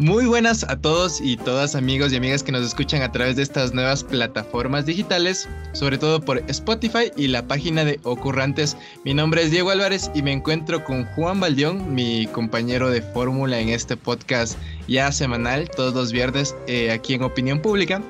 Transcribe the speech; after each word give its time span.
Muy 0.00 0.26
buenas 0.26 0.62
a 0.62 0.80
todos 0.80 1.20
y 1.20 1.36
todas 1.36 1.74
amigos 1.74 2.12
y 2.12 2.16
amigas 2.16 2.44
que 2.44 2.52
nos 2.52 2.64
escuchan 2.64 3.02
a 3.02 3.10
través 3.10 3.34
de 3.34 3.42
estas 3.42 3.74
nuevas 3.74 4.04
plataformas 4.04 4.86
digitales, 4.86 5.48
sobre 5.72 5.98
todo 5.98 6.20
por 6.20 6.38
Spotify 6.46 7.10
y 7.16 7.26
la 7.26 7.48
página 7.48 7.84
de 7.84 7.98
Ocurrantes. 8.04 8.76
Mi 9.04 9.12
nombre 9.12 9.42
es 9.42 9.50
Diego 9.50 9.70
Álvarez 9.70 10.08
y 10.14 10.22
me 10.22 10.30
encuentro 10.30 10.84
con 10.84 11.04
Juan 11.04 11.40
Baldión, 11.40 11.96
mi 11.96 12.28
compañero 12.28 12.90
de 12.90 13.02
fórmula 13.02 13.58
en 13.58 13.70
este 13.70 13.96
podcast 13.96 14.56
ya 14.86 15.10
semanal, 15.12 15.68
todos 15.68 15.94
los 15.94 16.12
viernes 16.12 16.54
eh, 16.68 16.92
aquí 16.92 17.14
en 17.14 17.24
Opinión 17.24 17.60
Pública. 17.60 18.00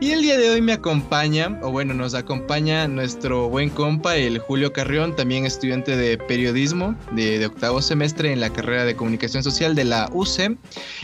Y 0.00 0.10
el 0.10 0.22
día 0.22 0.36
de 0.38 0.50
hoy 0.50 0.62
me 0.62 0.72
acompaña, 0.72 1.58
o 1.62 1.70
bueno, 1.70 1.94
nos 1.94 2.14
acompaña 2.14 2.88
nuestro 2.88 3.48
buen 3.48 3.70
compa, 3.70 4.16
el 4.16 4.38
Julio 4.38 4.72
Carrión, 4.72 5.14
también 5.14 5.46
estudiante 5.46 5.96
de 5.96 6.18
periodismo 6.18 6.96
de, 7.12 7.38
de 7.38 7.46
octavo 7.46 7.80
semestre 7.80 8.32
en 8.32 8.40
la 8.40 8.50
carrera 8.50 8.84
de 8.84 8.96
comunicación 8.96 9.42
social 9.42 9.74
de 9.74 9.84
la 9.84 10.10
UC. 10.12 10.56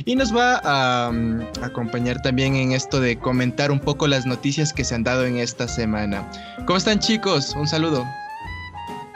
Y 0.05 0.17
nos 0.17 0.30
va 0.35 0.61
a, 0.65 1.11
mm, 1.11 1.41
acompañar 1.63 2.21
también 2.23 2.57
en 2.57 2.73
esto 2.73 3.01
de 3.01 3.19
comentar 3.19 3.71
un 3.71 3.81
poco 3.81 4.07
las 4.07 4.27
noticias 4.27 4.73
que 4.73 4.85
se 4.85 4.95
han 4.95 5.05
dado 5.05 5.25
en 5.25 5.39
esta 5.39 5.69
semana. 5.69 6.29
¿Cómo 6.67 6.77
están 6.77 6.99
chicos? 6.99 7.55
Un 7.57 7.67
saludo. 7.67 8.07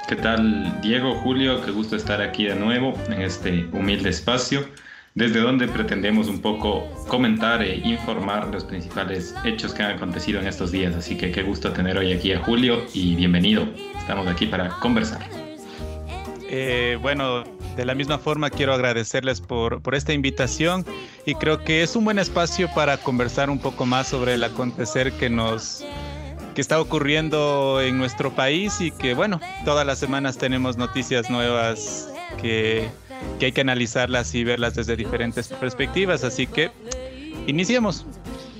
¿Qué 0.08 0.16
tal 0.16 0.80
Diego, 0.82 1.14
Julio? 1.16 1.64
Qué 1.64 1.70
gusto 1.70 1.96
estar 1.96 2.20
aquí 2.20 2.44
de 2.44 2.54
nuevo 2.54 2.94
en 3.08 3.22
este 3.22 3.66
humilde 3.72 4.10
espacio, 4.10 4.68
desde 5.14 5.40
donde 5.40 5.66
pretendemos 5.66 6.28
un 6.28 6.40
poco 6.40 6.86
comentar 7.08 7.62
e 7.62 7.76
informar 7.76 8.48
los 8.48 8.64
principales 8.64 9.34
hechos 9.44 9.72
que 9.72 9.82
han 9.82 9.96
acontecido 9.96 10.40
en 10.40 10.46
estos 10.46 10.72
días. 10.72 10.94
Así 10.94 11.16
que 11.16 11.30
qué 11.30 11.42
gusto 11.42 11.72
tener 11.72 11.96
hoy 11.96 12.12
aquí 12.12 12.32
a 12.32 12.40
Julio 12.40 12.84
y 12.92 13.16
bienvenido. 13.16 13.66
Estamos 13.98 14.26
aquí 14.26 14.46
para 14.46 14.68
conversar. 14.80 15.26
Eh, 16.50 16.98
bueno, 17.00 17.44
de 17.76 17.84
la 17.84 17.94
misma 17.94 18.18
forma 18.18 18.50
quiero 18.50 18.74
agradecerles 18.74 19.40
por, 19.40 19.82
por, 19.82 19.94
esta 19.94 20.12
invitación 20.12 20.84
y 21.26 21.34
creo 21.34 21.64
que 21.64 21.82
es 21.82 21.96
un 21.96 22.04
buen 22.04 22.18
espacio 22.18 22.68
para 22.74 22.96
conversar 22.96 23.50
un 23.50 23.58
poco 23.58 23.86
más 23.86 24.08
sobre 24.08 24.34
el 24.34 24.44
acontecer 24.44 25.12
que 25.12 25.30
nos 25.30 25.84
que 26.54 26.60
está 26.60 26.80
ocurriendo 26.80 27.80
en 27.82 27.98
nuestro 27.98 28.32
país 28.34 28.80
y 28.80 28.92
que 28.92 29.14
bueno, 29.14 29.40
todas 29.64 29.84
las 29.84 29.98
semanas 29.98 30.38
tenemos 30.38 30.76
noticias 30.76 31.28
nuevas 31.28 32.08
que, 32.40 32.88
que 33.38 33.46
hay 33.46 33.52
que 33.52 33.60
analizarlas 33.60 34.34
y 34.34 34.44
verlas 34.44 34.74
desde 34.74 34.94
diferentes 34.96 35.48
perspectivas, 35.48 36.22
así 36.22 36.46
que 36.46 36.70
iniciemos. 37.46 38.06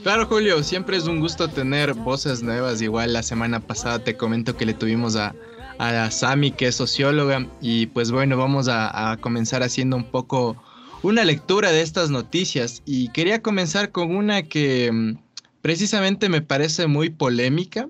Claro, 0.03 0.27
Julio, 0.27 0.63
siempre 0.63 0.99
es 0.99 1.07
un 1.07 1.19
gusto 1.21 1.49
tener 1.49 1.95
voces 1.95 2.43
nuevas. 2.43 2.83
Igual 2.83 3.15
la 3.15 3.23
semana 3.23 3.61
pasada 3.61 4.01
te 4.01 4.19
comento 4.19 4.55
que 4.55 4.67
le 4.67 4.75
tuvimos 4.75 5.17
a, 5.17 5.35
a 5.79 6.11
Sami, 6.11 6.51
que 6.51 6.69
es 6.69 6.77
socióloga. 6.77 7.49
Y 7.61 7.87
pues 7.87 8.11
bueno, 8.11 8.37
vamos 8.37 8.69
a, 8.69 9.17
comenzar 9.21 9.63
haciendo 9.63 9.97
un 9.97 10.05
poco 10.05 10.57
una 11.03 11.25
lectura 11.25 11.73
de 11.73 11.83
estas 11.83 12.11
noticias. 12.11 12.83
Y 12.85 13.09
quería 13.09 13.43
comenzar 13.43 13.91
con 13.91 14.15
una 14.15 14.43
que 14.43 14.91
mm, 14.93 15.19
precisamente 15.63 16.29
me 16.29 16.43
parece 16.43 16.87
muy 16.87 17.11
polémica. 17.11 17.89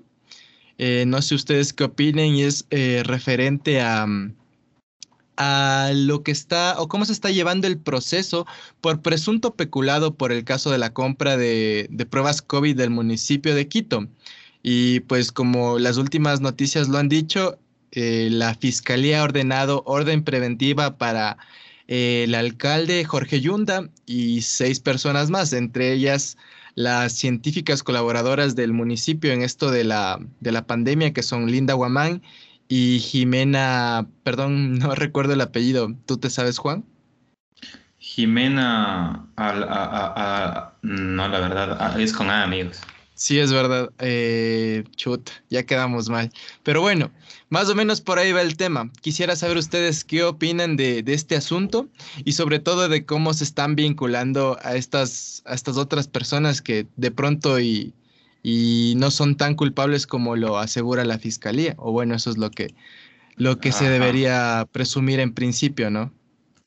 Eh, 0.77 1.05
no 1.07 1.21
sé 1.21 1.35
ustedes 1.35 1.73
qué 1.73 1.85
opinen 1.85 2.35
y 2.35 2.43
es 2.43 2.65
eh, 2.69 3.01
referente 3.05 3.81
a, 3.81 4.05
mm, 4.05 4.35
a 5.37 5.91
lo 5.93 6.23
que 6.23 6.31
está 6.31 6.75
o 6.79 6.87
cómo 6.87 7.05
se 7.05 7.13
está 7.13 7.29
llevando 7.29 7.67
el 7.67 7.77
proceso 7.77 8.45
por 8.81 9.01
presunto 9.01 9.55
peculado 9.55 10.15
por 10.15 10.31
el 10.31 10.43
caso 10.43 10.71
de 10.71 10.77
la 10.77 10.93
compra 10.93 11.37
de, 11.37 11.87
de 11.89 12.05
pruebas 12.05 12.41
COVID 12.41 12.75
del 12.75 12.89
municipio 12.89 13.55
de 13.55 13.67
Quito. 13.67 14.07
Y 14.63 15.01
pues 15.01 15.31
como 15.31 15.77
las 15.77 15.97
últimas 15.97 16.41
noticias 16.41 16.87
lo 16.87 16.97
han 16.97 17.07
dicho, 17.07 17.59
la 17.95 18.53
Fiscalía 18.55 19.21
ha 19.21 19.23
ordenado 19.23 19.83
orden 19.85 20.23
preventiva 20.23 20.97
para 20.97 21.37
eh, 21.87 22.23
el 22.25 22.35
alcalde 22.35 23.05
Jorge 23.05 23.41
Yunda 23.41 23.89
y 24.05 24.41
seis 24.41 24.79
personas 24.79 25.29
más, 25.29 25.53
entre 25.53 25.93
ellas 25.93 26.37
las 26.75 27.13
científicas 27.13 27.83
colaboradoras 27.83 28.55
del 28.55 28.73
municipio 28.73 29.31
en 29.31 29.41
esto 29.41 29.71
de 29.71 29.85
la, 29.85 30.19
de 30.41 30.51
la 30.51 30.67
pandemia, 30.67 31.13
que 31.13 31.23
son 31.23 31.49
Linda 31.49 31.73
Guamán 31.73 32.21
y 32.67 32.99
Jimena, 32.99 34.07
perdón, 34.23 34.77
no 34.79 34.95
recuerdo 34.95 35.33
el 35.33 35.41
apellido. 35.41 35.93
¿Tú 36.05 36.17
te 36.17 36.29
sabes, 36.29 36.57
Juan? 36.57 36.83
Jimena, 37.97 39.25
no, 40.81 41.27
la 41.27 41.39
verdad, 41.39 41.99
es 41.99 42.13
con 42.13 42.29
A, 42.29 42.43
amigos. 42.43 42.79
Sí, 43.15 43.39
es 43.39 43.53
verdad. 43.53 43.91
Eh, 43.99 44.83
chut, 44.97 45.29
ya 45.49 45.63
quedamos 45.63 46.09
mal. 46.09 46.31
Pero 46.63 46.81
bueno, 46.81 47.11
más 47.49 47.69
o 47.69 47.75
menos 47.75 48.01
por 48.01 48.19
ahí 48.19 48.33
va 48.33 48.41
el 48.41 48.57
tema. 48.57 48.91
Quisiera 49.01 49.37
saber 49.37 49.55
ustedes 49.55 50.03
qué 50.03 50.23
opinan 50.23 50.75
de, 50.75 51.01
de, 51.01 51.13
este 51.13 51.37
asunto 51.37 51.87
y 52.25 52.33
sobre 52.33 52.59
todo 52.59 52.89
de 52.89 53.05
cómo 53.05 53.33
se 53.33 53.45
están 53.45 53.75
vinculando 53.77 54.57
a 54.61 54.75
estas, 54.75 55.43
a 55.45 55.53
estas 55.53 55.77
otras 55.77 56.09
personas 56.09 56.61
que 56.61 56.87
de 56.97 57.09
pronto 57.09 57.57
y, 57.61 57.93
y 58.43 58.95
no 58.97 59.09
son 59.11 59.37
tan 59.37 59.55
culpables 59.55 60.05
como 60.07 60.35
lo 60.35 60.57
asegura 60.57 61.05
la 61.05 61.17
fiscalía. 61.17 61.73
O 61.77 61.93
bueno, 61.93 62.15
eso 62.15 62.29
es 62.29 62.37
lo 62.37 62.51
que, 62.51 62.75
lo 63.37 63.59
que 63.59 63.71
se 63.71 63.89
debería 63.89 64.67
presumir 64.73 65.21
en 65.21 65.33
principio, 65.33 65.89
¿no? 65.89 66.11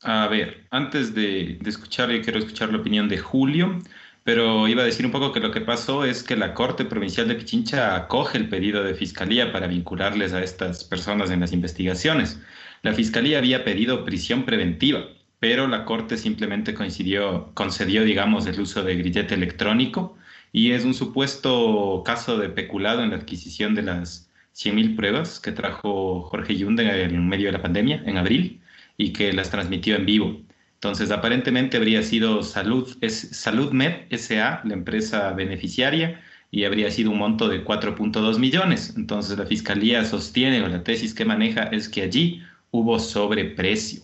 A 0.00 0.28
ver, 0.28 0.64
antes 0.70 1.14
de, 1.14 1.58
de 1.60 1.68
escuchar, 1.68 2.10
yo 2.10 2.22
quiero 2.22 2.38
escuchar 2.38 2.70
la 2.72 2.78
opinión 2.78 3.06
de 3.06 3.18
Julio 3.18 3.82
pero 4.28 4.68
iba 4.68 4.82
a 4.82 4.84
decir 4.84 5.06
un 5.06 5.12
poco 5.12 5.32
que 5.32 5.40
lo 5.40 5.50
que 5.50 5.62
pasó 5.62 6.04
es 6.04 6.22
que 6.22 6.36
la 6.36 6.52
Corte 6.52 6.84
Provincial 6.84 7.26
de 7.28 7.34
Pichincha 7.34 7.96
acoge 7.96 8.36
el 8.36 8.50
pedido 8.50 8.84
de 8.84 8.92
Fiscalía 8.92 9.52
para 9.52 9.66
vincularles 9.66 10.34
a 10.34 10.42
estas 10.42 10.84
personas 10.84 11.30
en 11.30 11.40
las 11.40 11.54
investigaciones. 11.54 12.38
La 12.82 12.92
Fiscalía 12.92 13.38
había 13.38 13.64
pedido 13.64 14.04
prisión 14.04 14.44
preventiva, 14.44 15.06
pero 15.40 15.66
la 15.66 15.86
Corte 15.86 16.18
simplemente 16.18 16.74
concedió, 16.74 18.04
digamos, 18.04 18.46
el 18.46 18.60
uso 18.60 18.82
de 18.82 18.96
grillete 18.96 19.32
electrónico 19.32 20.18
y 20.52 20.72
es 20.72 20.84
un 20.84 20.92
supuesto 20.92 22.02
caso 22.04 22.36
de 22.36 22.50
peculado 22.50 23.02
en 23.02 23.12
la 23.12 23.16
adquisición 23.16 23.74
de 23.74 23.84
las 23.84 24.30
100.000 24.54 24.94
pruebas 24.94 25.40
que 25.40 25.52
trajo 25.52 26.20
Jorge 26.20 26.54
Yunda 26.54 26.82
en 26.82 27.26
medio 27.30 27.46
de 27.46 27.52
la 27.52 27.62
pandemia, 27.62 28.02
en 28.04 28.18
abril, 28.18 28.60
y 28.98 29.14
que 29.14 29.32
las 29.32 29.48
transmitió 29.48 29.96
en 29.96 30.04
vivo. 30.04 30.47
Entonces, 30.78 31.10
aparentemente 31.10 31.76
habría 31.76 32.04
sido 32.04 32.44
Salud, 32.44 32.96
es 33.00 33.30
SaludMed 33.32 34.12
SA, 34.16 34.62
la 34.64 34.74
empresa 34.74 35.32
beneficiaria, 35.32 36.22
y 36.52 36.64
habría 36.64 36.88
sido 36.92 37.10
un 37.10 37.18
monto 37.18 37.48
de 37.48 37.64
4.2 37.64 38.38
millones. 38.38 38.94
Entonces, 38.96 39.36
la 39.36 39.44
fiscalía 39.44 40.04
sostiene, 40.04 40.62
o 40.62 40.68
la 40.68 40.84
tesis 40.84 41.14
que 41.14 41.24
maneja, 41.24 41.64
es 41.64 41.88
que 41.88 42.02
allí 42.02 42.42
hubo 42.70 43.00
sobreprecio. 43.00 44.02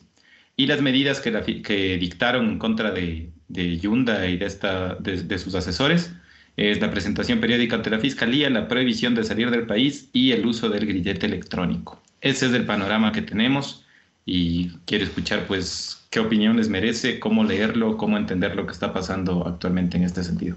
Y 0.57 0.67
las 0.67 0.83
medidas 0.83 1.21
que, 1.21 1.31
la, 1.31 1.43
que 1.43 1.97
dictaron 1.97 2.49
en 2.49 2.59
contra 2.59 2.91
de, 2.91 3.31
de 3.47 3.79
Yunda 3.79 4.27
y 4.27 4.37
de, 4.37 4.47
esta, 4.47 4.97
de, 4.97 5.23
de 5.23 5.39
sus 5.39 5.55
asesores 5.55 6.13
es 6.57 6.81
la 6.81 6.91
presentación 6.91 7.41
periódica 7.41 7.77
ante 7.77 7.91
la 7.91 8.01
fiscalía, 8.01 8.51
la 8.51 8.67
prohibición 8.67 9.15
de 9.15 9.23
salir 9.23 9.51
del 9.51 9.67
país 9.67 10.11
y 10.13 10.33
el 10.33 10.45
uso 10.45 10.69
del 10.69 10.87
grillete 10.87 11.27
electrónico. 11.27 12.03
Ese 12.21 12.47
es 12.47 12.53
el 12.53 12.67
panorama 12.67 13.13
que 13.13 13.23
tenemos 13.23 13.85
y 14.27 14.71
quiero 14.87 15.05
escuchar 15.05 15.47
pues 15.47 16.04
qué 16.15 16.21
opinión 16.21 16.57
les 16.57 16.69
merece, 16.69 17.19
cómo 17.19 17.43
leerlo, 17.43 17.97
cómo 17.97 18.17
entender 18.17 18.55
lo 18.55 18.67
que 18.67 18.73
está 18.73 18.93
pasando 18.93 19.45
actualmente 19.49 19.97
en 19.97 20.05
este 20.05 20.23
sentido. 20.23 20.57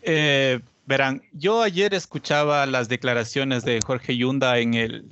Eh, 0.00 0.60
verán, 0.86 1.20
yo 1.32 1.60
ayer 1.60 1.92
escuchaba 1.92 2.64
las 2.64 2.88
declaraciones 2.88 3.62
de 3.66 3.78
Jorge 3.86 4.16
Yunda 4.16 4.58
en 4.58 4.72
el, 4.72 5.04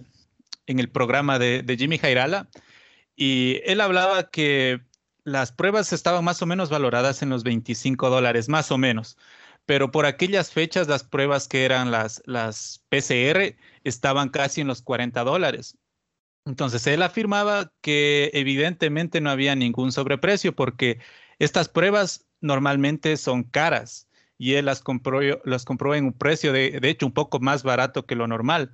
en 0.66 0.78
el 0.78 0.88
programa 0.88 1.38
de, 1.38 1.76
Jimmy 1.78 1.98
Jairala 1.98 2.48
y 3.14 3.60
él 3.66 3.82
hablaba 3.82 4.30
que 4.30 4.80
las 5.24 5.53
pruebas 5.53 5.92
estaban 5.92 6.24
más 6.24 6.41
o 6.41 6.47
menos 6.47 6.70
valoradas 6.70 7.20
en 7.20 7.28
los 7.28 7.44
25 7.44 8.08
dólares, 8.08 8.48
más 8.48 8.72
o 8.72 8.78
menos. 8.78 9.18
Pero 9.66 9.91
por 9.91 10.06
aquellas 10.06 10.50
fechas, 10.50 10.88
las 10.88 11.04
pruebas 11.04 11.47
que 11.47 11.66
eran 11.66 11.91
las, 11.91 12.22
las 12.24 12.83
PCR 12.88 13.54
estaban 13.84 14.30
casi 14.30 14.62
en 14.62 14.68
los 14.68 14.80
40 14.80 15.24
dólares. 15.24 15.77
Entonces, 16.47 16.87
él 16.87 17.03
afirmaba 17.03 17.72
que 17.81 18.31
evidentemente 18.33 19.21
no 19.21 19.31
había 19.31 19.57
ningún 19.57 19.93
sobreprecio 19.93 20.54
porque 20.54 21.01
estas 21.41 21.69
pruebas 21.69 22.27
normalmente 22.41 23.16
son 23.16 23.43
caras 23.45 24.09
y 24.39 24.54
él 24.54 24.66
las 24.66 24.81
compró, 24.83 25.21
las 25.45 25.65
compró 25.65 25.95
en 25.95 26.04
un 26.07 26.13
precio 26.13 26.53
de, 26.53 26.78
de 26.81 26.89
hecho 26.91 27.07
un 27.07 27.13
poco 27.13 27.41
más 27.41 27.65
barato 27.65 28.07
que 28.07 28.15
lo 28.15 28.28
normal. 28.28 28.72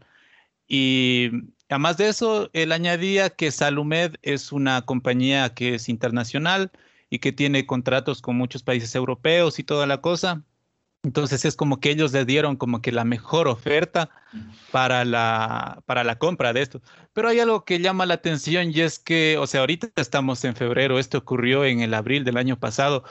Y 0.68 1.30
además 1.70 1.96
de 1.98 2.08
eso, 2.08 2.50
él 2.52 2.72
añadía 2.72 3.30
que 3.30 3.50
Salumed 3.50 4.16
es 4.22 4.52
una 4.52 4.82
compañía 4.82 5.54
que 5.54 5.74
es 5.76 5.88
internacional 5.88 6.72
y 7.10 7.20
que 7.20 7.32
tiene 7.32 7.66
contratos 7.66 8.22
con 8.22 8.36
muchos 8.36 8.62
países 8.62 8.94
europeos 8.94 9.58
y 9.58 9.64
toda 9.64 9.86
la 9.86 10.00
cosa. 10.02 10.44
Entonces 11.04 11.44
es 11.44 11.56
como 11.56 11.80
que 11.80 11.90
ellos 11.90 12.12
le 12.12 12.24
dieron 12.24 12.56
como 12.56 12.80
que 12.80 12.92
la 12.92 13.04
mejor 13.04 13.48
oferta 13.48 14.10
para 14.70 15.04
la, 15.04 15.82
para 15.84 16.04
la 16.04 16.16
compra 16.16 16.52
de 16.52 16.62
esto. 16.62 16.80
Pero 17.12 17.28
hay 17.28 17.40
algo 17.40 17.64
que 17.64 17.80
llama 17.80 18.06
la 18.06 18.14
atención 18.14 18.70
y 18.70 18.80
es 18.80 19.00
que, 19.00 19.36
o 19.38 19.46
sea, 19.48 19.60
ahorita 19.60 19.88
estamos 19.96 20.44
en 20.44 20.54
febrero, 20.54 20.98
esto 21.00 21.18
ocurrió 21.18 21.64
en 21.64 21.80
el 21.80 21.94
abril 21.94 22.22
del 22.24 22.36
año 22.36 22.58
pasado. 22.58 23.02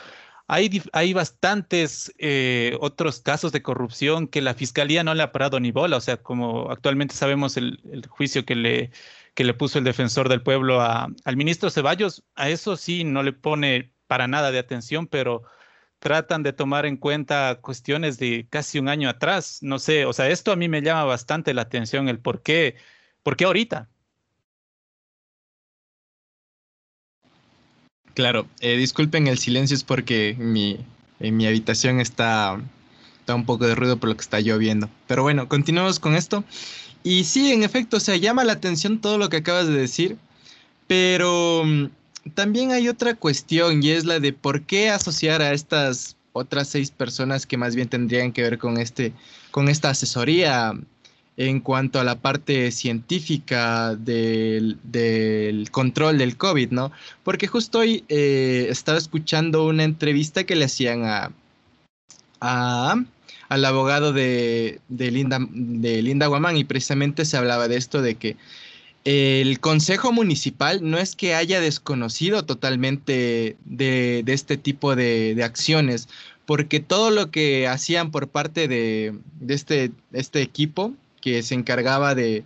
Hay, 0.48 0.82
hay 0.94 1.14
bastantes 1.14 2.14
eh, 2.18 2.78
otros 2.80 3.20
casos 3.20 3.52
de 3.52 3.62
corrupción 3.62 4.28
que 4.28 4.42
la 4.42 4.54
fiscalía 4.54 5.04
no 5.04 5.14
le 5.14 5.24
ha 5.24 5.32
parado 5.34 5.60
ni 5.60 5.72
bola. 5.72 5.98
O 5.98 6.02
sea, 6.02 6.18
como 6.18 6.72
actualmente 6.72 7.16
sabemos 7.16 7.58
el, 7.58 7.82
el 7.92 8.06
juicio 8.08 8.46
que 8.46 8.56
le, 8.56 8.92
que 9.34 9.44
le 9.44 9.54
puso 9.54 9.80
el 9.80 9.86
defensor 9.86 10.30
del 10.30 10.44
pueblo 10.44 10.82
al 10.82 11.38
ministro 11.38 11.70
Ceballos, 11.70 12.24
a 12.36 12.50
eso 12.50 12.78
sí 12.78 13.04
no 13.04 13.24
le 13.24 13.34
pone 13.34 13.92
para 14.08 14.28
nada 14.28 14.52
de 14.52 14.60
atención, 14.60 15.08
pero 15.08 15.44
tratan 16.02 16.42
de 16.42 16.52
tomar 16.52 16.88
en 16.88 16.98
cuenta 16.98 17.60
cuestiones 17.62 18.18
de 18.18 18.48
casi 18.50 18.80
un 18.80 18.90
año 18.90 19.08
atrás. 19.08 19.60
No 19.62 19.78
sé, 19.78 20.06
o 20.06 20.14
sea, 20.14 20.30
esto 20.30 20.52
a 20.52 20.56
mí 20.56 20.68
me 20.68 20.82
llama 20.82 21.04
bastante 21.06 21.54
la 21.54 21.62
atención, 21.62 22.10
el 22.10 22.20
por 22.20 22.42
qué, 22.42 22.76
por 23.24 23.38
qué 23.38 23.46
ahorita. 23.46 23.88
Claro, 28.16 28.48
eh, 28.62 28.78
disculpen 28.78 29.28
el 29.28 29.38
silencio, 29.38 29.76
es 29.76 29.84
porque 29.84 30.36
mi, 30.40 30.80
en 31.20 31.38
mi 31.38 31.46
habitación 31.46 32.00
está, 32.00 32.60
está 33.20 33.36
un 33.36 33.46
poco 33.46 33.68
de 33.68 33.76
ruido 33.76 33.98
por 33.98 34.10
lo 34.10 34.16
que 34.16 34.22
está 34.22 34.40
lloviendo. 34.40 34.90
Pero 35.08 35.22
bueno, 35.22 35.48
continuamos 35.48 36.00
con 36.00 36.16
esto. 36.16 36.44
Y 37.04 37.26
sí, 37.26 37.52
en 37.52 37.62
efecto, 37.62 37.98
o 37.98 38.00
sea, 38.00 38.18
llama 38.18 38.44
la 38.44 38.54
atención 38.54 39.00
todo 39.00 39.20
lo 39.20 39.30
que 39.30 39.38
acabas 39.38 39.68
de 39.68 39.74
decir, 39.74 40.18
pero 40.88 41.64
mm, 41.64 41.86
también 42.34 42.72
hay 42.72 42.88
otra 42.88 43.16
cuestión 43.16 43.84
y 43.84 43.92
es 43.92 44.06
la 44.06 44.20
de 44.20 44.34
por 44.34 44.64
qué 44.64 44.90
asociar 44.90 45.42
a 45.42 45.54
estas 45.54 46.16
otras 46.34 46.70
seis 46.70 46.92
personas 46.92 47.46
que 47.46 47.58
más 47.58 47.76
bien 47.76 47.90
tendrían 47.90 48.32
que 48.32 48.42
ver 48.42 48.58
con 48.58 48.78
este, 48.78 49.14
con 49.52 49.68
esta 49.68 49.90
asesoría 49.90 50.74
en 51.38 51.60
cuanto 51.60 52.00
a 52.00 52.04
la 52.04 52.20
parte 52.20 52.72
científica 52.72 53.96
del, 53.96 54.78
control 55.72 56.18
del 56.18 56.38
COVID, 56.38 56.72
¿no? 56.72 56.92
Porque 57.24 57.48
justo 57.48 57.80
hoy 57.80 58.04
eh, 58.10 58.68
estaba 58.70 58.98
escuchando 58.98 59.66
una 59.66 59.84
entrevista 59.84 60.44
que 60.44 60.56
le 60.56 60.66
hacían 60.66 61.04
a, 61.06 61.32
al 63.50 63.66
abogado 63.66 64.14
de, 64.14 64.80
Linda, 64.90 65.40
de 65.50 66.02
Linda 66.02 66.28
Guamán 66.28 66.58
y 66.58 66.64
precisamente 66.64 67.26
se 67.26 67.38
hablaba 67.38 67.68
de 67.68 67.78
esto, 67.78 68.02
de 68.02 68.16
que 68.16 68.38
el 69.04 69.60
Consejo 69.60 70.12
Municipal 70.12 70.80
no 70.84 70.98
es 71.00 71.16
que 71.16 71.34
haya 71.34 71.60
desconocido 71.60 72.46
totalmente 72.46 73.56
de, 73.66 74.24
este 74.28 74.58
tipo 74.58 74.96
de, 74.96 75.42
acciones, 75.44 76.08
porque 76.46 76.80
todo 76.80 77.10
lo 77.10 77.32
que 77.32 77.68
hacían 77.68 78.12
por 78.12 78.28
parte 78.28 78.68
de, 78.68 79.16
este, 79.48 79.92
este 80.14 80.42
equipo 80.42 80.94
que 81.20 81.42
se 81.42 81.56
encargaba 81.56 82.14
de, 82.14 82.44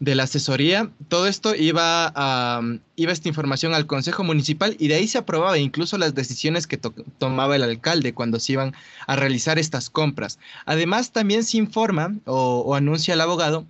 la 0.00 0.24
asesoría, 0.24 0.90
todo 1.08 1.28
esto 1.28 1.54
iba 1.54 2.12
a, 2.14 2.60
esta 2.96 3.28
información 3.28 3.72
al 3.72 3.86
Consejo 3.86 4.24
Municipal 4.24 4.76
y 4.80 4.88
de 4.88 4.96
ahí 4.96 5.06
se 5.06 5.18
aprobaba 5.18 5.58
incluso 5.58 5.96
las 5.96 6.14
decisiones 6.14 6.66
que 6.66 6.78
tomaba 7.18 7.54
el 7.54 7.62
alcalde 7.62 8.14
cuando 8.14 8.40
se 8.40 8.54
iban 8.54 8.74
a 9.06 9.14
realizar 9.14 9.60
estas 9.60 9.90
compras. 9.90 10.40
Además, 10.66 11.12
también 11.12 11.44
se 11.44 11.56
informa 11.56 12.16
o, 12.24 12.60
o 12.66 12.74
anuncia 12.74 13.14
el 13.14 13.20
abogado 13.20 13.64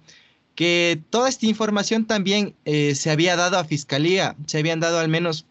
que 0.58 1.00
toda 1.10 1.28
esta 1.28 1.46
información 1.46 2.04
también 2.04 2.56
eh, 2.64 2.96
se 2.96 3.12
había 3.12 3.36
dado 3.36 3.58
a 3.58 3.64
Fiscalía, 3.64 4.34
se 4.46 4.58
habían 4.58 4.80
dado 4.80 4.98
al 4.98 5.06
menos, 5.06 5.46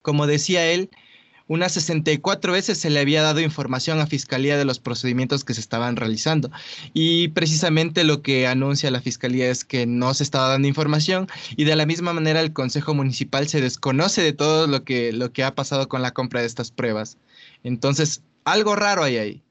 como 0.00 0.26
decía 0.26 0.64
él, 0.64 0.88
unas 1.46 1.72
64 1.72 2.50
veces 2.54 2.78
se 2.78 2.88
le 2.88 3.00
había 3.00 3.20
dado 3.20 3.40
información 3.40 4.00
a 4.00 4.06
Fiscalía 4.06 4.56
de 4.56 4.64
los 4.64 4.78
procedimientos 4.78 5.44
que 5.44 5.52
se 5.52 5.60
estaban 5.60 5.96
realizando. 5.96 6.50
Y 6.94 7.28
precisamente 7.28 8.02
lo 8.02 8.22
que 8.22 8.46
anuncia 8.46 8.90
la 8.90 9.02
Fiscalía 9.02 9.50
es 9.50 9.62
que 9.62 9.84
no 9.84 10.14
se 10.14 10.22
estaba 10.22 10.48
dando 10.48 10.68
información 10.68 11.28
y 11.54 11.64
de 11.64 11.76
la 11.76 11.84
misma 11.84 12.14
manera 12.14 12.40
el 12.40 12.54
Consejo 12.54 12.94
Municipal 12.94 13.46
se 13.46 13.60
desconoce 13.60 14.22
de 14.22 14.32
todo 14.32 14.66
lo 14.66 14.84
que, 14.84 15.12
lo 15.12 15.34
que 15.34 15.44
ha 15.44 15.54
pasado 15.54 15.86
con 15.86 16.00
la 16.00 16.12
compra 16.12 16.40
de 16.40 16.46
estas 16.46 16.70
pruebas. 16.70 17.18
Entonces, 17.62 18.22
algo 18.44 18.74
raro 18.74 19.02
hay 19.02 19.18
ahí. 19.18 19.42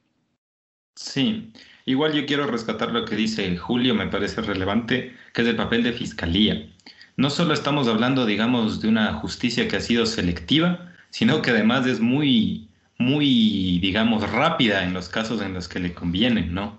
Sí, 0.95 1.53
igual 1.89 2.13
yo 2.13 2.27
quiero 2.27 2.45
rescatar 2.45 2.91
lo 2.91 3.03
que 3.03 3.15
dice 3.15 3.57
Julio, 3.57 3.95
me 3.95 4.06
parece 4.06 4.41
relevante, 4.41 5.15
que 5.33 5.41
es 5.41 5.47
el 5.47 5.56
papel 5.56 5.81
de 5.81 5.91
Fiscalía. 5.91 6.68
No 7.18 7.31
solo 7.31 7.51
estamos 7.51 7.88
hablando, 7.88 8.27
digamos, 8.27 8.80
de 8.80 8.89
una 8.89 9.13
justicia 9.13 9.68
que 9.68 9.77
ha 9.77 9.81
sido 9.81 10.06
selectiva, 10.06 10.94
sino 11.09 11.41
que 11.41 11.50
además 11.50 11.88
es 11.88 12.00
muy, 12.00 12.69
muy, 13.00 13.80
digamos, 13.80 14.30
rápida 14.30 14.83
en 14.83 14.94
los 14.94 15.09
casos 15.09 15.41
en 15.41 15.56
los 15.56 15.68
que 15.68 15.80
le 15.80 15.95
conviene, 15.95 16.45
¿no? 16.45 16.77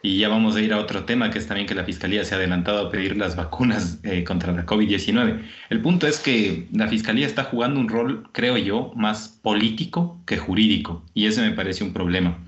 Y 0.00 0.20
ya 0.20 0.30
vamos 0.30 0.56
a 0.56 0.62
ir 0.62 0.72
a 0.72 0.78
otro 0.78 1.04
tema, 1.04 1.30
que 1.30 1.38
es 1.38 1.46
también 1.46 1.66
que 1.66 1.74
la 1.74 1.84
Fiscalía 1.84 2.24
se 2.24 2.34
ha 2.34 2.38
adelantado 2.38 2.86
a 2.86 2.90
pedir 2.90 3.14
las 3.18 3.36
vacunas 3.36 3.98
eh, 4.04 4.24
contra 4.24 4.54
la 4.54 4.64
COVID-19. 4.64 5.42
El 5.68 5.82
punto 5.82 6.06
es 6.06 6.18
que 6.18 6.66
la 6.72 6.88
Fiscalía 6.88 7.26
está 7.26 7.44
jugando 7.44 7.78
un 7.78 7.90
rol, 7.90 8.26
creo 8.32 8.56
yo, 8.56 8.90
más 8.96 9.28
político 9.28 10.18
que 10.24 10.38
jurídico, 10.38 11.04
y 11.12 11.26
ese 11.26 11.42
me 11.42 11.52
parece 11.52 11.84
un 11.84 11.92
problema. 11.92 12.38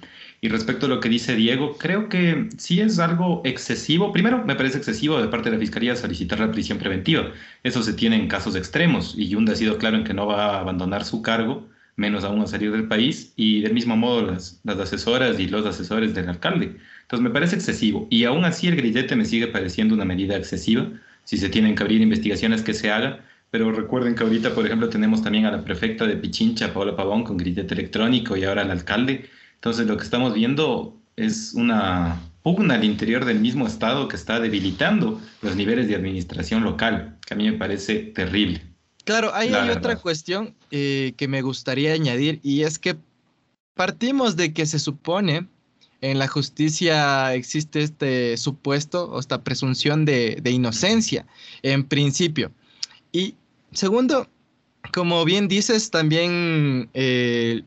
Y 0.40 0.48
respecto 0.48 0.86
a 0.86 0.88
lo 0.88 1.00
que 1.00 1.08
dice 1.08 1.34
Diego, 1.34 1.76
creo 1.78 2.08
que 2.08 2.48
sí 2.58 2.80
es 2.80 3.00
algo 3.00 3.42
excesivo. 3.44 4.12
Primero, 4.12 4.44
me 4.44 4.54
parece 4.54 4.78
excesivo 4.78 5.20
de 5.20 5.26
parte 5.26 5.50
de 5.50 5.56
la 5.56 5.60
Fiscalía 5.60 5.96
solicitar 5.96 6.38
la 6.38 6.52
prisión 6.52 6.78
preventiva. 6.78 7.32
Eso 7.64 7.82
se 7.82 7.92
tiene 7.92 8.16
en 8.16 8.28
casos 8.28 8.54
extremos 8.54 9.14
y 9.16 9.28
Yunda 9.28 9.52
ha 9.52 9.56
sido 9.56 9.78
claro 9.78 9.96
en 9.96 10.04
que 10.04 10.14
no 10.14 10.26
va 10.26 10.56
a 10.56 10.60
abandonar 10.60 11.04
su 11.04 11.22
cargo, 11.22 11.68
menos 11.96 12.22
aún 12.22 12.40
a 12.42 12.46
salir 12.46 12.70
del 12.70 12.86
país, 12.86 13.32
y 13.34 13.62
del 13.62 13.74
mismo 13.74 13.96
modo 13.96 14.22
las, 14.22 14.60
las 14.62 14.78
asesoras 14.78 15.40
y 15.40 15.48
los 15.48 15.66
asesores 15.66 16.14
del 16.14 16.28
alcalde. 16.28 16.76
Entonces 17.02 17.24
me 17.24 17.30
parece 17.30 17.56
excesivo. 17.56 18.06
Y 18.08 18.22
aún 18.22 18.44
así 18.44 18.68
el 18.68 18.76
grillete 18.76 19.16
me 19.16 19.24
sigue 19.24 19.48
pareciendo 19.48 19.94
una 19.94 20.04
medida 20.04 20.36
excesiva. 20.36 20.88
Si 21.24 21.36
se 21.36 21.48
tienen 21.48 21.74
que 21.74 21.82
abrir 21.82 22.00
investigaciones, 22.00 22.62
que 22.62 22.74
se 22.74 22.92
haga. 22.92 23.24
Pero 23.50 23.72
recuerden 23.72 24.14
que 24.14 24.22
ahorita, 24.22 24.54
por 24.54 24.66
ejemplo, 24.66 24.88
tenemos 24.88 25.22
también 25.22 25.46
a 25.46 25.50
la 25.50 25.64
prefecta 25.64 26.06
de 26.06 26.16
Pichincha, 26.16 26.72
Paola 26.72 26.94
Pavón, 26.94 27.24
con 27.24 27.38
grillete 27.38 27.74
electrónico 27.74 28.36
y 28.36 28.44
ahora 28.44 28.62
al 28.62 28.70
alcalde 28.70 29.28
entonces 29.58 29.86
lo 29.86 29.96
que 29.96 30.04
estamos 30.04 30.34
viendo 30.34 30.96
es 31.16 31.52
una 31.54 32.20
pugna 32.42 32.74
al 32.74 32.84
interior 32.84 33.24
del 33.24 33.40
mismo 33.40 33.66
Estado 33.66 34.06
que 34.06 34.14
está 34.14 34.38
debilitando 34.38 35.20
los 35.42 35.56
niveles 35.56 35.88
de 35.88 35.96
administración 35.96 36.62
local, 36.62 37.18
que 37.26 37.34
a 37.34 37.36
mí 37.36 37.50
me 37.50 37.58
parece 37.58 37.96
terrible. 37.96 38.62
Claro, 39.04 39.34
hay 39.34 39.52
otra 39.70 39.96
cuestión 39.96 40.54
eh, 40.70 41.14
que 41.16 41.26
me 41.26 41.42
gustaría 41.42 41.92
añadir 41.92 42.38
y 42.42 42.62
es 42.62 42.78
que 42.78 42.96
partimos 43.74 44.36
de 44.36 44.52
que 44.52 44.64
se 44.64 44.78
supone 44.78 45.48
en 46.00 46.18
la 46.18 46.28
justicia 46.28 47.34
existe 47.34 47.82
este 47.82 48.36
supuesto 48.36 49.10
o 49.10 49.18
esta 49.18 49.42
presunción 49.42 50.04
de, 50.04 50.40
inocencia 50.44 51.26
en 51.62 51.82
principio. 51.84 52.52
Y 53.10 53.34
segundo, 53.72 54.28
como 54.92 55.24
bien 55.24 55.48
dices, 55.48 55.90
también 55.90 56.88
eh, 56.94 57.62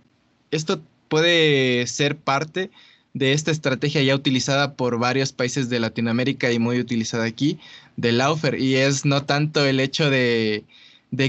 esto 0.52 0.82
puede 1.12 1.86
ser 1.88 2.16
parte 2.16 2.72
de 3.14 3.34
esta 3.34 3.52
estrategia 3.52 4.02
ya 4.02 4.16
utilizada 4.16 4.76
por 4.76 4.98
varios 4.98 5.34
países 5.34 5.68
de 5.70 5.82
Latinoamérica 5.82 6.54
y 6.54 6.58
muy 6.58 6.80
utilizada 6.80 7.26
aquí, 7.26 7.60
de 7.98 8.14
Laufer, 8.14 8.58
y 8.58 8.76
es 8.76 9.04
no 9.04 9.26
tanto 9.26 9.66
el 9.66 9.82
hecho 9.82 10.10
de, 10.10 10.64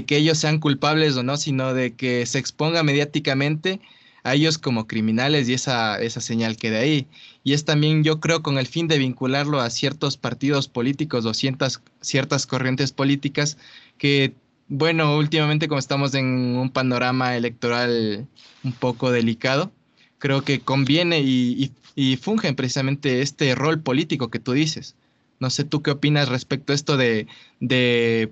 que 0.07 0.15
ellos 0.15 0.37
sean 0.37 0.61
culpables 0.61 1.17
o 1.17 1.23
no, 1.23 1.35
sino 1.35 1.73
de 1.73 1.95
que 1.95 2.25
se 2.25 2.39
exponga 2.39 2.81
mediáticamente 2.81 3.81
a 4.23 4.35
ellos 4.35 4.57
como 4.57 4.87
criminales 4.87 5.49
y 5.49 5.53
esa, 5.53 6.01
esa 6.01 6.21
señal 6.21 6.55
queda 6.55 6.79
ahí. 6.79 7.05
Y 7.43 7.51
es 7.51 7.65
también, 7.65 8.05
yo 8.05 8.21
creo, 8.21 8.41
con 8.41 8.57
el 8.59 8.67
fin 8.67 8.87
de 8.87 8.97
vincularlo 8.97 9.59
a 9.59 9.69
ciertos 9.69 10.15
partidos 10.15 10.69
políticos 10.69 11.25
o 11.25 11.33
ciertas, 11.33 11.81
ciertas 11.99 12.47
corrientes 12.47 12.93
políticas 12.93 13.57
que 13.97 14.33
bueno, 14.73 15.17
últimamente 15.17 15.67
como 15.67 15.77
estamos 15.77 16.15
en 16.15 16.25
un 16.57 16.71
panorama 16.71 17.37
electoral 17.37 18.27
un 18.63 18.71
poco 18.73 19.11
delicado, 19.11 19.71
creo 20.17 20.43
que 20.43 20.61
conviene 20.61 21.19
y, 21.19 21.71
y, 21.95 22.17
fungen 22.17 22.55
precisamente 22.55 23.21
este 23.21 23.53
rol 23.53 23.81
político 23.81 24.29
que 24.31 24.39
tú 24.39 24.53
dices. 24.53 24.95
No 25.39 25.51
sé 25.51 25.63
tú 25.63 25.83
qué 25.83 25.91
opinas 25.91 26.27
respecto 26.27 26.73
a 26.73 26.75
esto 26.75 26.97
de, 26.97 27.27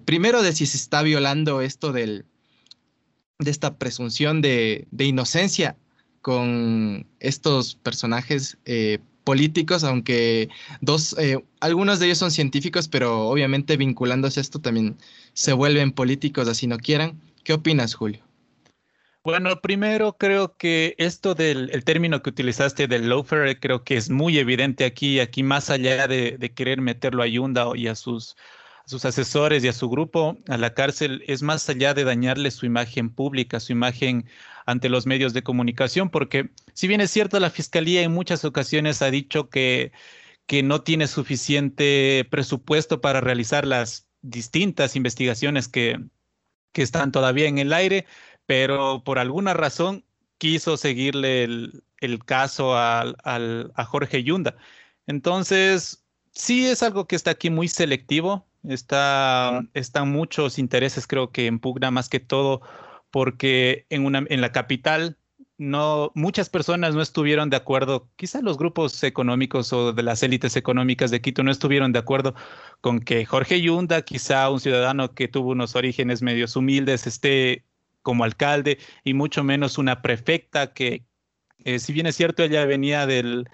primero 0.06 0.42
de 0.42 0.54
si 0.54 0.66
se 0.66 0.78
está 0.78 1.04
violando 1.04 1.62
esto 1.62 1.92
del, 1.92 2.26
de 3.38 3.52
esta 3.52 3.76
presunción 3.78 4.42
de, 4.42 4.88
de 4.90 5.06
inocencia 5.06 5.76
con 6.24 7.06
estos 7.20 7.76
personajes 7.76 8.58
eh, 8.66 8.98
políticos, 9.24 9.84
aunque 9.84 10.50
dos, 10.82 11.16
eh, 11.20 11.38
algunos 11.60 12.00
de 12.00 12.08
ellos 12.08 12.18
son 12.18 12.32
científicos, 12.32 12.88
pero 12.88 13.28
obviamente 13.28 13.78
vinculándose 13.78 14.40
a 14.40 14.42
esto 14.42 14.60
también 14.60 14.98
se 15.34 15.54
vuelven 15.54 15.92
políticos 15.92 16.48
así 16.48 16.68
no 16.68 16.78
quieran. 16.78 17.20
¿Qué 17.44 17.54
opinas, 17.54 17.94
Julio? 17.96 18.24
Bueno, 19.24 19.62
primero 19.62 20.18
creo 20.18 20.58
que 20.58 20.96
esto 20.98 21.36
del 21.36 21.70
el 21.74 21.84
término 21.84 22.24
que 22.24 22.32
utilizaste 22.32 22.88
del 22.88 23.08
loafer 23.08 23.60
creo 23.60 23.84
que 23.84 23.96
es 23.96 24.10
muy 24.10 24.40
evidente 24.40 24.84
aquí, 24.84 25.20
aquí 25.20 25.44
más 25.44 25.70
allá 25.70 26.08
de, 26.08 26.52
querer 26.56 26.82
meterlo 26.82 27.22
a 27.22 27.28
Yunda 27.28 27.68
y 27.76 27.88
a 27.88 27.94
sus, 27.94 28.36
sus 28.86 29.06
asesores 29.06 29.64
y 29.64 29.68
a 29.68 29.74
su 29.74 29.90
grupo 29.90 30.38
a 30.48 30.58
la 30.58 30.74
cárcel, 30.74 31.24
es 31.28 31.44
más 31.44 31.70
allá 31.70 31.94
de 31.94 32.04
dañarle 32.04 32.50
su 32.50 32.66
imagen 32.66 33.12
pública, 33.12 33.60
su 33.60 33.74
imagen 33.74 34.26
ante 34.66 34.90
los 34.90 35.06
medios 35.06 35.34
de 35.34 35.44
comunicación, 35.44 36.10
porque 36.10 36.50
si 36.74 36.88
bien 36.88 37.02
es 37.02 37.12
cierto, 37.12 37.40
la 37.40 37.52
Fiscalía 37.52 38.02
en 38.02 38.12
muchas 38.12 38.44
ocasiones 38.44 39.04
ha 39.04 39.12
dicho 39.12 39.50
que, 39.50 39.92
que 40.48 40.64
no 40.64 40.82
tiene 40.82 41.08
suficiente 41.08 42.28
presupuesto 42.32 43.02
para 43.02 43.22
realizar 43.22 43.68
las 43.68 44.11
distintas 44.22 44.96
investigaciones 44.96 45.68
que, 45.68 46.00
que 46.72 46.82
están 46.82 47.12
todavía 47.12 47.48
en 47.48 47.58
el 47.58 47.74
aire, 47.74 48.06
pero 48.46 49.04
por 49.04 49.20
alguna 49.20 49.54
razón 49.54 50.06
quiso 50.38 50.78
seguirle 50.78 51.44
el, 51.44 52.26
caso 52.26 52.76
al, 52.78 53.16
a 53.76 53.86
Jorge 53.86 54.24
Yunda. 54.24 54.56
Entonces, 55.08 56.04
sí 56.32 56.66
es 56.66 56.84
algo 56.84 57.08
que 57.08 57.16
está 57.16 57.32
aquí 57.32 57.50
muy 57.50 57.68
selectivo, 57.68 58.48
está, 58.64 59.62
están 59.74 60.12
muchos 60.12 60.60
intereses 60.60 61.08
creo 61.08 61.32
que 61.32 61.48
en 61.48 61.60
pugna 61.60 61.92
más 61.92 62.10
que 62.10 62.20
todo 62.20 62.62
porque 63.12 63.86
en, 63.90 64.06
una, 64.06 64.26
en 64.30 64.42
la 64.42 64.52
capital 64.52 65.18
no, 65.62 66.12
muchas 66.16 66.50
personas 66.50 66.96
no 66.96 67.04
estuvieron 67.04 67.52
de 67.52 67.58
acuerdo, 67.58 68.10
quizás 68.16 68.42
los 68.42 68.58
grupos 68.58 69.04
económicos 69.04 69.72
o 69.74 69.94
de 69.94 70.02
las 70.02 70.24
élites 70.24 70.56
económicas 70.56 71.12
de 71.12 71.22
Quito 71.22 71.44
no 71.44 71.52
estuvieron 71.52 71.92
de 71.92 72.00
acuerdo 72.00 72.34
con 72.82 73.00
que 73.00 73.26
Jorge 73.26 73.62
Yunda, 73.62 74.02
quizá 74.02 74.50
un 74.50 74.60
ciudadano 74.60 75.14
que 75.14 75.28
tuvo 75.28 75.52
unos 75.52 75.76
orígenes 75.76 76.24
medios 76.24 76.56
humildes, 76.56 77.06
esté 77.06 77.64
como 78.02 78.24
alcalde 78.24 78.80
y 79.04 79.14
mucho 79.14 79.44
menos 79.44 79.78
una 79.78 80.02
prefecta 80.02 80.74
que, 80.74 81.06
si 81.78 81.94
bien 81.94 82.08
es 82.08 82.16
cierto, 82.16 82.42
ella 82.42 82.66
venía 82.66 83.06
del, 83.06 83.48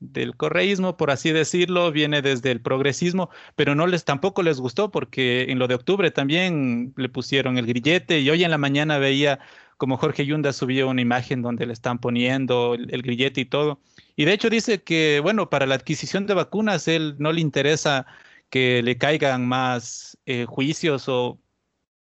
del 0.00 0.36
correísmo, 0.36 0.96
por 0.96 1.12
así 1.12 1.30
decirlo, 1.30 1.92
viene 1.92 2.22
desde 2.22 2.50
el 2.50 2.60
progresismo, 2.60 3.30
pero 3.54 3.76
no 3.76 3.86
les 3.86 4.04
tampoco 4.04 4.42
les 4.42 4.58
gustó 4.58 4.90
porque 4.90 5.44
en 5.48 5.60
lo 5.60 5.68
de 5.68 5.76
octubre 5.76 6.10
también 6.10 6.92
le 6.96 7.08
pusieron 7.08 7.56
el 7.56 7.66
grillete 7.66 8.18
y 8.18 8.30
hoy 8.30 8.42
en 8.42 8.50
la 8.50 8.58
mañana 8.58 8.98
veía 8.98 9.38
como 9.82 9.96
Jorge 9.96 10.24
Yunda 10.24 10.52
subió 10.52 10.88
una 10.88 11.00
imagen 11.00 11.42
donde 11.42 11.66
le 11.66 11.72
están 11.72 11.98
poniendo 11.98 12.74
el, 12.74 13.02
grillete 13.02 13.40
y 13.40 13.44
todo. 13.46 13.80
Y 14.14 14.26
de 14.26 14.32
hecho 14.32 14.48
dice 14.48 14.84
que, 14.84 15.18
bueno, 15.20 15.50
para 15.50 15.66
la 15.66 15.74
adquisición 15.74 16.24
de 16.28 16.34
vacunas, 16.34 16.86
él 16.86 17.16
no 17.18 17.32
le 17.32 17.40
interesa 17.40 18.06
que 18.48 18.80
le 18.84 18.96
caigan 18.96 19.44
más 19.44 20.16
eh, 20.24 20.44
juicios 20.48 21.08
o, 21.08 21.40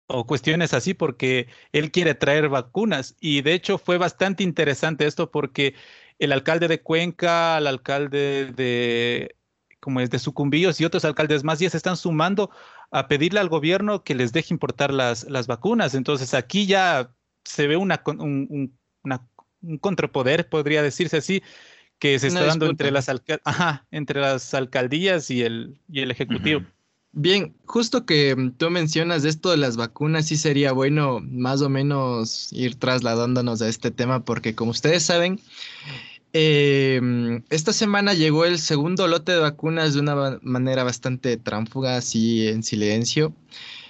o 0.08 0.26
cuestiones 0.26 0.74
así, 0.74 0.96
porque 0.96 1.50
él 1.72 1.92
quiere 1.92 2.16
traer 2.16 2.50
vacunas. 2.50 3.16
Y 3.20 3.44
de 3.44 3.54
hecho 3.54 3.78
fue 3.78 4.00
bastante 4.00 4.42
interesante 4.42 5.06
esto 5.06 5.30
porque 5.30 5.76
el 6.18 6.32
alcalde 6.32 6.68
de 6.68 6.82
Cuenca, 6.82 7.60
el 7.60 7.68
alcalde 7.68 8.54
de, 8.56 9.36
como 9.80 10.00
es 10.02 10.10
de 10.10 10.18
Sucumbíos 10.18 10.82
y 10.82 10.86
otros 10.86 11.06
alcaldes 11.06 11.44
más 11.44 11.60
ya 11.60 11.70
se 11.70 11.78
están 11.78 11.96
sumando 11.96 12.50
a 12.90 13.08
pedirle 13.08 13.40
al 13.40 13.50
gobierno 13.50 14.04
que 14.04 14.16
les 14.16 14.34
deje 14.34 14.52
importar 14.52 14.92
las, 14.92 15.26
las 15.26 15.46
vacunas. 15.46 15.94
Entonces 15.94 16.34
aquí 16.34 16.66
ya 16.66 17.14
se 17.48 17.68
ve 17.68 17.78
una, 17.78 18.02
un, 18.06 18.78
un 19.62 19.78
contrapoder, 19.78 20.50
podría 20.50 20.84
decirse 20.84 21.18
así, 21.18 21.42
que 22.00 22.20
se 22.20 22.28
está 22.28 22.46
dando 22.46 22.68
entre 22.68 22.92
las, 22.92 23.10
entre 23.92 24.22
las 24.22 24.54
alcaldías 24.54 25.32
y 25.32 25.42
el, 25.42 25.80
y 25.90 26.02
el 26.02 26.12
Ejecutivo. 26.12 26.64
Bien, 27.14 27.56
justo 27.66 28.06
que 28.06 28.52
tú 28.58 28.70
mencionas 28.70 29.26
esto 29.26 29.50
de 29.50 29.58
las 29.58 29.76
vacunas, 29.78 30.28
sí 30.28 30.38
sería 30.38 30.72
bueno 30.72 31.20
más 31.22 31.62
o 31.62 31.70
menos 31.70 32.52
ir 32.52 32.76
trasladándonos 32.76 33.62
a 33.62 33.70
este 33.70 33.90
tema, 33.90 34.24
porque 34.24 34.54
como 34.54 34.72
ustedes 34.72 35.04
saben, 35.04 35.40
em, 36.34 37.44
esta 37.50 37.74
semana 37.74 38.14
llegó 38.14 38.46
el 38.46 38.60
segundo 38.60 39.08
lote 39.08 39.32
de 39.32 39.40
vacunas 39.40 39.96
de 39.96 40.02
una 40.02 40.38
manera 40.44 40.84
bastante 40.84 41.38
tránfuga, 41.38 41.98
así 41.98 42.48
en 42.48 42.62
silencio 42.62 43.34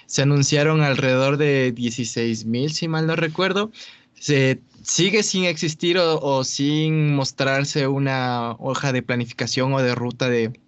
se 0.08 0.22
anunciaron 0.22 0.80
alrededor 0.80 1.36
de 1.36 1.70
16 1.70 2.46
mil, 2.46 2.72
si 2.72 2.88
mal 2.88 3.06
no 3.06 3.14
recuerdo. 3.14 3.70
Se 4.14 4.58
sigue 4.82 5.22
sin 5.22 5.44
existir 5.44 5.98
o, 5.98 6.44
sin 6.44 7.14
mostrarse 7.14 7.86
una 7.86 8.52
hoja 8.52 8.92
de 8.92 9.02
planificación 9.02 9.74
o 9.74 9.82
de 9.82 9.94
ruta 9.94 10.30
de, 10.30 10.58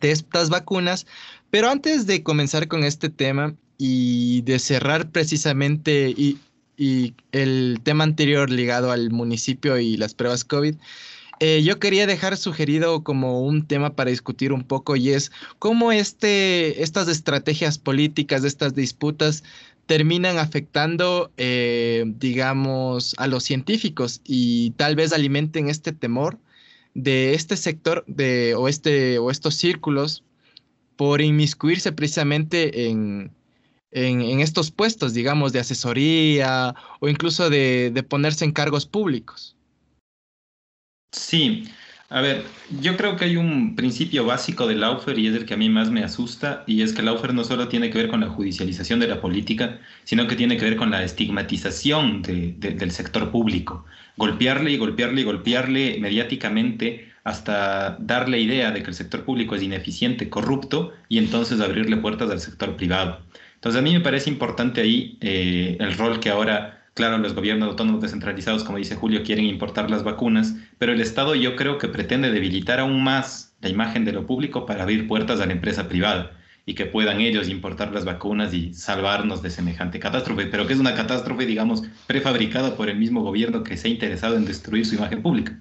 estas 0.00 0.50
vacunas. 0.50 1.06
Pero 1.48 1.70
antes 1.70 2.06
de 2.06 2.22
comenzar 2.22 2.68
con 2.68 2.84
este 2.84 3.08
tema 3.08 3.54
y 3.78 4.42
de 4.42 4.58
cerrar 4.58 5.10
precisamente 5.10 6.10
y, 6.10 6.38
el 7.32 7.78
tema 7.84 8.04
anterior 8.04 8.50
ligado 8.50 8.90
al 8.90 9.10
municipio 9.10 9.78
y 9.78 9.96
las 9.96 10.12
pruebas 10.12 10.44
COVID, 10.44 10.74
eh, 11.40 11.62
yo 11.62 11.78
quería 11.78 12.06
dejar 12.06 12.36
sugerido 12.36 13.02
como 13.02 13.42
un 13.42 13.66
tema 13.66 13.94
para 13.96 14.10
discutir 14.10 14.52
un 14.52 14.62
poco 14.64 14.96
y 14.96 15.10
es 15.10 15.32
cómo 15.58 15.92
este, 15.92 16.82
estas 16.82 17.08
estrategias 17.08 17.78
políticas, 17.78 18.44
estas 18.44 18.74
disputas 18.74 19.42
terminan 19.86 20.38
afectando, 20.38 21.30
eh, 21.36 22.04
digamos, 22.06 23.14
a 23.18 23.26
los 23.26 23.44
científicos 23.44 24.20
y 24.24 24.70
tal 24.72 24.96
vez 24.96 25.12
alimenten 25.12 25.68
este 25.68 25.92
temor 25.92 26.38
de 26.94 27.34
este 27.34 27.56
sector 27.56 28.04
de, 28.06 28.54
o, 28.54 28.68
este, 28.68 29.18
o 29.18 29.30
estos 29.30 29.56
círculos 29.56 30.24
por 30.96 31.20
inmiscuirse 31.20 31.92
precisamente 31.92 32.88
en, 32.88 33.32
en, 33.90 34.40
estos 34.40 34.70
puestos, 34.70 35.12
digamos, 35.12 35.52
de 35.52 35.60
asesoría 35.60 36.74
o 37.00 37.08
incluso 37.08 37.50
de, 37.50 37.90
de 37.92 38.02
ponerse 38.02 38.44
en 38.44 38.52
cargos 38.52 38.86
públicos. 38.86 39.53
Sí, 41.14 41.64
a 42.08 42.20
ver, 42.20 42.44
yo 42.80 42.96
creo 42.96 43.16
que 43.16 43.24
hay 43.24 43.36
un 43.36 43.76
principio 43.76 44.26
básico 44.26 44.66
del 44.66 44.80
Laufer 44.80 45.16
y 45.18 45.28
es 45.28 45.34
el 45.34 45.46
que 45.46 45.54
a 45.54 45.56
mí 45.56 45.68
más 45.68 45.90
me 45.90 46.02
asusta, 46.02 46.64
y 46.66 46.82
es 46.82 46.92
que 46.92 47.00
el 47.00 47.06
Laufer 47.06 47.32
no 47.34 47.44
solo 47.44 47.68
tiene 47.68 47.90
que 47.90 47.98
ver 47.98 48.08
con 48.08 48.20
la 48.20 48.28
judicialización 48.28 48.98
de 48.98 49.06
la 49.06 49.20
política, 49.20 49.78
sino 50.02 50.26
que 50.26 50.34
tiene 50.34 50.56
que 50.56 50.64
ver 50.64 50.76
con 50.76 50.90
la 50.90 51.04
estigmatización 51.04 52.22
del 52.22 52.90
sector 52.90 53.30
público. 53.30 53.84
Golpearle 54.16 54.72
y 54.72 54.76
golpearle 54.76 55.20
y 55.20 55.24
golpearle 55.24 55.98
mediáticamente 56.00 57.12
hasta 57.22 57.96
darle 58.00 58.40
idea 58.40 58.70
de 58.72 58.82
que 58.82 58.90
el 58.90 58.96
sector 58.96 59.24
público 59.24 59.54
es 59.54 59.62
ineficiente, 59.62 60.28
corrupto, 60.28 60.92
y 61.08 61.18
entonces 61.18 61.60
abrirle 61.60 61.96
puertas 61.96 62.30
al 62.30 62.40
sector 62.40 62.76
privado. 62.76 63.24
Entonces 63.54 63.78
a 63.78 63.82
mí 63.82 63.92
me 63.92 64.00
parece 64.00 64.30
importante 64.30 64.80
ahí 64.80 65.16
eh, 65.20 65.76
el 65.80 65.96
rol 65.96 66.20
que 66.20 66.30
ahora 66.30 66.83
Claro, 66.94 67.18
los 67.18 67.34
gobiernos 67.34 67.70
autónomos 67.70 68.00
descentralizados, 68.00 68.62
como 68.62 68.78
dice 68.78 68.94
Julio, 68.94 69.24
quieren 69.24 69.46
importar 69.46 69.90
las 69.90 70.04
vacunas, 70.04 70.54
pero 70.78 70.92
el 70.92 71.00
Estado 71.00 71.34
yo 71.34 71.56
creo 71.56 71.76
que 71.78 71.88
pretende 71.88 72.30
debilitar 72.30 72.78
aún 72.78 73.02
más 73.02 73.52
la 73.60 73.68
imagen 73.68 74.04
de 74.04 74.12
lo 74.12 74.26
público 74.26 74.64
para 74.64 74.84
abrir 74.84 75.08
puertas 75.08 75.40
a 75.40 75.46
la 75.46 75.52
empresa 75.52 75.88
privada 75.88 76.30
y 76.66 76.74
que 76.74 76.86
puedan 76.86 77.20
ellos 77.20 77.48
importar 77.48 77.92
las 77.92 78.04
vacunas 78.04 78.54
y 78.54 78.72
salvarnos 78.74 79.42
de 79.42 79.50
semejante 79.50 79.98
catástrofe, 79.98 80.46
pero 80.46 80.68
que 80.68 80.72
es 80.72 80.78
una 80.78 80.94
catástrofe, 80.94 81.46
digamos, 81.46 81.82
prefabricada 82.06 82.76
por 82.76 82.88
el 82.88 82.96
mismo 82.96 83.22
gobierno 83.22 83.64
que 83.64 83.76
se 83.76 83.88
ha 83.88 83.90
interesado 83.90 84.36
en 84.36 84.44
destruir 84.44 84.86
su 84.86 84.94
imagen 84.94 85.20
pública. 85.20 85.58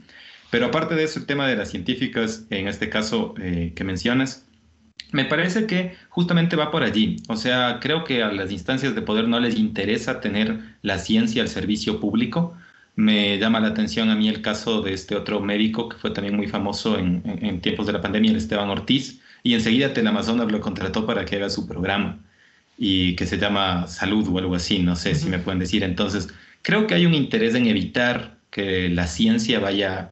Pero 0.51 0.67
aparte 0.67 0.93
de 0.93 1.03
eso, 1.03 1.19
el 1.19 1.25
tema 1.25 1.47
de 1.47 1.55
las 1.55 1.71
científicas, 1.71 2.45
en 2.51 2.67
este 2.67 2.89
caso 2.89 3.33
eh, 3.39 3.73
que 3.75 3.83
mencionas, 3.83 4.45
me 5.13 5.25
parece 5.25 5.67
que 5.67 5.96
justamente 6.10 6.55
va 6.55 6.72
por 6.72 6.84
allí. 6.84 7.17
O 7.29 7.38
sea, 7.38 7.79
creo 7.79 8.03
que 8.03 8.24
a 8.24 8.32
las 8.32 8.51
instancias 8.51 8.96
de 8.96 9.01
poder 9.03 9.27
no 9.27 9.39
les 9.39 9.55
interesa 9.58 10.20
tener 10.20 10.60
la 10.82 10.98
ciencia 10.98 11.43
al 11.43 11.50
servicio 11.50 12.00
público. 12.00 12.55
Me 12.96 13.38
llama 13.38 13.60
la 13.60 13.67
atención 13.70 14.10
a 14.10 14.15
mí 14.15 14.27
el 14.27 14.41
caso 14.41 14.82
de 14.82 14.93
este 14.93 15.15
otro 15.15 15.39
médico 15.39 15.88
que 15.88 15.98
fue 15.98 16.12
también 16.12 16.36
muy 16.36 16.48
famoso 16.48 16.98
en, 16.98 17.62
tiempos 17.62 17.86
de 17.88 17.93
la 17.93 18.01
pandemia, 18.01 18.32
el 18.32 18.38
Esteban 18.38 18.70
Ortiz, 18.70 19.22
y 19.43 19.53
enseguida 19.53 19.93
Teleamazonas 19.93 20.51
lo 20.51 20.60
contrató 20.60 21.05
para 21.05 21.25
que 21.25 21.36
haga 21.36 21.50
su 21.50 21.67
programa 21.67 22.20
y 22.77 23.15
que 23.15 23.27
se 23.27 23.38
llama 23.38 23.88
Salud 23.88 24.27
o 24.29 24.39
algo 24.39 24.55
así, 24.55 24.79
no 24.79 24.96
sé 24.96 25.13
si 25.13 25.29
me 25.29 25.39
pueden 25.39 25.60
decir. 25.60 25.84
Entonces, 25.84 26.29
creo 26.63 26.88
que 26.88 26.96
hay 26.96 27.05
un 27.05 27.13
interés 27.13 27.53
en 27.53 27.67
evitar 27.67 28.38
que 28.50 28.89
la 28.89 29.05
ciencia 29.08 29.60
vaya 29.60 30.12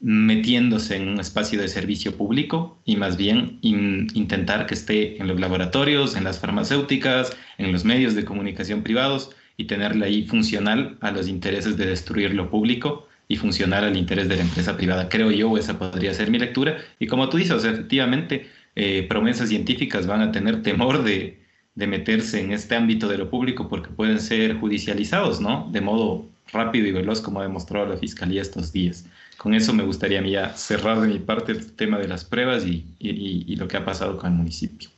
metiéndose 0.00 0.96
en 0.96 1.08
un 1.08 1.20
espacio 1.20 1.60
de 1.60 1.68
servicio 1.68 2.16
público 2.16 2.78
y 2.84 2.96
más 2.96 3.16
bien 3.16 3.58
intentar 3.62 4.66
que 4.66 4.74
esté 4.74 5.20
en 5.20 5.26
los 5.26 5.40
laboratorios, 5.40 6.14
en 6.14 6.24
las 6.24 6.38
farmacéuticas, 6.38 7.36
en 7.58 7.72
los 7.72 7.84
medios 7.84 8.14
de 8.14 8.24
comunicación 8.24 8.82
privados 8.82 9.30
y 9.56 9.64
tenerla 9.64 10.06
ahí 10.06 10.24
funcional 10.24 10.96
a 11.00 11.10
los 11.10 11.26
intereses 11.26 11.76
de 11.76 11.86
destruir 11.86 12.32
lo 12.34 12.48
público 12.48 13.08
y 13.26 13.36
funcional 13.36 13.84
al 13.84 13.96
interés 13.96 14.28
de 14.28 14.36
la 14.36 14.42
empresa 14.42 14.76
privada. 14.76 15.08
Creo 15.08 15.32
yo, 15.32 15.58
esa 15.58 15.78
podría 15.78 16.14
ser 16.14 16.30
mi 16.30 16.38
lectura. 16.38 16.78
Y 17.00 17.08
como 17.08 17.28
tú 17.28 17.36
dices, 17.36 17.64
efectivamente, 17.64 18.46
eh, 18.76 19.04
promesas 19.08 19.48
científicas 19.48 20.06
van 20.06 20.22
a 20.22 20.32
tener 20.32 20.62
temor 20.62 21.02
de, 21.02 21.40
de 21.74 21.86
meterse 21.88 22.40
en 22.40 22.52
este 22.52 22.76
ámbito 22.76 23.08
de 23.08 23.18
lo 23.18 23.28
público 23.28 23.68
porque 23.68 23.90
pueden 23.90 24.20
ser 24.20 24.54
judicializados, 24.54 25.40
¿no? 25.40 25.68
De 25.72 25.80
modo 25.80 26.26
rápido 26.52 26.86
y 26.86 26.92
veloz 26.92 27.20
como 27.20 27.40
ha 27.40 27.42
demostrado 27.42 27.86
la 27.86 27.96
Fiscalía 27.96 28.40
estos 28.40 28.72
días 28.72 29.04
con 29.38 29.54
eso 29.54 29.72
me 29.72 29.84
gustaría 29.84 30.52
cerrar 30.54 31.00
de 31.00 31.06
mi 31.06 31.20
parte 31.20 31.52
el 31.52 31.72
tema 31.74 31.98
de 31.98 32.08
las 32.08 32.24
pruebas 32.24 32.64
y, 32.66 33.54
lo 33.56 33.68
que 33.68 33.76
ha 33.76 33.84
pasado 33.84 34.18
con 34.18 34.32
el 34.32 34.36
municipio. 34.36 34.90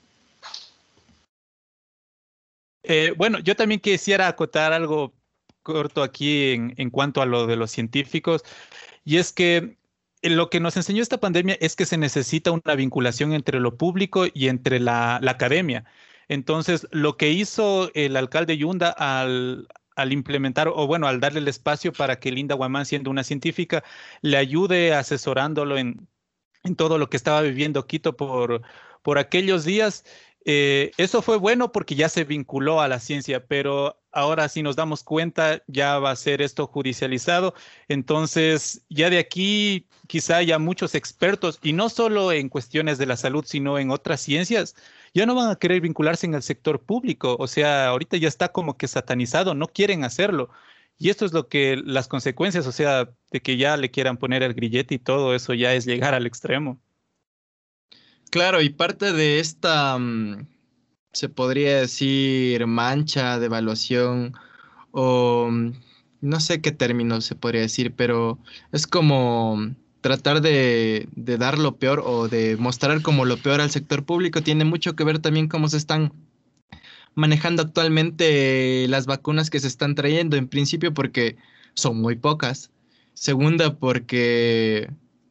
Eh, 2.82 3.12
bueno, 3.16 3.38
yo 3.40 3.54
también 3.54 3.80
quisiera 3.80 4.26
acotar 4.26 4.72
algo 4.72 5.12
corto 5.62 6.02
aquí 6.02 6.52
en, 6.52 6.90
cuanto 6.90 7.20
a 7.20 7.26
lo 7.26 7.46
de 7.46 7.56
los 7.56 7.70
científicos, 7.70 8.42
y 9.04 9.18
es 9.18 9.30
que 9.30 9.76
lo 10.22 10.48
que 10.48 10.58
nos 10.58 10.76
enseñó 10.76 11.02
esta 11.02 11.20
pandemia 11.20 11.58
es 11.60 11.76
que 11.76 11.84
se 11.84 11.98
necesita 11.98 12.50
una 12.50 12.74
vinculación 12.74 13.34
entre 13.34 13.60
lo 13.60 13.76
público 13.76 14.24
y 14.32 14.48
entre 14.48 14.80
la, 14.80 15.16
academia. 15.16 15.84
Entonces, 16.28 16.88
lo 16.92 17.18
que 17.18 17.30
hizo 17.30 17.90
el 17.94 18.16
alcalde 18.16 18.56
Yunda 18.56 18.88
al, 18.90 19.68
al 19.96 20.12
implementar 20.12 20.68
o 20.68 20.86
bueno, 20.86 21.06
al 21.06 21.20
darle 21.20 21.40
el 21.40 21.48
espacio 21.48 21.92
para 21.92 22.18
que 22.18 22.32
Linda 22.32 22.54
Guamán, 22.54 22.86
siendo 22.86 23.10
una 23.10 23.24
científica, 23.24 23.84
le 24.22 24.36
ayude 24.36 24.94
asesorándolo 24.94 25.78
en, 25.78 26.08
todo 26.76 26.98
lo 26.98 27.08
que 27.08 27.16
estaba 27.16 27.40
viviendo 27.42 27.86
Quito 27.86 28.16
por, 28.16 28.62
por 29.02 29.18
aquellos 29.18 29.64
días. 29.64 30.04
Eh, 30.44 30.92
eso 30.96 31.22
fue 31.22 31.36
bueno 31.36 31.72
porque 31.72 31.94
ya 31.94 32.08
se 32.08 32.24
vinculó 32.24 32.80
a 32.80 32.88
la 32.88 32.98
ciencia, 33.00 33.46
pero 33.46 33.99
ahora 34.12 34.48
si 34.48 34.62
nos 34.62 34.76
damos 34.76 35.02
cuenta 35.02 35.62
ya 35.66 35.98
va 35.98 36.10
a 36.10 36.16
ser 36.16 36.42
esto 36.42 36.66
judicializado. 36.66 37.54
Entonces, 37.88 38.84
ya 38.88 39.10
de 39.10 39.18
aquí 39.18 39.86
quizá 40.06 40.38
haya 40.38 40.58
muchos 40.58 40.94
expertos, 40.94 41.58
y 41.62 41.72
no 41.72 41.88
solo 41.88 42.32
en 42.32 42.48
cuestiones 42.48 42.98
de 42.98 43.06
la 43.06 43.16
salud, 43.16 43.44
sino 43.46 43.78
en 43.78 43.90
otras 43.90 44.20
ciencias, 44.20 44.74
ya 45.14 45.26
no 45.26 45.34
van 45.34 45.50
a 45.50 45.56
querer 45.56 45.80
vincularse 45.80 46.26
en 46.26 46.34
el 46.34 46.42
sector 46.42 46.80
público. 46.82 47.36
O 47.38 47.46
sea, 47.46 47.88
ahorita 47.88 48.16
ya 48.16 48.28
está 48.28 48.48
como 48.48 48.76
que 48.76 48.88
satanizado, 48.88 49.54
no 49.54 49.68
quieren 49.68 50.04
hacerlo. 50.04 50.50
Y 50.98 51.10
esto 51.10 51.24
es 51.24 51.32
lo 51.32 51.48
que 51.48 51.80
las 51.84 52.08
consecuencias, 52.08 52.66
o 52.66 52.72
sea, 52.72 53.10
de 53.30 53.40
que 53.40 53.56
ya 53.56 53.76
le 53.76 53.90
quieran 53.90 54.18
poner 54.18 54.42
el 54.42 54.54
grillete 54.54 54.96
y 54.96 54.98
todo 54.98 55.34
eso 55.34 55.54
ya 55.54 55.74
es 55.74 55.86
llegar 55.86 56.14
al 56.14 56.26
extremo. 56.26 56.80
Claro, 58.30 58.60
y 58.60 58.70
parte 58.70 59.12
de 59.12 59.40
esta, 59.40 59.96
mm, 59.98 60.46
se 61.12 61.28
podría 61.28 61.80
decir, 61.80 62.66
mancha 62.66 63.38
de 63.38 63.46
evaluación 63.46 64.34
o 64.92 65.50
no 66.20 66.40
sé 66.40 66.60
qué 66.60 66.72
término 66.72 67.20
se 67.20 67.34
podría 67.34 67.62
decir, 67.62 67.94
pero 67.94 68.38
es 68.72 68.86
como 68.86 69.74
tratar 70.00 70.40
de, 70.40 71.08
dar 71.14 71.58
lo 71.58 71.76
peor 71.76 72.02
o 72.04 72.28
de 72.28 72.56
mostrar 72.56 73.02
como 73.02 73.24
lo 73.24 73.36
peor 73.36 73.60
al 73.60 73.70
sector 73.70 74.04
público. 74.04 74.42
Tiene 74.42 74.64
mucho 74.64 74.96
que 74.96 75.04
ver 75.04 75.18
también 75.18 75.48
cómo 75.48 75.68
se 75.68 75.76
están 75.76 76.12
manejando 77.14 77.62
actualmente 77.62 78.86
las 78.88 79.06
vacunas 79.06 79.50
que 79.50 79.60
se 79.60 79.68
están 79.68 79.94
trayendo, 79.94 80.36
en 80.36 80.48
principio 80.48 80.94
porque 80.94 81.36
son 81.74 82.00
muy 82.00 82.16
pocas. 82.16 82.70
Segunda, 83.14 83.76
porque 83.78 84.90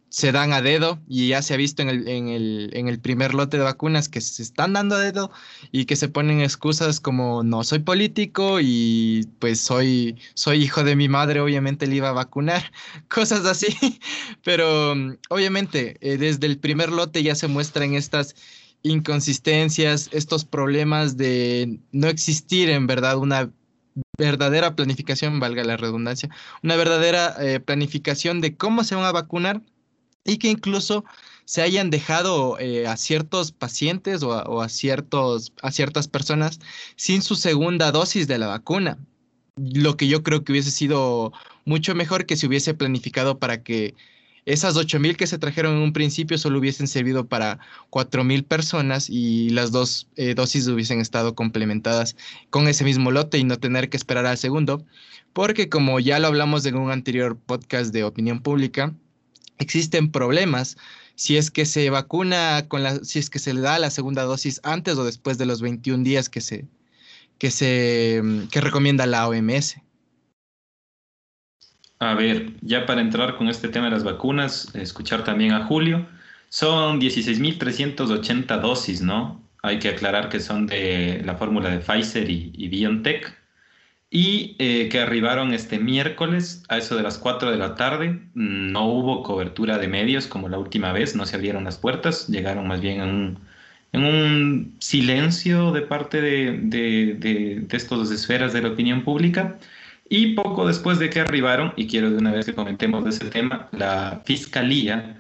se 0.10 0.32
dan 0.32 0.54
a 0.54 0.62
dedo 0.62 1.00
y 1.08 1.30
ya 1.30 1.42
se 1.42 1.54
ha 1.54 1.58
visto 1.58 1.84
en 1.84 1.90
el, 1.90 2.08
en, 2.08 2.30
el, 2.30 2.72
en 2.74 2.88
el, 2.88 3.00
primer 3.00 3.36
lote 3.36 3.58
de 3.58 3.64
vacunas 3.64 4.10
que 4.10 4.22
se 4.22 4.42
están 4.42 4.74
dando 4.74 4.96
a 4.96 5.00
dedo 5.00 5.32
y 5.72 5.86
que 5.86 5.96
se 5.96 6.10
ponen 6.10 6.42
excusas 6.42 7.00
como 7.00 7.44
no 7.44 7.64
soy 7.64 7.80
político 7.80 8.60
y 8.60 9.28
pues 9.40 9.62
soy, 9.62 10.18
soy 10.34 10.64
hijo 10.64 10.84
de 10.84 10.96
mi 10.96 11.08
madre, 11.08 11.40
obviamente 11.40 11.86
le 11.86 11.98
iba 11.98 12.10
a 12.10 12.14
vacunar, 12.14 12.72
cosas 13.08 13.46
así. 13.46 13.68
Pero 14.44 14.94
obviamente 15.30 15.98
eh, 16.02 16.18
desde 16.18 16.48
el 16.48 16.58
primer 16.58 16.92
lote 16.92 17.22
ya 17.22 17.36
se 17.36 17.48
muestran 17.48 17.94
estas 17.94 18.36
inconsistencias, 18.82 20.10
estos 20.12 20.46
problemas 20.46 21.18
de 21.18 21.80
no 21.92 22.08
existir 22.08 22.70
en 22.70 22.88
verdad 22.88 23.18
una 23.18 23.52
verdadera 24.18 24.76
planificación, 24.76 25.40
valga 25.40 25.64
la 25.64 25.78
redundancia, 25.78 26.30
una 26.64 26.76
verdadera 26.78 27.36
eh, 27.40 27.60
planificación 27.60 28.42
de 28.42 28.56
cómo 28.56 28.84
se 28.84 28.96
van 28.96 29.06
a 29.06 29.12
vacunar 29.12 29.62
y 30.30 30.38
que 30.38 30.50
incluso 30.50 31.04
se 31.46 31.64
hayan 31.64 31.90
dejado 31.90 32.60
eh, 32.60 32.86
a 32.86 32.96
ciertos 32.96 33.52
pacientes 33.52 34.22
o, 34.22 34.62
a, 34.62 34.70
ciertos, 34.70 35.52
a 35.64 35.72
ciertas 35.72 36.08
personas 36.08 36.60
sin 36.96 37.24
su 37.24 37.36
segunda 37.36 37.92
dosis 37.92 38.28
de 38.28 38.38
la 38.38 38.48
vacuna. 38.48 39.00
Lo 39.56 39.98
que 39.98 40.08
yo 40.08 40.22
creo 40.22 40.44
que 40.44 40.52
hubiese 40.52 40.72
sido 40.72 41.34
mucho 41.66 41.96
mejor 41.96 42.28
que 42.28 42.38
se 42.38 42.46
hubiese 42.46 42.76
planificado 42.76 43.40
para 43.40 43.64
que 43.64 43.96
esas 44.46 44.76
8.000 44.76 45.16
que 45.16 45.28
se 45.28 45.40
trajeron 45.40 45.78
en 45.78 45.82
un 45.82 45.94
principio 45.94 46.38
solo 46.38 46.60
hubiesen 46.60 46.88
servido 46.88 47.28
para 47.28 47.60
4.000 47.90 48.46
personas 48.46 49.10
y 49.10 49.50
las 49.50 49.72
dos 49.72 50.08
eh, 50.16 50.36
dosis 50.36 50.68
hubiesen 50.68 51.00
estado 51.00 51.36
complementadas 51.36 52.16
con 52.52 52.68
ese 52.68 52.84
mismo 52.84 53.12
lote 53.12 53.38
y 53.38 53.44
no 53.44 53.58
tener 53.58 53.90
que 53.90 53.98
esperar 53.98 54.26
al 54.28 54.38
segundo, 54.38 54.86
porque 55.34 55.68
como 55.68 56.00
ya 56.00 56.20
lo 56.20 56.28
hablamos 56.28 56.66
en 56.66 56.78
un 56.78 56.92
anterior 56.92 57.38
podcast 57.38 57.92
de 57.92 58.04
opinión 58.04 58.42
pública, 58.42 58.94
existen 59.60 60.12
problemas 60.12 60.78
si 61.16 61.38
es 61.38 61.52
que 61.52 61.66
se 61.66 61.90
vacuna 61.90 62.66
con 62.68 62.82
la, 62.82 62.96
si 63.04 63.20
es 63.20 63.30
que 63.30 63.40
se 63.40 63.54
le 63.54 63.62
da 63.62 63.78
la 63.78 63.90
segunda 63.90 64.24
dosis 64.24 64.60
antes 64.64 64.98
o 64.98 65.04
después 65.04 65.38
de 65.38 65.46
los 65.46 65.62
21 65.62 66.04
días 66.04 66.30
que 66.30 66.42
se, 66.42 66.66
que 67.38 67.52
se, 67.52 68.22
mm, 68.24 68.48
que 68.48 68.62
recomienda 68.62 69.06
la 69.06 69.28
OMS. 69.28 69.82
A 72.00 72.14
ver, 72.14 72.54
ya 72.62 72.86
para 72.86 73.02
entrar 73.02 73.36
con 73.36 73.50
este 73.50 73.68
tema 73.68 73.86
de 73.86 73.92
las 73.92 74.06
vacunas, 74.06 74.74
escuchar 74.74 75.26
también 75.26 75.52
a 75.52 75.66
Julio, 75.66 76.08
son 76.48 77.02
16.380 77.02 78.62
dosis, 78.62 79.02
¿no? 79.02 79.44
Hay 79.62 79.80
que 79.80 79.90
aclarar 79.90 80.30
que 80.30 80.40
son 80.40 80.68
de 80.68 81.22
la 81.26 81.36
fórmula 81.36 81.70
de 81.70 81.80
Pfizer 81.80 82.30
y, 82.30 82.54
y 82.56 82.70
BioNTech 82.70 83.39
y 84.12 84.56
eh, 84.60 84.90
que 84.90 85.00
arribaron 85.00 85.54
este 85.54 85.78
miércoles 85.80 86.64
a 86.68 86.78
eso 86.78 86.96
de 86.96 87.04
las 87.04 87.18
4 87.18 87.52
de 87.52 87.58
la 87.58 87.76
tarde. 87.76 88.22
No 88.34 88.86
hubo 88.88 89.24
cobertura 89.24 89.78
de 89.78 89.88
medios 89.88 90.28
como 90.28 90.50
la 90.50 90.58
última 90.58 90.92
vez, 90.94 91.16
no 91.16 91.26
se 91.26 91.36
abrieron 91.36 91.64
las 91.66 91.78
puertas, 91.78 92.28
llegaron 92.28 92.68
más 92.68 92.82
bien 92.82 93.02
en 93.02 93.10
un, 93.10 93.40
en 93.94 94.04
un 94.04 94.76
silencio 94.80 95.72
de 95.72 95.82
parte 95.82 96.22
de, 96.22 96.60
de, 96.64 97.16
de, 97.20 97.60
de 97.62 97.78
estas 97.78 98.10
esferas 98.12 98.54
de 98.54 98.62
la 98.64 98.70
opinión 98.70 99.04
pública. 99.04 99.60
Y 100.10 100.34
poco 100.34 100.66
después 100.68 100.98
de 100.98 101.10
que 101.12 101.20
arribaron, 101.20 101.74
y 101.78 101.88
quiero 101.88 102.10
de 102.10 102.18
una 102.18 102.32
vez 102.32 102.48
que 102.48 102.56
comentemos 102.56 103.04
de 103.04 103.12
ese 103.12 103.26
tema, 103.30 103.70
la 103.72 104.24
fiscalía, 104.26 105.18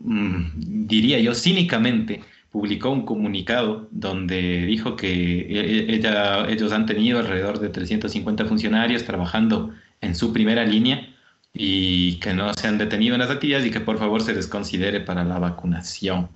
mmm, 0.00 0.46
diría 0.56 1.18
yo 1.20 1.34
cínicamente, 1.34 2.22
publicó 2.50 2.90
un 2.90 3.04
comunicado 3.04 3.88
donde 3.90 4.66
dijo 4.66 4.96
que 4.96 5.08
e, 5.08 5.90
e, 5.90 5.94
ella, 5.94 6.48
ellos 6.48 6.72
han 6.72 6.86
tenido 6.86 7.18
alrededor 7.18 7.60
de 7.60 7.68
350 7.68 8.46
funcionarios 8.46 9.04
trabajando 9.04 9.74
en 10.00 10.14
su 10.14 10.32
primera 10.32 10.64
línea 10.64 11.14
y 11.52 12.16
que 12.20 12.34
no 12.34 12.52
se 12.54 12.68
han 12.68 12.78
detenido 12.78 13.14
en 13.14 13.20
las 13.20 13.30
actividades 13.30 13.66
y 13.66 13.70
que 13.70 13.80
por 13.80 13.98
favor 13.98 14.22
se 14.22 14.34
les 14.34 14.46
considere 14.46 15.00
para 15.00 15.24
la 15.24 15.38
vacunación. 15.38 16.28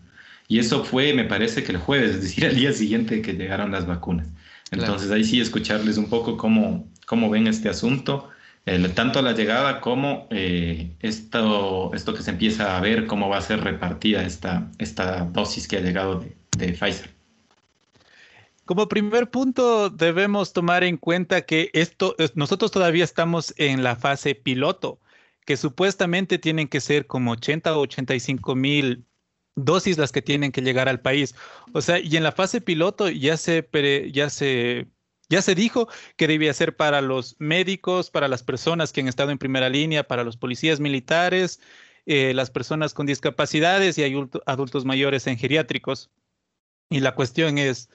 Y 0.49 0.59
eso 0.59 0.85
fue, 0.85 1.15
me 1.15 1.25
parece 1.25 1.63
que 1.63 1.73
el 1.73 1.79
jueves, 1.79 2.11
es 2.17 2.23
decir, 2.23 2.45
el 2.45 2.57
día 2.57 2.73
siguiente 2.73 3.23
que 3.23 3.33
llegaron 3.35 3.73
las 3.73 3.87
vacunas. 3.87 4.29
Entonces 4.71 5.11
ahí 5.11 5.25
sí 5.25 5.41
escucharles 5.41 5.99
un 5.99 6.09
poco 6.09 6.37
cómo, 6.37 6.89
cómo 7.07 7.31
ven 7.31 7.47
este 7.47 7.69
asunto 7.69 8.31
tanto 8.95 9.23
la 9.23 9.33
llegada 9.33 9.81
como 9.81 10.29
eh, 10.31 10.91
esto, 11.01 11.93
esto 11.95 12.15
que 12.15 12.23
se 12.23 12.31
empieza 12.31 12.77
a 12.77 12.81
ver 12.81 13.07
cómo 13.07 13.29
va 13.29 13.39
a 13.39 13.43
ser 13.43 13.63
repartida 13.63 14.23
esta, 14.23 14.71
esta 14.79 15.25
dosis 15.25 15.67
que 15.67 15.79
ha 15.79 15.81
llegado 15.81 16.21
de, 16.21 16.37
de 16.57 16.73
Pfizer. 16.73 17.11
Como 18.65 18.89
primer 18.89 19.29
punto, 19.31 19.91
debemos 19.91 20.53
tomar 20.53 20.85
en 20.85 20.97
cuenta 20.97 21.43
que 21.43 21.71
esto, 21.73 22.15
nosotros 22.35 22.71
todavía 22.71 23.03
estamos 23.03 23.53
en 23.57 23.83
la 23.83 23.97
fase 23.97 24.37
piloto, 24.37 25.01
que 25.45 25.57
supuestamente 25.57 26.39
tienen 26.39 26.69
que 26.69 26.81
ser 26.81 27.07
como 27.07 27.33
80 27.33 27.77
o 27.77 27.81
85 27.81 28.55
mil 28.55 29.05
dosis 29.57 29.99
las 29.99 30.13
que 30.13 30.23
tienen 30.23 30.53
que 30.53 30.63
llegar 30.63 30.89
al 30.89 31.01
país. 31.01 31.35
O 31.73 31.81
sea, 31.81 31.99
y 31.99 32.17
en 32.17 32.23
la 32.23 32.33
fase 32.33 32.61
piloto 32.61 33.09
ya 33.09 33.37
se, 33.37 33.69
ya 34.13 34.31
se 34.31 34.87
ya 35.33 35.41
se 35.41 35.55
dijo 35.55 35.89
que 36.17 36.29
debía 36.29 36.53
ser 36.53 36.77
para 36.77 37.01
los 37.01 37.37
médicos, 37.39 38.11
para 38.11 38.29
las 38.29 38.43
personas 38.43 38.93
que 38.93 39.01
han 39.01 39.09
estado 39.09 39.31
en 39.31 39.39
primera 39.39 39.71
línea, 39.71 40.07
para 40.07 40.25
los 40.25 40.37
policías 40.37 40.79
militares, 40.79 41.59
eh, 42.05 42.35
las 42.35 42.51
personas 42.51 42.93
con 42.93 43.07
discapacidades 43.07 43.97
y 43.97 44.05
adultos 44.05 44.85
mayores 44.85 45.27
en 45.27 45.39
geriátricos. 45.39 46.11
Y 46.91 47.01
la 47.01 47.15
cuestión 47.15 47.57
es, 47.57 47.89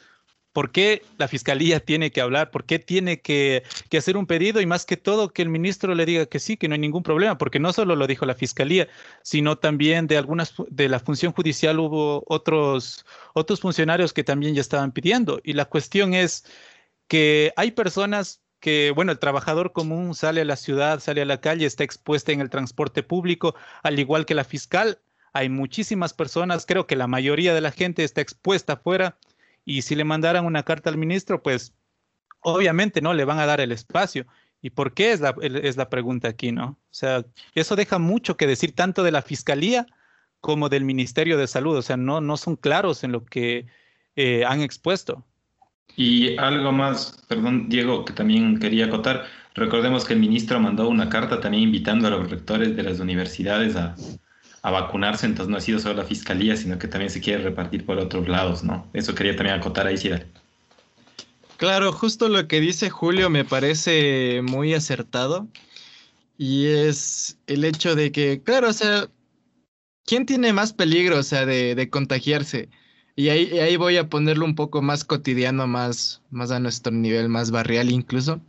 ¿por 0.51 0.71
qué 0.71 1.03
la 1.19 1.27
fiscalía 1.27 1.79
tiene 1.85 2.11
que 2.11 2.21
hablar? 2.21 2.49
¿Por 2.49 2.65
qué 2.65 2.79
tiene 2.79 3.21
que, 3.21 3.61
que, 3.91 3.99
hacer 3.99 4.17
un 4.17 4.25
pedido? 4.25 4.59
Y 4.59 4.65
más 4.65 4.87
que 4.87 4.97
todo, 4.97 5.29
que 5.29 5.43
el 5.43 5.49
ministro 5.49 5.93
le 5.93 6.07
diga 6.07 6.25
que 6.25 6.39
sí, 6.39 6.57
que 6.57 6.67
no 6.67 6.73
hay 6.73 6.79
ningún 6.79 7.03
problema, 7.03 7.37
porque 7.37 7.59
no 7.59 7.71
solo 7.71 7.95
lo 7.95 8.07
dijo 8.07 8.25
la 8.25 8.33
fiscalía, 8.33 8.87
sino 9.21 9.59
también 9.59 10.07
de 10.07 10.17
algunas 10.17 10.55
de 10.69 10.89
la 10.89 10.99
función 10.99 11.33
judicial 11.33 11.79
hubo 11.79 12.23
otros, 12.25 13.05
otros 13.35 13.59
funcionarios 13.59 14.11
que 14.11 14.23
también 14.23 14.55
ya 14.55 14.61
estaban 14.61 14.91
pidiendo. 14.91 15.39
Y 15.43 15.53
la 15.53 15.65
cuestión 15.65 16.15
es, 16.15 16.43
que 17.07 17.53
hay 17.55 17.71
personas 17.71 18.41
que, 18.59 18.91
bueno, 18.95 19.11
el 19.11 19.19
trabajador 19.19 19.71
común 19.71 20.15
sale 20.15 20.41
a 20.41 20.45
la 20.45 20.55
ciudad, 20.55 20.99
sale 20.99 21.21
a 21.21 21.25
la 21.25 21.41
calle, 21.41 21.65
está 21.65 21.83
expuesta 21.83 22.31
en 22.31 22.41
el 22.41 22.49
transporte 22.49 23.03
público, 23.03 23.55
al 23.83 23.99
igual 23.99 24.25
que 24.25 24.35
la 24.35 24.43
fiscal. 24.43 24.99
Hay 25.33 25.49
muchísimas 25.49 26.13
personas, 26.13 26.65
creo 26.65 26.87
que 26.87 26.95
la 26.95 27.07
mayoría 27.07 27.53
de 27.53 27.61
la 27.61 27.71
gente 27.71 28.03
está 28.03 28.21
expuesta 28.21 28.73
afuera 28.73 29.17
y 29.65 29.83
si 29.83 29.95
le 29.95 30.03
mandaran 30.03 30.45
una 30.45 30.63
carta 30.63 30.89
al 30.89 30.97
ministro, 30.97 31.43
pues 31.43 31.73
obviamente 32.41 33.01
no 33.01 33.13
le 33.13 33.25
van 33.25 33.39
a 33.39 33.45
dar 33.45 33.61
el 33.61 33.71
espacio. 33.71 34.25
¿Y 34.61 34.71
por 34.71 34.93
qué 34.93 35.11
es 35.11 35.19
la, 35.19 35.35
es 35.41 35.77
la 35.77 35.89
pregunta 35.89 36.29
aquí, 36.29 36.51
no? 36.51 36.79
O 36.89 36.93
sea, 36.93 37.25
eso 37.53 37.75
deja 37.75 37.99
mucho 37.99 38.37
que 38.37 38.47
decir 38.47 38.73
tanto 38.73 39.03
de 39.03 39.11
la 39.11 39.21
fiscalía 39.21 39.85
como 40.41 40.69
del 40.69 40.83
Ministerio 40.83 41.37
de 41.37 41.47
Salud. 41.47 41.77
O 41.77 41.81
sea, 41.81 41.97
no, 41.97 42.21
no 42.21 42.37
son 42.37 42.55
claros 42.55 43.03
en 43.03 43.11
lo 43.11 43.23
que 43.25 43.67
eh, 44.15 44.45
han 44.45 44.61
expuesto. 44.61 45.25
Y 45.95 46.37
algo 46.37 46.71
más, 46.71 47.23
perdón 47.27 47.69
Diego, 47.69 48.05
que 48.05 48.13
también 48.13 48.59
quería 48.59 48.85
acotar. 48.85 49.25
Recordemos 49.55 50.05
que 50.05 50.13
el 50.13 50.19
ministro 50.19 50.59
mandó 50.59 50.87
una 50.87 51.09
carta 51.09 51.39
también 51.39 51.63
invitando 51.63 52.07
a 52.07 52.11
los 52.11 52.29
rectores 52.29 52.75
de 52.75 52.83
las 52.83 52.99
universidades 52.99 53.75
a, 53.75 53.95
vacunarse, 54.61 55.25
entonces 55.25 55.49
no 55.49 55.57
ha 55.57 55.61
sido 55.61 55.79
solo 55.79 55.95
la 55.95 56.03
fiscalía, 56.03 56.57
sino 56.57 56.77
que 56.77 56.89
también 56.89 57.09
se 57.09 57.21
quiere 57.21 57.41
repartir 57.41 57.85
por 57.85 57.97
otros 57.99 58.27
lados, 58.27 58.65
¿no? 58.65 58.85
Eso 58.91 59.15
quería 59.15 59.33
también 59.33 59.57
acotar 59.57 59.87
ahí, 59.87 59.97
sí. 59.97 60.09
Claro, 61.55 61.93
justo 61.93 62.27
lo 62.27 62.49
que 62.49 62.59
dice 62.59 62.89
Julio 62.89 63.29
me 63.29 63.45
parece 63.45 64.41
muy 64.43 64.73
acertado. 64.73 65.47
Y 66.37 66.65
es 66.65 67.39
el 67.47 67.63
hecho 67.63 67.95
de 67.95 68.11
que, 68.11 68.43
claro, 68.43 68.67
o 68.67 68.73
sea, 68.73 69.07
¿quién 70.05 70.25
tiene 70.25 70.51
más 70.51 70.73
peligro, 70.73 71.17
o 71.17 71.23
sea, 71.23 71.45
de 71.45 71.89
contagiarse? 71.89 72.67
Y 73.19 73.29
ahí, 73.29 73.57
ahí 73.57 73.77
voy 73.77 73.97
a 73.97 74.09
ponerlo 74.09 74.45
un 74.45 74.53
poco 74.53 74.83
más 74.83 75.03
cotidiano, 75.03 75.65
más, 75.65 76.21
más 76.29 76.51
a 76.51 76.59
nuestro 76.59 76.93
nivel, 76.93 77.29
más 77.29 77.49
barrial 77.49 77.89
incluso. 77.89 78.39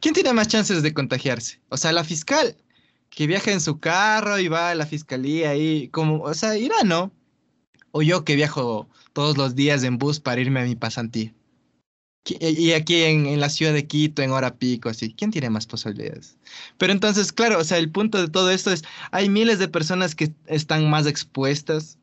¿Quién 0.00 0.14
tiene 0.14 0.32
más 0.32 0.48
chances 0.48 0.82
de 0.82 0.94
contagiarse? 0.94 1.60
O 1.68 1.76
sea, 1.76 1.92
la 1.92 2.04
fiscal, 2.04 2.56
que 3.10 3.26
viaja 3.26 3.52
en 3.52 3.60
su 3.60 3.80
carro 3.80 4.38
y 4.38 4.48
va 4.48 4.70
a 4.70 4.74
la 4.74 4.86
fiscalía 4.86 5.54
y 5.56 5.88
como, 5.88 6.22
o 6.22 6.32
sea, 6.32 6.56
irá, 6.56 6.82
¿no? 6.84 7.12
O 7.90 8.00
yo 8.00 8.24
que 8.24 8.34
viajo 8.34 8.88
todos 9.12 9.36
los 9.36 9.54
días 9.56 9.84
en 9.84 9.98
bus 9.98 10.20
para 10.20 10.40
irme 10.40 10.60
a 10.60 10.64
mi 10.64 10.74
pasantía. 10.74 11.34
Y 12.24 12.72
aquí 12.72 13.02
en, 13.02 13.38
la 13.38 13.50
ciudad 13.50 13.74
de 13.74 13.86
Quito, 13.86 14.22
en 14.22 14.30
hora 14.30 14.56
pico, 14.56 14.88
así, 14.88 15.12
¿quién 15.12 15.32
tiene 15.32 15.50
más 15.50 15.66
posibilidades? 15.66 16.38
Pero 16.78 16.94
entonces, 16.94 17.30
claro, 17.30 17.58
o 17.58 17.64
sea, 17.64 17.76
el 17.76 17.90
punto 17.90 18.22
de 18.22 18.28
todo 18.28 18.50
esto 18.50 18.72
es, 18.72 18.84
hay 19.10 19.28
miles 19.28 19.58
de 19.58 19.68
personas 19.68 20.14
que 20.14 20.32
están 20.46 20.88
más 20.88 21.06
expuestas 21.06 21.98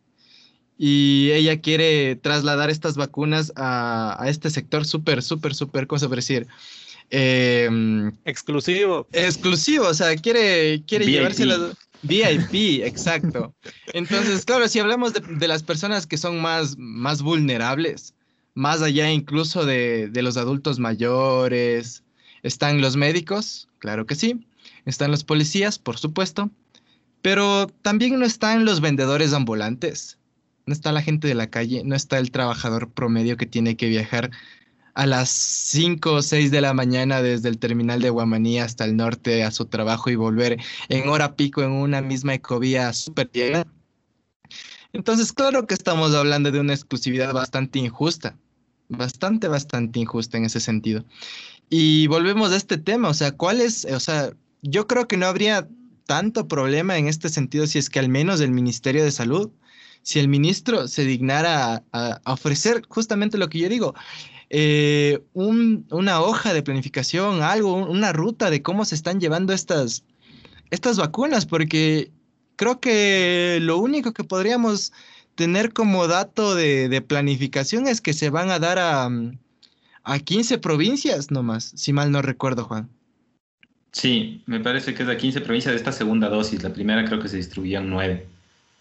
y 0.84 1.30
ella 1.34 1.62
quiere 1.62 2.15
trasladar 2.15 2.72
estas 2.72 2.96
vacunas 2.96 3.54
a, 3.56 4.26
este 4.26 4.50
sector 4.50 4.84
súper, 4.84 5.22
súper, 5.22 5.54
súper, 5.54 5.86
¿cómo 5.86 6.00
se 6.00 6.08
puede 6.08 6.22
decir? 6.22 6.48
Em, 7.12 8.12
exclusivo. 8.26 9.06
Exclusivo, 9.12 9.86
o 9.86 9.94
sea, 9.94 10.15
quiere, 10.15 10.82
quiere 10.88 11.06
llevárselas. 11.06 11.78
VIP, 12.02 12.84
exacto. 12.84 13.54
Entonces, 13.94 14.44
claro, 14.44 14.67
si 14.67 14.80
hablamos 14.80 15.13
de, 15.13 15.20
de, 15.20 15.48
las 15.48 15.62
personas 15.62 16.08
que 16.08 16.17
son 16.17 16.41
más, 16.41 16.76
más 16.80 17.22
vulnerables, 17.22 18.15
más 18.56 18.82
allá 18.82 19.12
incluso 19.12 19.65
de, 19.65 20.10
los 20.15 20.38
adultos 20.38 20.80
mayores. 20.80 22.04
Están 22.44 22.82
los 22.82 22.96
médicos, 22.96 23.70
claro 23.78 24.06
que 24.06 24.15
sí. 24.15 24.46
Están 24.86 25.12
los 25.12 25.24
policías, 25.24 25.78
por 25.78 26.00
supuesto. 26.00 26.50
Pero 27.22 27.67
también 27.84 28.17
no 28.17 28.26
están 28.26 28.65
los 28.65 28.82
vendedores 28.82 29.34
ambulantes. 29.34 30.17
No 30.65 30.74
está 30.74 30.91
la 30.91 31.02
gente 31.02 31.28
de 31.28 31.36
la 31.36 31.50
calle, 31.50 31.84
no 31.84 31.95
está 31.95 32.19
el 32.19 32.32
trabajador 32.32 32.91
promedio 32.91 33.38
que 33.38 33.45
tiene 33.45 33.76
que 33.76 33.88
viajar 33.88 34.32
a 34.93 35.06
las 35.06 35.30
5 35.30 36.13
o 36.13 36.21
6 36.21 36.52
de 36.52 36.62
la 36.62 36.74
mañana 36.74 37.21
desde 37.21 37.50
el 37.50 37.58
terminal 37.58 38.02
de 38.02 38.10
Guamaní 38.10 38.60
hasta 38.60 38.86
el 38.86 38.95
norte 38.95 39.43
a 39.43 39.52
su 39.52 39.65
trabajo 39.65 40.10
y 40.10 40.15
volver 40.15 40.60
en 40.89 41.10
hora 41.10 41.36
pico 41.36 41.63
en 41.63 41.71
una 41.71 42.02
misma 42.02 42.34
ecovía 42.34 42.91
súper 42.93 43.30
llena. 43.32 43.65
Entonces, 44.93 45.32
claro 45.32 45.65
que 45.67 45.74
estamos 45.74 46.13
hablando 46.13 46.52
de 46.52 46.60
una 46.60 46.74
exclusividad 46.74 47.34
bastante 47.34 47.80
injusta, 47.80 48.38
bastante, 48.89 49.47
bastante 49.47 50.00
injusta 50.00 50.38
en 50.38 50.45
ese 50.45 50.60
sentido. 50.60 51.06
Y 51.69 52.08
volvemos 52.08 52.52
a 52.52 52.58
este 52.58 52.78
tema, 52.78 53.08
o 53.08 53.13
sea, 53.13 53.32
¿cuál 53.32 53.62
es, 53.62 53.86
o 53.86 54.00
sea, 54.02 54.34
yo 54.62 54.88
creo 54.88 55.08
que 55.08 55.15
no 55.15 55.28
habría 55.28 55.69
tanto 56.06 56.50
problema 56.50 56.97
en 56.97 57.08
este 57.08 57.30
sentido 57.30 57.67
si 57.67 57.80
es 57.80 57.89
que 57.89 58.00
al 58.00 58.10
menos 58.10 58.41
el 58.41 58.52
Ministerio 58.52 59.04
de 59.06 59.12
Salud, 59.12 59.50
si 60.04 60.20
el 60.20 60.28
ministro 60.28 60.88
se 60.88 61.06
dignara 61.06 61.84
a, 61.92 62.22
ofrecer 62.26 62.84
justamente 62.88 63.38
lo 63.38 63.50
que 63.50 63.60
yo 63.60 63.70
digo, 63.70 63.94
eh, 64.50 65.24
una 65.34 66.22
hoja 66.22 66.54
de 66.54 66.64
planificación, 66.64 67.42
algo, 67.42 67.76
una 67.76 68.12
ruta 68.12 68.50
de 68.50 68.62
cómo 68.62 68.84
se 68.86 68.96
están 68.96 69.20
llevando 69.20 69.54
estas, 69.54 70.04
estas 70.72 70.98
vacunas, 70.98 71.46
porque 71.46 72.12
creo 72.56 72.80
que 72.80 73.60
lo 73.62 73.78
único 73.78 74.14
que 74.14 74.24
podríamos 74.24 74.92
tener 75.36 75.72
como 75.74 76.08
dato 76.08 76.56
de, 76.56 77.04
planificación 77.08 77.88
es 77.88 78.02
que 78.02 78.14
se 78.14 78.30
van 78.30 78.52
a 78.52 78.60
dar 78.60 78.78
a, 78.80 79.10
a 80.04 80.20
15 80.20 80.58
provincias 80.58 81.32
nomás, 81.32 81.72
si 81.76 81.94
mal 81.94 82.12
no 82.12 82.22
recuerdo, 82.22 82.66
Juan. 82.66 82.90
Sí, 83.94 84.42
me 84.46 84.60
parece 84.60 84.94
que 84.94 85.04
es 85.04 85.10
a 85.10 85.18
15 85.18 85.42
provincias 85.42 85.74
de 85.74 85.78
esta 85.78 85.92
segunda 85.92 86.30
dosis. 86.30 86.64
La 86.64 86.74
primera 86.74 87.04
creo 87.06 87.20
que 87.20 87.28
se 87.28 87.38
distribuían 87.38 87.90
9. 87.90 88.26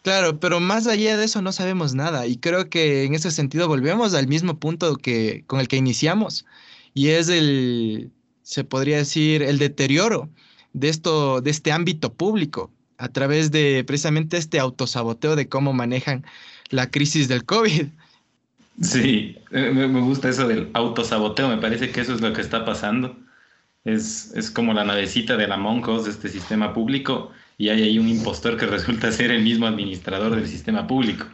Claro, 0.02 0.40
pero 0.40 0.60
más 0.60 0.86
allá 0.86 1.16
de 1.18 1.26
eso 1.26 1.42
no 1.42 1.52
sabemos 1.52 1.94
nada 1.94 2.26
y 2.26 2.36
creo 2.36 2.70
que 2.70 3.04
en 3.04 3.14
ese 3.14 3.30
sentido 3.30 3.68
volvemos 3.68 4.14
al 4.14 4.28
mismo 4.28 4.58
punto 4.58 4.96
que 4.96 5.44
con 5.46 5.60
el 5.60 5.68
que 5.68 5.76
iniciamos 5.76 6.46
y 6.94 7.08
es 7.08 7.28
el 7.28 8.10
se 8.42 8.64
podría 8.64 8.96
decir 8.96 9.42
el 9.42 9.58
deterioro 9.58 10.30
de 10.72 10.88
esto 10.88 11.42
de 11.42 11.50
este 11.50 11.70
ámbito 11.70 12.14
público 12.14 12.70
a 12.96 13.08
través 13.08 13.50
de 13.50 13.84
precisamente 13.86 14.38
este 14.38 14.58
autosaboteo 14.58 15.36
de 15.36 15.48
cómo 15.48 15.72
manejan 15.72 16.24
la 16.70 16.90
crisis 16.90 17.28
del 17.28 17.44
COVID. 17.44 17.88
Sí, 18.80 19.36
eh, 19.50 19.70
me 19.72 20.00
gusta 20.00 20.30
eso 20.30 20.48
del 20.48 20.70
autosaboteo, 20.72 21.48
me 21.48 21.58
parece 21.58 21.90
que 21.90 22.00
eso 22.00 22.14
es 22.14 22.20
lo 22.20 22.32
que 22.32 22.40
está 22.40 22.64
pasando. 22.64 23.16
Es, 23.84 24.32
es 24.34 24.50
como 24.50 24.72
la 24.74 24.84
navecita 24.84 25.36
de 25.36 25.48
la 25.48 25.56
Moncos 25.56 26.06
este 26.06 26.28
sistema 26.28 26.72
público 26.72 27.32
y 27.60 27.68
hay 27.68 27.82
ahí 27.82 27.98
un 27.98 28.08
impostor 28.08 28.56
que 28.56 28.64
resulta 28.64 29.12
ser 29.12 29.30
el 29.30 29.42
mismo 29.42 29.66
administrador 29.66 30.34
del 30.34 30.46
sistema 30.46 30.86
público 30.86 31.26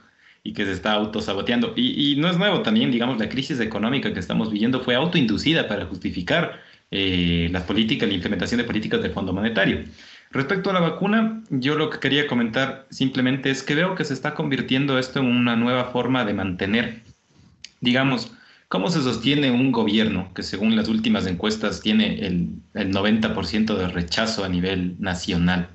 y 0.43 0.55
que 0.55 0.65
se 0.65 0.73
está 0.73 0.95
autosaboteando. 0.95 1.73
Y, 1.77 2.17
no 2.17 2.29
es 2.29 2.37
nuevo 2.37 2.63
también, 2.63 2.91
digamos, 2.91 3.19
la 3.19 3.29
crisis 3.29 3.61
económica 3.61 4.13
que 4.13 4.19
estamos 4.19 4.51
viviendo 4.51 4.81
fue 4.81 4.97
autoinducida 4.97 5.69
para 5.69 5.87
justificar 5.87 6.61
eh, 6.91 7.49
las 7.53 7.63
políticas, 7.63 8.09
la 8.09 8.17
implementación 8.17 8.59
de 8.59 8.65
políticas 8.65 9.03
del 9.03 9.13
Fondo 9.13 9.33
Monetario. 9.33 9.85
Respecto 10.33 10.71
a 10.71 10.73
la 10.73 10.81
vacuna, 10.81 11.45
yo 11.49 11.77
lo 11.77 11.91
que 11.91 12.01
quería 12.01 12.27
comentar 12.27 12.89
simplemente 12.91 13.51
es 13.51 13.63
que 13.63 13.77
veo 13.77 13.95
que 13.95 14.05
se 14.05 14.13
está 14.13 14.35
convirtiendo 14.35 14.99
esto 14.99 15.21
en 15.21 15.27
una 15.27 15.55
nueva 15.55 15.85
forma 15.93 16.25
de 16.25 16.35
mantener, 16.35 17.03
digamos, 17.81 18.33
cómo 18.67 18.91
se 18.91 19.01
sostiene 19.01 19.53
un 19.53 19.71
gobierno 19.71 20.33
que 20.35 20.43
según 20.43 20.75
las 20.75 20.89
últimas 20.89 21.25
encuestas 21.29 21.83
tiene 21.83 22.27
el, 22.27 22.49
el 22.75 22.93
90% 22.93 23.77
de 23.77 23.87
rechazo 23.87 24.43
a 24.43 24.49
nivel 24.49 24.97
nacional. 24.99 25.69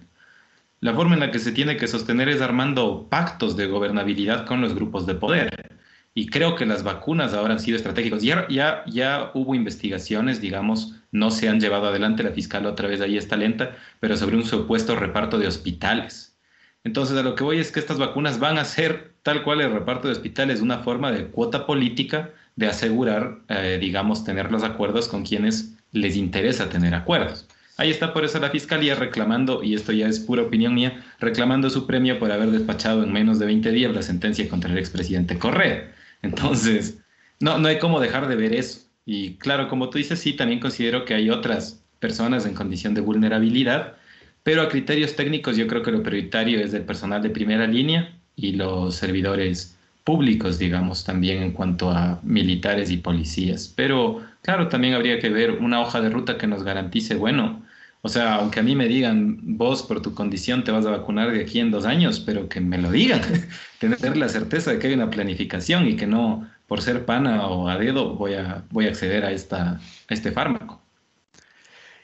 La 0.81 0.95
forma 0.95 1.13
en 1.13 1.19
la 1.19 1.29
que 1.29 1.37
se 1.37 1.51
tiene 1.51 1.77
que 1.77 1.87
sostener 1.87 2.27
es 2.27 2.41
armando 2.41 3.07
pactos 3.07 3.55
de 3.55 3.67
gobernabilidad 3.67 4.47
con 4.47 4.61
los 4.61 4.73
grupos 4.73 5.05
de 5.05 5.13
poder. 5.13 5.77
Y 6.15 6.25
creo 6.27 6.55
que 6.55 6.65
las 6.65 6.81
vacunas 6.81 7.35
ahora 7.35 7.53
han 7.53 7.59
sido 7.59 7.77
estratégicas. 7.77 8.23
Ya, 8.23 8.47
ya, 8.49 8.83
ya 8.87 9.29
hubo 9.35 9.53
investigaciones, 9.53 10.41
digamos, 10.41 10.95
no 11.11 11.29
se 11.29 11.47
han 11.49 11.59
llevado 11.59 11.87
adelante, 11.87 12.23
la 12.23 12.31
fiscal 12.31 12.65
otra 12.65 12.87
vez 12.87 12.99
ahí 12.99 13.15
está 13.15 13.37
lenta, 13.37 13.77
pero 13.99 14.17
sobre 14.17 14.35
un 14.35 14.43
supuesto 14.43 14.95
reparto 14.95 15.37
de 15.37 15.47
hospitales. 15.47 16.35
Entonces, 16.83 17.15
a 17.15 17.21
lo 17.21 17.35
que 17.35 17.43
voy 17.43 17.59
es 17.59 17.71
que 17.71 17.79
estas 17.79 17.99
vacunas 17.99 18.39
van 18.39 18.57
a 18.57 18.65
ser 18.65 19.13
tal 19.21 19.43
cual 19.43 19.61
el 19.61 19.71
reparto 19.71 20.07
de 20.07 20.13
hospitales, 20.13 20.61
una 20.61 20.79
forma 20.79 21.11
de 21.11 21.27
cuota 21.27 21.67
política 21.67 22.31
de 22.55 22.67
asegurar, 22.67 23.41
eh, 23.49 23.77
digamos, 23.79 24.23
tener 24.23 24.51
los 24.51 24.63
acuerdos 24.63 25.07
con 25.07 25.23
quienes 25.23 25.77
les 25.91 26.15
interesa 26.15 26.69
tener 26.69 26.95
acuerdos. 26.95 27.47
Ahí 27.77 27.89
está 27.89 28.13
por 28.13 28.25
eso 28.25 28.39
la 28.39 28.49
fiscalía 28.49 28.95
reclamando, 28.95 29.63
y 29.63 29.73
esto 29.73 29.91
ya 29.91 30.07
es 30.07 30.19
pura 30.19 30.43
opinión 30.43 30.75
mía, 30.75 31.03
reclamando 31.19 31.69
su 31.69 31.87
premio 31.87 32.19
por 32.19 32.31
haber 32.31 32.51
despachado 32.51 33.03
en 33.03 33.11
menos 33.11 33.39
de 33.39 33.45
20 33.45 33.71
días 33.71 33.93
la 33.93 34.01
sentencia 34.03 34.47
contra 34.49 34.71
el 34.71 34.77
expresidente 34.77 35.39
Correa. 35.39 35.91
Entonces, 36.21 36.99
no, 37.39 37.57
no 37.57 37.67
hay 37.67 37.79
cómo 37.79 37.99
dejar 37.99 38.27
de 38.27 38.35
ver 38.35 38.53
eso. 38.53 38.81
Y 39.05 39.35
claro, 39.35 39.67
como 39.67 39.89
tú 39.89 39.97
dices, 39.97 40.19
sí, 40.19 40.33
también 40.33 40.59
considero 40.59 41.05
que 41.05 41.15
hay 41.15 41.29
otras 41.29 41.83
personas 41.99 42.45
en 42.45 42.53
condición 42.53 42.93
de 42.93 43.01
vulnerabilidad, 43.01 43.95
pero 44.43 44.61
a 44.61 44.69
criterios 44.69 45.15
técnicos 45.15 45.57
yo 45.57 45.67
creo 45.67 45.83
que 45.83 45.91
lo 45.91 46.03
prioritario 46.03 46.59
es 46.59 46.73
el 46.73 46.83
personal 46.83 47.21
de 47.21 47.29
primera 47.29 47.67
línea 47.67 48.17
y 48.35 48.53
los 48.53 48.95
servidores 48.95 49.77
públicos, 50.03 50.57
digamos, 50.57 51.03
también 51.03 51.43
en 51.43 51.51
cuanto 51.51 51.91
a 51.91 52.19
militares 52.23 52.89
y 52.91 52.97
policías. 52.97 53.71
Pero 53.75 54.21
claro, 54.41 54.67
también 54.67 54.95
habría 54.95 55.19
que 55.19 55.29
ver 55.29 55.51
una 55.51 55.81
hoja 55.81 56.01
de 56.01 56.09
ruta 56.09 56.37
que 56.37 56.47
nos 56.47 56.63
garantice, 56.63 57.15
bueno, 57.15 57.60
o 58.03 58.09
sea, 58.09 58.35
aunque 58.35 58.59
a 58.59 58.63
mí 58.63 58.75
me 58.75 58.87
digan, 58.87 59.37
vos 59.41 59.83
por 59.83 60.01
tu 60.01 60.15
condición 60.15 60.63
te 60.63 60.71
vas 60.71 60.85
a 60.85 60.91
vacunar 60.91 61.31
de 61.31 61.41
aquí 61.41 61.59
en 61.59 61.69
dos 61.69 61.85
años, 61.85 62.19
pero 62.19 62.49
que 62.49 62.59
me 62.59 62.79
lo 62.79 62.91
digan, 62.91 63.21
tener 63.79 64.17
la 64.17 64.27
certeza 64.27 64.71
de 64.71 64.79
que 64.79 64.87
hay 64.87 64.93
una 64.93 65.11
planificación 65.11 65.87
y 65.87 65.95
que 65.95 66.07
no 66.07 66.49
por 66.65 66.81
ser 66.81 67.05
pana 67.05 67.47
o 67.47 67.67
a 67.67 67.77
dedo 67.77 68.15
voy 68.15 68.33
a, 68.33 68.63
voy 68.71 68.87
a 68.87 68.89
acceder 68.89 69.25
a, 69.25 69.31
esta, 69.31 69.73
a 69.73 70.13
este 70.13 70.31
fármaco. 70.31 70.81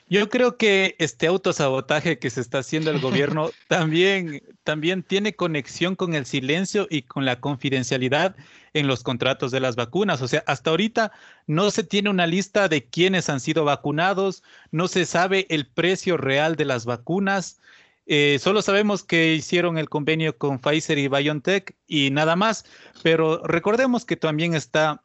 Yo 0.10 0.30
creo 0.30 0.58
que 0.58 0.96
este 1.00 1.28
autosabotaje 1.28 2.18
que 2.20 2.30
se 2.30 2.42
está 2.42 2.60
haciendo 2.60 2.92
el 2.92 3.00
gobierno 3.00 3.50
también, 3.68 4.42
también 4.68 5.02
tiene 5.02 5.34
conexión 5.34 5.96
con 5.96 6.14
el 6.14 6.26
silencio 6.26 6.88
y 6.90 7.04
con 7.04 7.24
la 7.24 7.40
confidencialidad 7.40 8.36
en 8.74 8.86
los 8.86 9.02
contratos 9.02 9.50
de 9.50 9.62
las 9.62 9.78
vacunas. 9.78 10.22
O 10.22 10.28
sea, 10.28 10.44
hasta 10.46 10.72
ahorita 10.72 11.14
no 11.46 11.72
se 11.72 11.86
tiene 11.86 12.10
una 12.10 12.28
lista 12.28 12.68
de 12.68 12.84
quiénes 12.84 13.30
han 13.30 13.40
sido 13.40 13.64
vacunados, 13.64 14.44
no 14.72 14.90
se 14.90 15.06
sabe 15.06 15.48
el 15.50 15.68
precio 15.68 16.18
real 16.18 16.58
de 16.58 16.66
las 16.66 16.84
vacunas. 16.84 17.62
Eh, 18.08 18.40
solo 18.42 18.62
sabemos 18.62 19.06
que 19.06 19.36
hicieron 19.36 19.78
el 19.78 19.88
convenio 19.88 20.38
con 20.38 20.60
Pfizer 20.60 20.98
y 20.98 21.08
BioNTech 21.08 21.74
y 21.88 22.12
nada 22.12 22.36
más, 22.36 22.66
pero 23.04 23.42
recordemos 23.48 24.04
que 24.04 24.18
también 24.18 24.54
está 24.54 25.02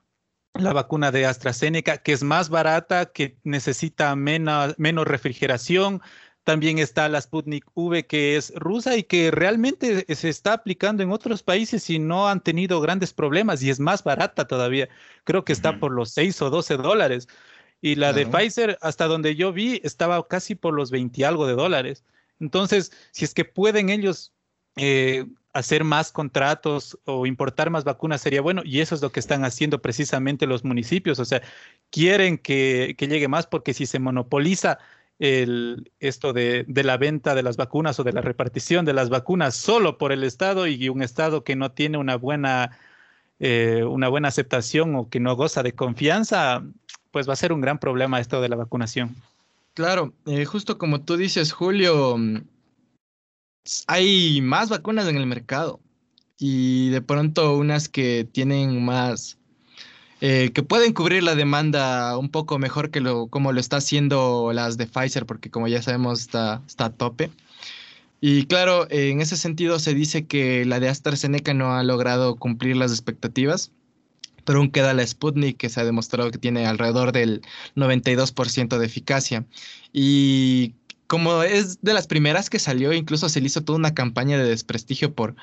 la 0.54 0.72
vacuna 0.72 1.12
de 1.12 1.24
AstraZeneca, 1.24 1.98
que 1.98 2.12
es 2.12 2.24
más 2.24 2.48
barata, 2.48 3.12
que 3.12 3.38
necesita 3.44 4.16
menos 4.16 5.06
refrigeración. 5.06 6.02
También 6.44 6.78
está 6.78 7.08
la 7.08 7.20
Sputnik 7.20 7.64
V, 7.74 8.06
que 8.06 8.36
es 8.36 8.52
rusa 8.56 8.96
y 8.96 9.04
que 9.04 9.30
realmente 9.30 10.04
se 10.14 10.28
está 10.28 10.54
aplicando 10.54 11.02
en 11.02 11.12
otros 11.12 11.42
países 11.42 11.88
y 11.88 11.98
no 11.98 12.28
han 12.28 12.40
tenido 12.40 12.80
grandes 12.80 13.12
problemas 13.12 13.62
y 13.62 13.70
es 13.70 13.78
más 13.78 14.02
barata 14.02 14.46
todavía. 14.46 14.88
Creo 15.24 15.44
que 15.44 15.52
está 15.52 15.78
por 15.78 15.92
los 15.92 16.10
6 16.10 16.42
o 16.42 16.50
12 16.50 16.76
dólares. 16.78 17.28
Y 17.80 17.96
la 17.96 18.12
de 18.12 18.26
Pfizer, 18.26 18.78
hasta 18.80 19.06
donde 19.06 19.34
yo 19.34 19.52
vi, 19.52 19.80
estaba 19.82 20.26
casi 20.26 20.54
por 20.54 20.74
los 20.74 20.90
20 20.90 21.24
algo 21.26 21.46
de 21.46 21.54
dólares. 21.54 22.04
Entonces, 22.40 22.92
si 23.12 23.24
es 23.24 23.34
que 23.34 23.44
pueden 23.44 23.88
ellos 23.88 24.32
eh, 24.76 25.26
hacer 25.52 25.84
más 25.84 26.12
contratos 26.12 26.98
o 27.04 27.26
importar 27.26 27.70
más 27.70 27.84
vacunas 27.84 28.22
sería 28.22 28.40
bueno 28.40 28.62
y 28.64 28.80
eso 28.80 28.94
es 28.94 29.02
lo 29.02 29.12
que 29.12 29.20
están 29.20 29.44
haciendo 29.44 29.82
precisamente 29.82 30.46
los 30.46 30.64
municipios, 30.64 31.18
o 31.18 31.24
sea, 31.24 31.42
quieren 31.90 32.38
que, 32.38 32.96
llegue 32.98 33.28
más 33.28 33.46
porque 33.46 33.74
si 33.74 33.86
se 33.86 33.98
monopoliza 33.98 34.78
el, 35.22 35.92
esto 36.00 36.32
de, 36.32 36.66
la 36.66 36.96
venta 36.96 37.36
de 37.36 37.44
las 37.44 37.56
vacunas 37.56 38.00
o 38.00 38.02
de 38.02 38.12
la 38.12 38.22
repartición 38.22 38.84
de 38.84 38.92
las 38.92 39.08
vacunas 39.08 39.54
solo 39.54 39.96
por 39.96 40.10
el 40.10 40.24
Estado 40.24 40.66
y 40.66 40.88
un 40.88 41.00
Estado 41.00 41.44
que 41.44 41.54
no 41.54 41.70
tiene 41.70 41.96
una 41.96 42.16
buena, 42.16 42.76
eh, 43.38 43.84
una 43.84 44.08
buena 44.08 44.26
aceptación 44.26 44.96
o 44.96 45.08
que 45.08 45.20
no 45.20 45.36
goza 45.36 45.62
de 45.62 45.74
confianza, 45.74 46.64
pues 47.12 47.28
va 47.28 47.34
a 47.34 47.36
ser 47.36 47.52
un 47.52 47.60
gran 47.60 47.78
problema 47.78 48.18
esto 48.18 48.40
de 48.40 48.48
la 48.48 48.56
vacunación. 48.56 49.14
Claro, 49.74 50.12
eh, 50.26 50.44
justo 50.44 50.76
como 50.76 51.02
tú 51.02 51.16
dices, 51.16 51.52
Julio, 51.52 52.16
mm, 52.18 52.38
hay 53.86 54.40
más 54.40 54.70
vacunas 54.70 55.06
en 55.06 55.18
el 55.18 55.26
mercado 55.26 55.78
y 56.36 56.90
de 56.90 57.00
pronto 57.00 57.56
unas 57.56 57.88
que 57.88 58.28
tienen 58.32 58.84
más, 58.84 59.38
eh, 60.24 60.52
que 60.54 60.62
pueden 60.62 60.92
cubrir 60.92 61.24
la 61.24 61.34
demanda 61.34 62.16
un 62.16 62.28
poco 62.28 62.56
mejor 62.60 62.92
que 62.92 63.00
lo, 63.00 63.26
como 63.26 63.50
lo 63.50 63.58
está 63.58 63.78
haciendo 63.78 64.52
las 64.54 64.78
de 64.78 64.86
Pfizer, 64.86 65.26
porque 65.26 65.50
como 65.50 65.66
ya 65.66 65.82
sabemos 65.82 66.20
está, 66.20 66.62
está 66.64 66.84
a 66.84 66.92
tope. 66.92 67.32
Y 68.20 68.46
claro, 68.46 68.86
en 68.88 69.20
ese 69.20 69.36
sentido 69.36 69.80
se 69.80 69.94
dice 69.94 70.26
que 70.26 70.64
la 70.64 70.78
de 70.78 70.88
AstraZeneca 70.88 71.54
no 71.54 71.74
ha 71.74 71.82
logrado 71.82 72.36
cumplir 72.36 72.76
las 72.76 72.92
expectativas, 72.92 73.72
pero 74.44 74.60
aún 74.60 74.70
queda 74.70 74.94
la 74.94 75.04
Sputnik 75.04 75.56
que 75.56 75.68
se 75.68 75.80
ha 75.80 75.84
demostrado 75.84 76.30
que 76.30 76.38
tiene 76.38 76.66
alrededor 76.66 77.10
del 77.10 77.42
92% 77.74 78.78
de 78.78 78.86
eficacia. 78.86 79.44
Y 79.92 80.74
como 81.08 81.42
es 81.42 81.82
de 81.82 81.94
las 81.94 82.06
primeras 82.06 82.48
que 82.48 82.60
salió, 82.60 82.92
incluso 82.92 83.28
se 83.28 83.40
le 83.40 83.48
hizo 83.48 83.62
toda 83.62 83.76
una 83.76 83.92
campaña 83.92 84.38
de 84.38 84.48
desprestigio 84.48 85.12
por, 85.14 85.34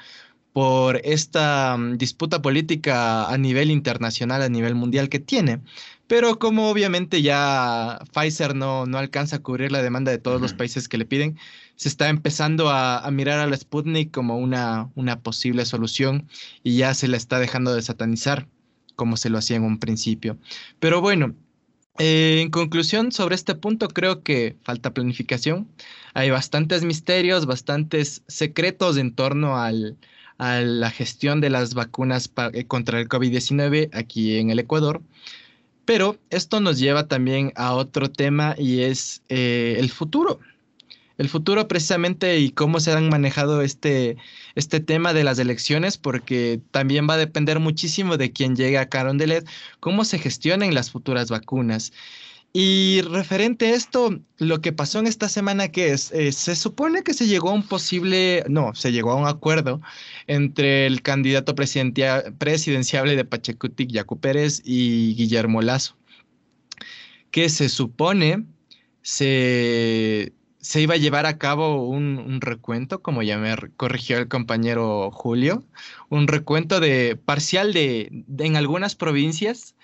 por 0.53 1.01
esta 1.03 1.77
mm, 1.77 1.97
disputa 1.97 2.41
política 2.41 3.29
a 3.29 3.37
nivel 3.37 3.71
internacional, 3.71 4.41
a 4.41 4.49
nivel 4.49 4.75
mundial 4.75 5.09
que 5.09 5.19
tiene. 5.19 5.61
Pero 6.07 6.39
como 6.39 6.69
obviamente 6.69 7.21
ya 7.21 7.99
Pfizer 8.13 8.55
no, 8.55 8.85
no 8.87 8.97
alcanza 8.97 9.37
a 9.37 9.39
cubrir 9.39 9.71
la 9.71 9.83
demanda 9.83 10.11
de 10.11 10.17
todos 10.17 10.41
los 10.41 10.53
países 10.53 10.87
que 10.87 10.97
le 10.97 11.05
piden, 11.05 11.37
se 11.75 11.87
está 11.87 12.09
empezando 12.09 12.69
a, 12.69 13.07
mirar 13.11 13.39
a 13.39 13.47
la 13.47 13.55
Sputnik 13.55 14.11
como 14.11 14.37
una, 14.37 14.89
una 14.95 15.21
posible 15.21 15.65
solución 15.65 16.27
y 16.63 16.77
ya 16.77 16.93
se 16.93 17.07
la 17.07 17.17
está 17.17 17.39
dejando 17.39 17.73
de 17.75 17.81
satanizar 17.83 18.47
como 18.95 19.17
se 19.17 19.29
lo 19.29 19.37
hacía 19.37 19.57
en 19.57 19.63
un 19.63 19.79
principio. 19.79 20.37
Pero 20.79 20.99
bueno, 20.99 21.35
eh, 21.99 22.41
en 22.41 22.49
conclusión, 22.49 23.11
sobre 23.11 23.35
este 23.35 23.55
punto 23.55 23.87
creo 23.89 24.23
que 24.23 24.57
falta 24.63 24.93
planificación. 24.93 25.69
Hay 26.13 26.29
bastantes 26.31 26.83
misterios, 26.83 27.45
bastantes 27.45 28.23
secretos 28.27 28.97
en 28.97 29.13
torno 29.13 29.57
al, 29.57 29.97
a 30.39 30.61
la 30.61 30.89
gestión 30.89 31.41
de 31.41 31.51
las 31.51 31.75
vacunas 31.75 32.31
eh, 32.53 32.65
contra 32.65 32.99
el 32.99 33.07
COVID-19 33.07 33.89
aquí 33.93 34.37
en 34.37 34.49
el 34.49 34.57
Ecuador. 34.59 35.01
Pero 35.85 36.17
esto 36.29 36.59
nos 36.59 36.79
lleva 36.79 37.07
también 37.07 37.51
a 37.55 37.73
otro 37.73 38.09
tema 38.09 38.55
y 38.57 38.81
es 38.81 39.21
eh, 39.29 39.75
el 39.79 39.89
futuro. 39.91 40.39
El 41.17 41.27
futuro 41.27 41.67
precisamente 41.67 42.39
y 42.39 42.51
cómo 42.51 42.79
se 42.79 42.93
han 42.93 43.09
manejado 43.09 43.61
este, 43.61 44.15
este 44.55 44.79
tema 44.79 45.13
de 45.13 45.25
las 45.25 45.37
elecciones, 45.37 45.97
porque 45.97 46.61
también 46.71 47.09
va 47.09 47.15
a 47.15 47.17
depender 47.17 47.59
muchísimo 47.59 48.15
de 48.15 48.31
quién 48.31 48.55
llegue 48.55 48.77
a 48.77 48.87
Carondelet, 48.87 49.45
cómo 49.81 50.05
se 50.05 50.19
gestionen 50.19 50.73
las 50.73 50.91
futuras 50.91 51.29
vacunas. 51.29 51.91
Y 52.51 53.01
referente 53.01 53.67
a 53.67 53.75
esto, 53.75 54.19
lo 54.37 54.59
que 54.59 54.73
pasó 54.73 54.97
en 54.99 55.05
esta 55.05 55.29
semana, 55.29 55.67
que 55.67 55.91
es, 55.91 56.11
eh, 56.11 56.31
se 56.31 56.55
supone 56.55 57.03
que 57.03 57.13
se 57.13 57.27
llegó 57.27 57.49
a 57.49 57.53
un 57.53 57.67
posible, 57.67 58.43
no, 58.49 58.73
se 58.73 58.91
llegó 58.91 59.11
a 59.11 59.15
un 59.15 59.27
acuerdo 59.27 59.81
entre 60.25 60.87
el 60.87 61.03
candidato 61.03 61.53
presidenciable 61.53 63.15
de 63.15 63.25
Pachacutic, 63.25 63.91
Yacu 63.91 64.19
Pérez, 64.19 64.61
y 64.65 65.13
Guillermo 65.15 65.61
Lazo, 65.61 65.95
que 67.31 67.49
se 67.49 67.69
supone 67.69 68.45
se, 69.03 70.33
se 70.59 70.81
iba 70.81 70.95
a 70.95 70.97
llevar 70.97 71.27
a 71.27 71.37
cabo 71.37 71.87
un, 71.87 72.17
un, 72.17 72.41
recuento, 72.41 73.01
como 73.03 73.21
ya 73.21 73.37
me 73.37 73.55
corrigió 73.77 74.17
el 74.17 74.27
compañero 74.27 75.11
Julio, 75.11 75.63
un 76.09 76.27
recuento 76.27 76.79
de 76.79 77.15
parcial 77.15 77.73
de 77.73 78.25
en 78.39 78.55
algunas 78.55 78.95
provincias 78.95 79.75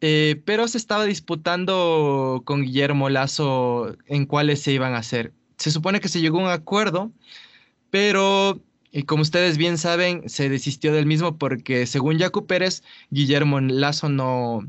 eh, 0.00 0.42
pero 0.44 0.68
se 0.68 0.78
estaba 0.78 1.04
disputando 1.04 2.42
con 2.44 2.62
Guillermo 2.62 3.08
Lazo 3.08 3.96
en 4.06 4.26
cuáles 4.26 4.62
se 4.62 4.72
iban 4.72 4.94
a 4.94 4.98
hacer. 4.98 5.32
Se 5.56 5.70
supone 5.70 6.00
que 6.00 6.08
se 6.08 6.20
llegó 6.20 6.40
a 6.40 6.44
un 6.44 6.50
acuerdo, 6.50 7.12
pero 7.90 8.60
como 9.06 9.22
ustedes 9.22 9.58
bien 9.58 9.76
saben, 9.78 10.28
se 10.28 10.48
desistió 10.48 10.92
del 10.92 11.06
mismo 11.06 11.36
porque 11.36 11.86
según 11.86 12.18
Jaco 12.18 12.46
Pérez, 12.46 12.84
Guillermo 13.10 13.60
Lazo 13.60 14.08
no, 14.08 14.60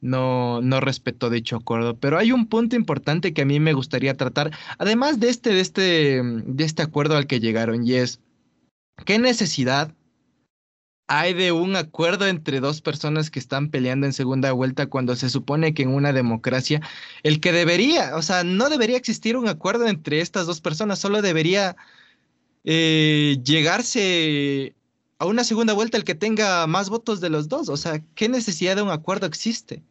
no, 0.00 0.60
no 0.60 0.80
respetó 0.80 1.30
dicho 1.30 1.56
acuerdo. 1.56 1.98
Pero 1.98 2.18
hay 2.18 2.30
un 2.30 2.46
punto 2.46 2.76
importante 2.76 3.32
que 3.32 3.42
a 3.42 3.46
mí 3.46 3.58
me 3.58 3.72
gustaría 3.72 4.16
tratar, 4.16 4.52
además 4.78 5.18
de 5.18 5.30
este, 5.30 5.50
de 5.50 5.60
este, 5.60 6.22
de 6.22 6.64
este 6.64 6.82
acuerdo 6.82 7.16
al 7.16 7.26
que 7.26 7.40
llegaron, 7.40 7.86
y 7.86 7.94
es, 7.94 8.20
¿qué 9.06 9.18
necesidad 9.18 9.92
hay 11.06 11.34
de 11.34 11.52
un 11.52 11.76
acuerdo 11.76 12.26
entre 12.26 12.60
dos 12.60 12.80
personas 12.80 13.30
que 13.30 13.38
están 13.38 13.68
peleando 13.68 14.06
en 14.06 14.12
segunda 14.12 14.52
vuelta 14.52 14.86
cuando 14.86 15.16
se 15.16 15.28
supone 15.28 15.74
que 15.74 15.82
en 15.82 15.90
una 15.90 16.12
democracia 16.12 16.80
el 17.22 17.40
que 17.40 17.52
debería, 17.52 18.16
o 18.16 18.22
sea, 18.22 18.44
no 18.44 18.70
debería 18.70 18.96
existir 18.96 19.36
un 19.36 19.48
acuerdo 19.48 19.86
entre 19.86 20.20
estas 20.20 20.46
dos 20.46 20.60
personas, 20.60 20.98
solo 20.98 21.20
debería 21.20 21.76
eh, 22.64 23.36
llegarse 23.44 24.74
a 25.18 25.26
una 25.26 25.44
segunda 25.44 25.74
vuelta 25.74 25.96
el 25.96 26.04
que 26.04 26.14
tenga 26.14 26.66
más 26.66 26.88
votos 26.88 27.20
de 27.20 27.30
los 27.30 27.48
dos. 27.48 27.68
O 27.68 27.76
sea, 27.76 28.02
¿qué 28.14 28.28
necesidad 28.28 28.76
de 28.76 28.82
un 28.82 28.90
acuerdo 28.90 29.26
existe? 29.26 29.82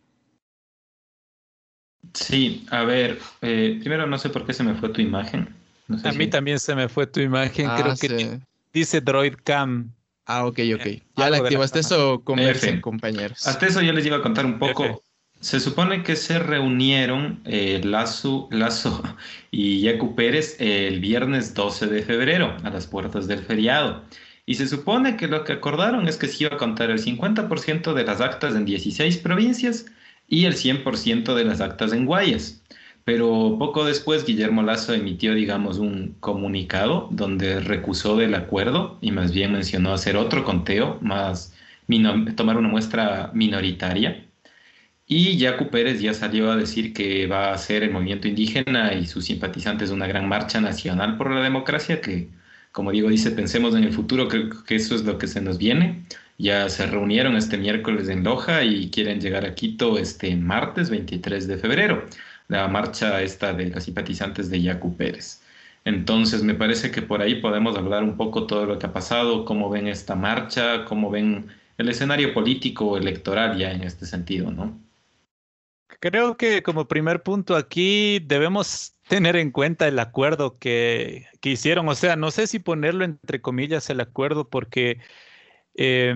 Sí, 2.13 2.65
a 2.69 2.83
ver, 2.83 3.19
eh, 3.41 3.77
primero 3.79 4.05
no 4.07 4.17
sé 4.17 4.29
por 4.29 4.45
qué 4.45 4.53
se 4.53 4.63
me 4.63 4.75
fue 4.75 4.89
tu 4.89 5.01
imagen. 5.01 5.55
a 6.03 6.11
mí 6.11 6.27
también 6.27 6.59
se 6.59 6.75
me 6.75 6.89
fue 6.89 7.07
tu 7.07 7.19
imagen, 7.19 7.69
creo 7.77 7.91
ah, 7.91 7.95
que 7.99 8.39
dice 8.73 9.01
Droid 9.01 9.35
Cam. 9.43 9.91
Ah, 10.25 10.45
ok, 10.45 10.59
ok. 10.75 10.87
Ya 11.17 11.29
la 11.29 11.37
activaste 11.37 11.79
eso, 11.79 12.21
conversen, 12.23 12.81
compañeros. 12.81 13.45
Hasta 13.45 13.67
eso 13.67 13.81
yo 13.81 13.91
les 13.93 14.05
iba 14.05 14.17
a 14.17 14.21
contar 14.21 14.45
un 14.45 14.59
poco. 14.59 15.03
Se 15.39 15.59
supone 15.59 16.03
que 16.03 16.15
se 16.15 16.39
reunieron 16.39 17.41
eh, 17.43 17.81
Lazo, 17.83 18.47
Lazo 18.49 19.03
y 19.51 19.81
Yacu 19.81 20.15
Pérez 20.15 20.55
el 20.59 21.01
viernes 21.01 21.53
12 21.53 21.87
de 21.87 22.01
febrero 22.01 22.55
a 22.63 22.69
las 22.69 22.87
puertas 22.87 23.27
del 23.27 23.39
feriado. 23.39 24.05
Y 24.45 24.55
se 24.55 24.67
supone 24.67 25.17
que 25.17 25.27
lo 25.27 25.43
que 25.43 25.53
acordaron 25.53 26.07
es 26.07 26.15
que 26.15 26.27
se 26.27 26.45
iba 26.45 26.55
a 26.55 26.57
contar 26.57 26.89
el 26.89 27.03
50% 27.03 27.93
de 27.93 28.03
las 28.05 28.21
actas 28.21 28.55
en 28.55 28.63
16 28.63 29.17
provincias 29.17 29.85
y 30.29 30.45
el 30.45 30.55
100% 30.55 31.35
de 31.35 31.43
las 31.43 31.59
actas 31.59 31.91
en 31.91 32.05
Guayas. 32.05 32.62
Pero 33.05 33.57
poco 33.59 33.85
después 33.85 34.25
Guillermo 34.25 34.63
Lazo 34.63 34.93
emitió, 34.93 35.33
digamos, 35.33 35.77
un 35.77 36.15
comunicado 36.19 37.09
donde 37.11 37.59
recusó 37.59 38.15
del 38.15 38.33
acuerdo 38.35 38.97
y 39.01 39.11
más 39.11 39.33
bien 39.33 39.51
mencionó 39.51 39.93
hacer 39.93 40.15
otro 40.15 40.43
conteo, 40.45 40.99
más 41.01 41.53
tomar 42.35 42.57
una 42.57 42.69
muestra 42.69 43.31
minoritaria. 43.33 44.25
Y 45.05 45.37
Yacu 45.37 45.69
Pérez 45.69 46.01
ya 46.01 46.13
salió 46.13 46.51
a 46.51 46.55
decir 46.55 46.93
que 46.93 47.27
va 47.27 47.49
a 47.49 47.53
hacer 47.53 47.83
el 47.83 47.91
movimiento 47.91 48.27
indígena 48.27 48.93
y 48.93 49.05
sus 49.05 49.25
simpatizantes 49.25 49.91
una 49.91 50.07
gran 50.07 50.27
marcha 50.27 50.61
nacional 50.61 51.17
por 51.17 51.31
la 51.31 51.41
democracia, 51.41 52.01
que 52.01 52.29
como 52.71 52.91
digo, 52.91 53.09
dice, 53.09 53.31
pensemos 53.31 53.75
en 53.75 53.83
el 53.83 53.93
futuro, 53.93 54.27
creo 54.27 54.49
que 54.65 54.75
eso 54.75 54.95
es 54.95 55.03
lo 55.05 55.17
que 55.19 55.27
se 55.27 55.41
nos 55.41 55.59
viene. 55.59 56.05
Ya 56.39 56.67
se 56.69 56.87
reunieron 56.87 57.35
este 57.35 57.57
miércoles 57.57 58.09
en 58.09 58.23
Loja 58.23 58.63
y 58.63 58.89
quieren 58.89 59.21
llegar 59.21 59.45
a 59.45 59.53
Quito 59.55 59.99
este 59.99 60.35
martes 60.35 60.89
23 60.89 61.47
de 61.47 61.57
febrero 61.57 62.05
la 62.47 62.67
marcha 62.67 63.21
esta 63.21 63.53
de 63.53 63.69
las 63.69 63.85
simpatizantes 63.85 64.49
de 64.49 64.61
Yacu 64.61 64.95
Pérez. 64.95 65.41
Entonces, 65.85 66.43
me 66.43 66.53
parece 66.53 66.91
que 66.91 67.01
por 67.01 67.21
ahí 67.21 67.35
podemos 67.41 67.77
hablar 67.77 68.03
un 68.03 68.15
poco 68.15 68.47
todo 68.47 68.65
lo 68.65 68.79
que 68.79 68.85
ha 68.85 68.93
pasado, 68.93 69.45
cómo 69.45 69.69
ven 69.69 69.87
esta 69.87 70.15
marcha, 70.15 70.85
cómo 70.85 71.09
ven 71.09 71.47
el 71.77 71.89
escenario 71.89 72.33
político 72.33 72.97
electoral 72.97 73.57
ya 73.57 73.71
en 73.71 73.83
este 73.83 74.05
sentido, 74.05 74.51
¿no? 74.51 74.79
Creo 75.99 76.37
que 76.37 76.63
como 76.63 76.87
primer 76.87 77.23
punto 77.23 77.55
aquí 77.55 78.19
debemos 78.19 78.95
tener 79.07 79.35
en 79.35 79.51
cuenta 79.51 79.87
el 79.87 79.99
acuerdo 79.99 80.57
que, 80.57 81.27
que 81.41 81.51
hicieron. 81.51 81.87
O 81.89 81.95
sea, 81.95 82.15
no 82.15 82.31
sé 82.31 82.47
si 82.47 82.59
ponerlo 82.59 83.03
entre 83.03 83.41
comillas 83.41 83.89
el 83.89 83.99
acuerdo 83.99 84.49
porque 84.49 84.99
eh, 85.75 86.15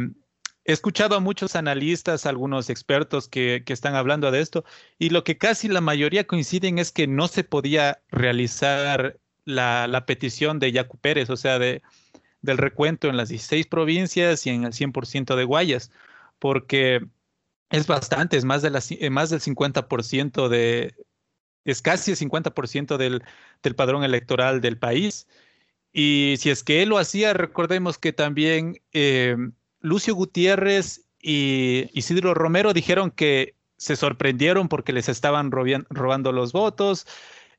He 0.67 0.73
escuchado 0.73 1.15
a 1.15 1.21
muchos 1.21 1.55
analistas, 1.55 2.25
algunos 2.25 2.69
expertos 2.69 3.29
que, 3.29 3.63
están 3.67 3.95
hablando 3.95 4.31
de 4.31 4.41
esto, 4.41 4.65
y 4.99 5.11
lo 5.11 5.23
que 5.23 5.37
casi 5.37 5.69
la 5.69 5.79
mayoría 5.79 6.27
coinciden 6.27 6.77
es 6.77 6.91
que 6.91 7.07
no 7.07 7.29
se 7.29 7.45
podía 7.45 8.01
realizar 8.09 9.17
la, 9.45 10.03
petición 10.05 10.59
de 10.59 10.73
Yacu 10.73 10.97
Pérez, 10.97 11.29
o 11.29 11.37
sea, 11.37 11.57
de, 11.57 11.81
del 12.41 12.57
recuento 12.57 13.07
en 13.07 13.15
las 13.15 13.29
16 13.29 13.65
provincias 13.67 14.45
y 14.45 14.49
en 14.49 14.65
el 14.65 14.73
100% 14.73 15.37
de 15.37 15.45
Guayas, 15.45 15.89
porque 16.37 17.07
es 17.69 17.87
bastante, 17.87 18.35
es 18.35 18.43
más, 18.43 18.63
eh, 18.65 19.09
más 19.09 19.29
del 19.29 19.39
50% 19.39 20.49
de, 20.49 20.95
es 21.63 21.81
casi 21.81 22.11
el 22.11 22.17
50% 22.17 22.97
del, 22.97 23.23
del 23.63 23.75
padrón 23.75 24.03
electoral 24.03 24.59
del 24.59 24.77
país. 24.77 25.27
Y 25.93 26.35
si 26.39 26.49
es 26.49 26.63
que 26.63 26.83
él 26.83 26.89
lo 26.89 26.97
hacía, 26.97 27.33
recordemos 27.33 27.97
que 27.97 28.13
también 28.13 28.81
eh, 28.93 29.37
Lucio 29.79 30.15
Gutiérrez 30.15 31.07
y 31.21 31.89
Isidro 31.93 32.33
Romero 32.33 32.73
dijeron 32.73 33.11
que 33.11 33.55
se 33.77 33.95
sorprendieron 33.95 34.69
porque 34.69 34.93
les 34.93 35.09
estaban 35.09 35.51
robando 35.51 36.31
los 36.31 36.51
votos. 36.51 37.05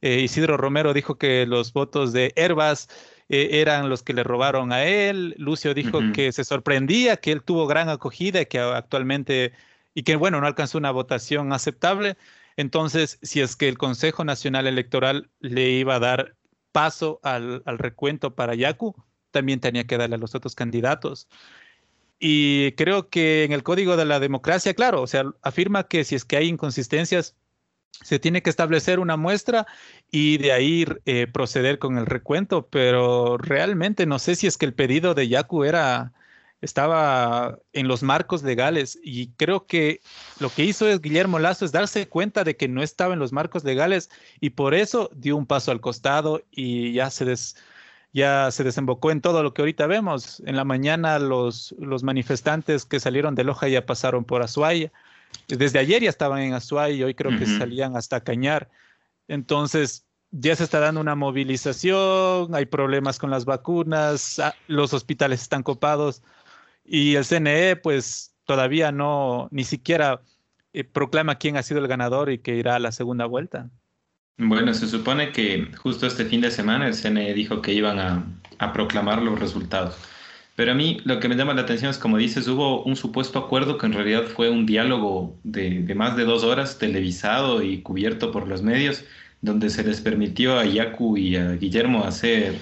Eh, 0.00 0.20
Isidro 0.20 0.56
Romero 0.56 0.92
dijo 0.92 1.16
que 1.16 1.46
los 1.46 1.72
votos 1.72 2.12
de 2.12 2.32
Herbas 2.36 2.88
eh, 3.28 3.60
eran 3.60 3.88
los 3.88 4.02
que 4.02 4.12
le 4.12 4.24
robaron 4.24 4.72
a 4.72 4.84
él. 4.84 5.34
Lucio 5.38 5.74
dijo 5.74 6.00
que 6.14 6.32
se 6.32 6.44
sorprendía, 6.44 7.16
que 7.18 7.32
él 7.32 7.42
tuvo 7.42 7.66
gran 7.66 7.88
acogida 7.88 8.40
y 8.40 8.46
que 8.46 8.58
actualmente, 8.58 9.52
y 9.94 10.02
que 10.02 10.16
bueno, 10.16 10.40
no 10.40 10.46
alcanzó 10.46 10.78
una 10.78 10.90
votación 10.90 11.52
aceptable. 11.52 12.16
Entonces, 12.56 13.18
si 13.22 13.40
es 13.40 13.54
que 13.54 13.68
el 13.68 13.78
Consejo 13.78 14.24
Nacional 14.24 14.66
Electoral 14.66 15.30
le 15.40 15.70
iba 15.70 15.96
a 15.96 16.00
dar 16.00 16.36
paso 16.72 17.20
al, 17.22 17.62
al 17.66 17.78
recuento 17.78 18.34
para 18.34 18.54
Yacu, 18.54 18.94
también 19.30 19.60
tenía 19.60 19.84
que 19.86 19.98
darle 19.98 20.16
a 20.16 20.18
los 20.18 20.34
otros 20.34 20.54
candidatos. 20.54 21.28
Y 22.18 22.72
creo 22.72 23.08
que 23.08 23.44
en 23.44 23.52
el 23.52 23.62
Código 23.62 23.96
de 23.96 24.04
la 24.04 24.20
Democracia, 24.20 24.74
claro, 24.74 25.02
o 25.02 25.06
sea, 25.06 25.24
afirma 25.42 25.86
que 25.88 26.04
si 26.04 26.14
es 26.16 26.24
que 26.24 26.36
hay 26.36 26.48
inconsistencias, 26.48 27.36
se 28.02 28.18
tiene 28.18 28.42
que 28.42 28.50
establecer 28.50 29.00
una 29.00 29.16
muestra 29.16 29.66
y 30.10 30.38
de 30.38 30.52
ahí 30.52 30.86
eh, 31.04 31.26
proceder 31.26 31.78
con 31.78 31.98
el 31.98 32.06
recuento, 32.06 32.68
pero 32.68 33.38
realmente 33.38 34.06
no 34.06 34.18
sé 34.18 34.36
si 34.36 34.46
es 34.46 34.56
que 34.56 34.66
el 34.66 34.74
pedido 34.74 35.14
de 35.14 35.28
Yaku 35.28 35.64
era 35.64 36.12
estaba 36.60 37.58
en 37.72 37.86
los 37.86 38.02
marcos 38.02 38.42
legales 38.42 38.98
y 39.02 39.28
creo 39.34 39.66
que 39.66 40.00
lo 40.40 40.50
que 40.50 40.64
hizo 40.64 40.88
es 40.88 41.00
Guillermo 41.00 41.38
Lazo 41.38 41.64
es 41.64 41.72
darse 41.72 42.08
cuenta 42.08 42.42
de 42.44 42.56
que 42.56 42.68
no 42.68 42.82
estaba 42.82 43.14
en 43.14 43.20
los 43.20 43.32
marcos 43.32 43.64
legales 43.64 44.10
y 44.40 44.50
por 44.50 44.74
eso 44.74 45.10
dio 45.14 45.36
un 45.36 45.46
paso 45.46 45.70
al 45.70 45.80
costado 45.80 46.42
y 46.50 46.92
ya 46.92 47.10
se 47.10 47.24
des, 47.24 47.56
ya 48.12 48.50
se 48.50 48.64
desembocó 48.64 49.10
en 49.10 49.20
todo 49.20 49.42
lo 49.42 49.54
que 49.54 49.62
ahorita 49.62 49.86
vemos. 49.86 50.42
En 50.46 50.56
la 50.56 50.64
mañana 50.64 51.18
los, 51.18 51.74
los 51.78 52.02
manifestantes 52.02 52.84
que 52.84 53.00
salieron 53.00 53.34
de 53.34 53.44
Loja 53.44 53.68
ya 53.68 53.86
pasaron 53.86 54.24
por 54.24 54.42
Azuay. 54.42 54.90
Desde 55.46 55.78
ayer 55.78 56.02
ya 56.02 56.10
estaban 56.10 56.40
en 56.40 56.54
Azuay 56.54 56.96
y 56.96 57.02
hoy 57.02 57.14
creo 57.14 57.38
que 57.38 57.46
salían 57.46 57.96
hasta 57.96 58.22
Cañar. 58.22 58.70
Entonces 59.28 60.06
ya 60.30 60.56
se 60.56 60.64
está 60.64 60.80
dando 60.80 61.00
una 61.00 61.14
movilización, 61.14 62.54
hay 62.54 62.66
problemas 62.66 63.18
con 63.18 63.30
las 63.30 63.44
vacunas, 63.44 64.38
ah, 64.38 64.54
los 64.66 64.92
hospitales 64.92 65.42
están 65.42 65.62
copados 65.62 66.22
y 66.84 67.14
el 67.14 67.24
CNE 67.24 67.76
pues 67.76 68.34
todavía 68.44 68.92
no, 68.92 69.48
ni 69.50 69.64
siquiera 69.64 70.22
eh, 70.72 70.84
proclama 70.84 71.36
quién 71.36 71.56
ha 71.56 71.62
sido 71.62 71.80
el 71.80 71.88
ganador 71.88 72.30
y 72.30 72.38
que 72.38 72.56
irá 72.56 72.76
a 72.76 72.78
la 72.78 72.92
segunda 72.92 73.26
vuelta. 73.26 73.70
Bueno, 74.40 74.72
se 74.72 74.86
supone 74.86 75.32
que 75.32 75.66
justo 75.76 76.06
este 76.06 76.24
fin 76.24 76.40
de 76.40 76.52
semana 76.52 76.86
el 76.86 76.94
CNE 76.94 77.34
dijo 77.34 77.60
que 77.60 77.72
iban 77.74 77.98
a, 77.98 78.72
proclamar 78.72 79.20
los 79.22 79.38
resultados. 79.38 79.96
Pero 80.56 80.72
a 80.72 80.74
mí 80.74 81.00
lo 81.04 81.18
que 81.20 81.28
me 81.28 81.36
llama 81.36 81.54
la 81.54 81.62
atención 81.62 81.90
es, 81.90 81.98
como 81.98 82.18
dices, 82.18 82.46
hubo 82.48 82.82
un 82.84 82.96
supuesto 82.96 83.38
acuerdo 83.38 83.78
que 83.78 83.86
en 83.86 83.92
realidad 83.94 84.24
fue 84.26 84.48
un 84.50 84.64
diálogo 84.66 85.36
de, 85.44 85.82
de, 85.82 85.94
más 85.94 86.16
de 86.16 86.24
dos 86.24 86.44
horas 86.44 86.78
televisado 86.78 87.62
y 87.62 87.82
cubierto 87.82 88.30
por 88.32 88.46
los 88.48 88.62
medios, 88.62 89.04
donde 89.42 89.70
se 89.70 89.84
les 89.84 90.00
permitió 90.00 90.58
a 90.58 90.64
Yacu 90.64 91.16
y 91.16 91.36
a 91.36 91.52
Guillermo 91.52 92.04
hacer, 92.04 92.56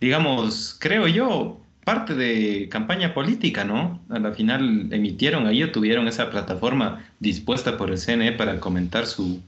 digamos, 0.00 0.76
creo 0.78 1.06
yo, 1.08 1.60
parte 1.84 2.14
de 2.14 2.68
campaña 2.70 3.14
política, 3.14 3.64
¿no? 3.64 4.00
A 4.10 4.18
la 4.18 4.32
final 4.32 4.88
emitieron 4.92 5.46
ahí 5.46 5.62
o 5.62 5.72
tuvieron 5.72 6.06
esa 6.08 6.30
plataforma 6.30 7.04
dispuesta 7.18 7.78
por 7.78 7.90
el 7.90 7.98
CNE 7.98 8.32
para 8.32 8.60
comentar 8.60 9.06
su, 9.06 9.42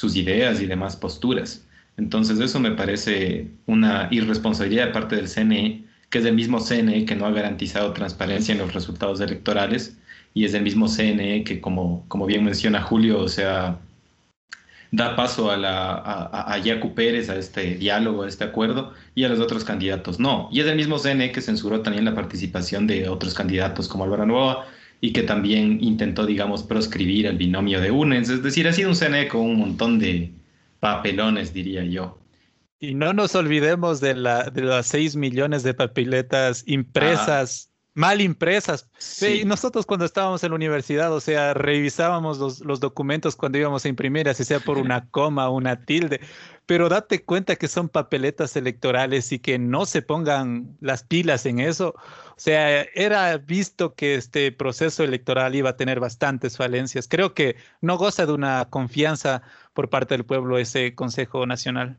sus 0.00 0.16
ideas 0.16 0.62
y 0.62 0.66
demás 0.66 0.96
posturas. 0.96 1.66
Entonces 1.98 2.40
eso 2.40 2.58
me 2.58 2.70
parece 2.70 3.50
una 3.66 4.08
irresponsabilidad 4.10 4.86
de 4.86 4.92
parte 4.92 5.16
del 5.16 5.28
CNE, 5.28 5.84
que 6.08 6.20
es 6.20 6.24
el 6.24 6.34
mismo 6.34 6.58
CNE 6.58 7.04
que 7.04 7.14
no 7.14 7.26
ha 7.26 7.30
garantizado 7.30 7.92
transparencia 7.92 8.52
en 8.52 8.60
los 8.60 8.72
resultados 8.72 9.20
electorales 9.20 9.98
y 10.32 10.46
es 10.46 10.54
el 10.54 10.62
mismo 10.62 10.88
CNE 10.88 11.44
que, 11.44 11.60
como, 11.60 12.06
como 12.08 12.24
bien 12.24 12.44
menciona 12.44 12.80
Julio, 12.80 13.20
o 13.20 13.28
sea, 13.28 13.78
da 14.90 15.16
paso 15.16 15.50
a, 15.50 15.58
la, 15.58 15.92
a, 15.92 16.54
a 16.54 16.94
Pérez, 16.94 17.28
a 17.28 17.36
este 17.36 17.74
diálogo, 17.74 18.22
a 18.22 18.28
este 18.28 18.44
acuerdo, 18.44 18.94
y 19.14 19.24
a 19.24 19.28
los 19.28 19.38
otros 19.38 19.64
candidatos 19.64 20.18
no. 20.18 20.48
Y 20.50 20.60
es 20.60 20.66
el 20.66 20.76
mismo 20.76 20.98
CNE 20.98 21.30
que 21.30 21.42
censuró 21.42 21.82
también 21.82 22.06
la 22.06 22.14
participación 22.14 22.86
de 22.86 23.06
otros 23.10 23.34
candidatos 23.34 23.86
como 23.86 24.04
Álvaro 24.04 24.24
Novoa, 24.24 24.66
y 25.00 25.12
que 25.12 25.22
también 25.22 25.78
intentó, 25.82 26.26
digamos, 26.26 26.62
proscribir 26.62 27.26
el 27.26 27.38
binomio 27.38 27.80
de 27.80 27.90
UNES. 27.90 28.28
Es 28.28 28.42
decir, 28.42 28.68
ha 28.68 28.72
sido 28.72 28.90
un 28.90 28.96
CNE 28.96 29.28
con 29.28 29.40
un 29.40 29.56
montón 29.56 29.98
de 29.98 30.32
papelones, 30.78 31.52
diría 31.54 31.84
yo. 31.84 32.18
Y 32.78 32.94
no 32.94 33.12
nos 33.12 33.34
olvidemos 33.34 34.00
de, 34.00 34.14
la, 34.14 34.50
de 34.50 34.62
las 34.62 34.86
6 34.86 35.16
millones 35.16 35.62
de 35.62 35.74
papeletas 35.74 36.64
impresas 36.66 37.70
mal 37.94 38.20
impresas. 38.20 38.88
Sí. 38.98 39.44
nosotros 39.44 39.84
cuando 39.86 40.04
estábamos 40.04 40.42
en 40.44 40.50
la 40.50 40.56
universidad, 40.56 41.12
o 41.12 41.20
sea, 41.20 41.54
revisábamos 41.54 42.38
los, 42.38 42.60
los, 42.60 42.80
documentos 42.80 43.36
cuando 43.36 43.58
íbamos 43.58 43.84
a 43.84 43.88
imprimir, 43.88 44.28
así 44.28 44.44
sea 44.44 44.60
por 44.60 44.78
una 44.78 45.06
coma, 45.10 45.50
una 45.50 45.84
tilde, 45.84 46.20
pero 46.66 46.88
date 46.88 47.24
cuenta 47.24 47.56
que 47.56 47.68
son 47.68 47.88
papeletas 47.88 48.56
electorales 48.56 49.32
y 49.32 49.38
que 49.38 49.58
no 49.58 49.86
se 49.86 50.02
pongan 50.02 50.76
las 50.80 51.02
pilas 51.02 51.46
en 51.46 51.60
eso. 51.60 51.94
O 52.40 52.42
sea, 52.42 52.84
era 52.94 53.36
visto 53.36 53.94
que 53.94 54.14
este 54.14 54.50
proceso 54.50 55.04
electoral 55.04 55.54
iba 55.54 55.68
a 55.68 55.76
tener 55.76 56.00
bastantes 56.00 56.56
falencias. 56.56 57.06
Creo 57.06 57.34
que 57.34 57.56
no 57.82 57.98
goza 57.98 58.24
de 58.24 58.32
una 58.32 58.64
confianza 58.70 59.42
por 59.74 59.90
parte 59.90 60.14
del 60.14 60.24
pueblo 60.24 60.56
ese 60.56 60.94
Consejo 60.94 61.44
Nacional. 61.44 61.98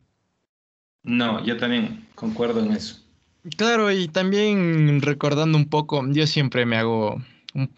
No, 1.04 1.44
yo 1.44 1.58
también 1.58 2.08
concuerdo 2.16 2.58
en 2.58 2.72
eso. 2.72 3.00
Claro, 3.56 3.92
y 3.92 4.08
también 4.08 5.00
recordando 5.00 5.56
un 5.56 5.68
poco, 5.68 6.04
yo 6.08 6.26
siempre 6.26 6.66
me 6.66 6.76
hago 6.76 7.22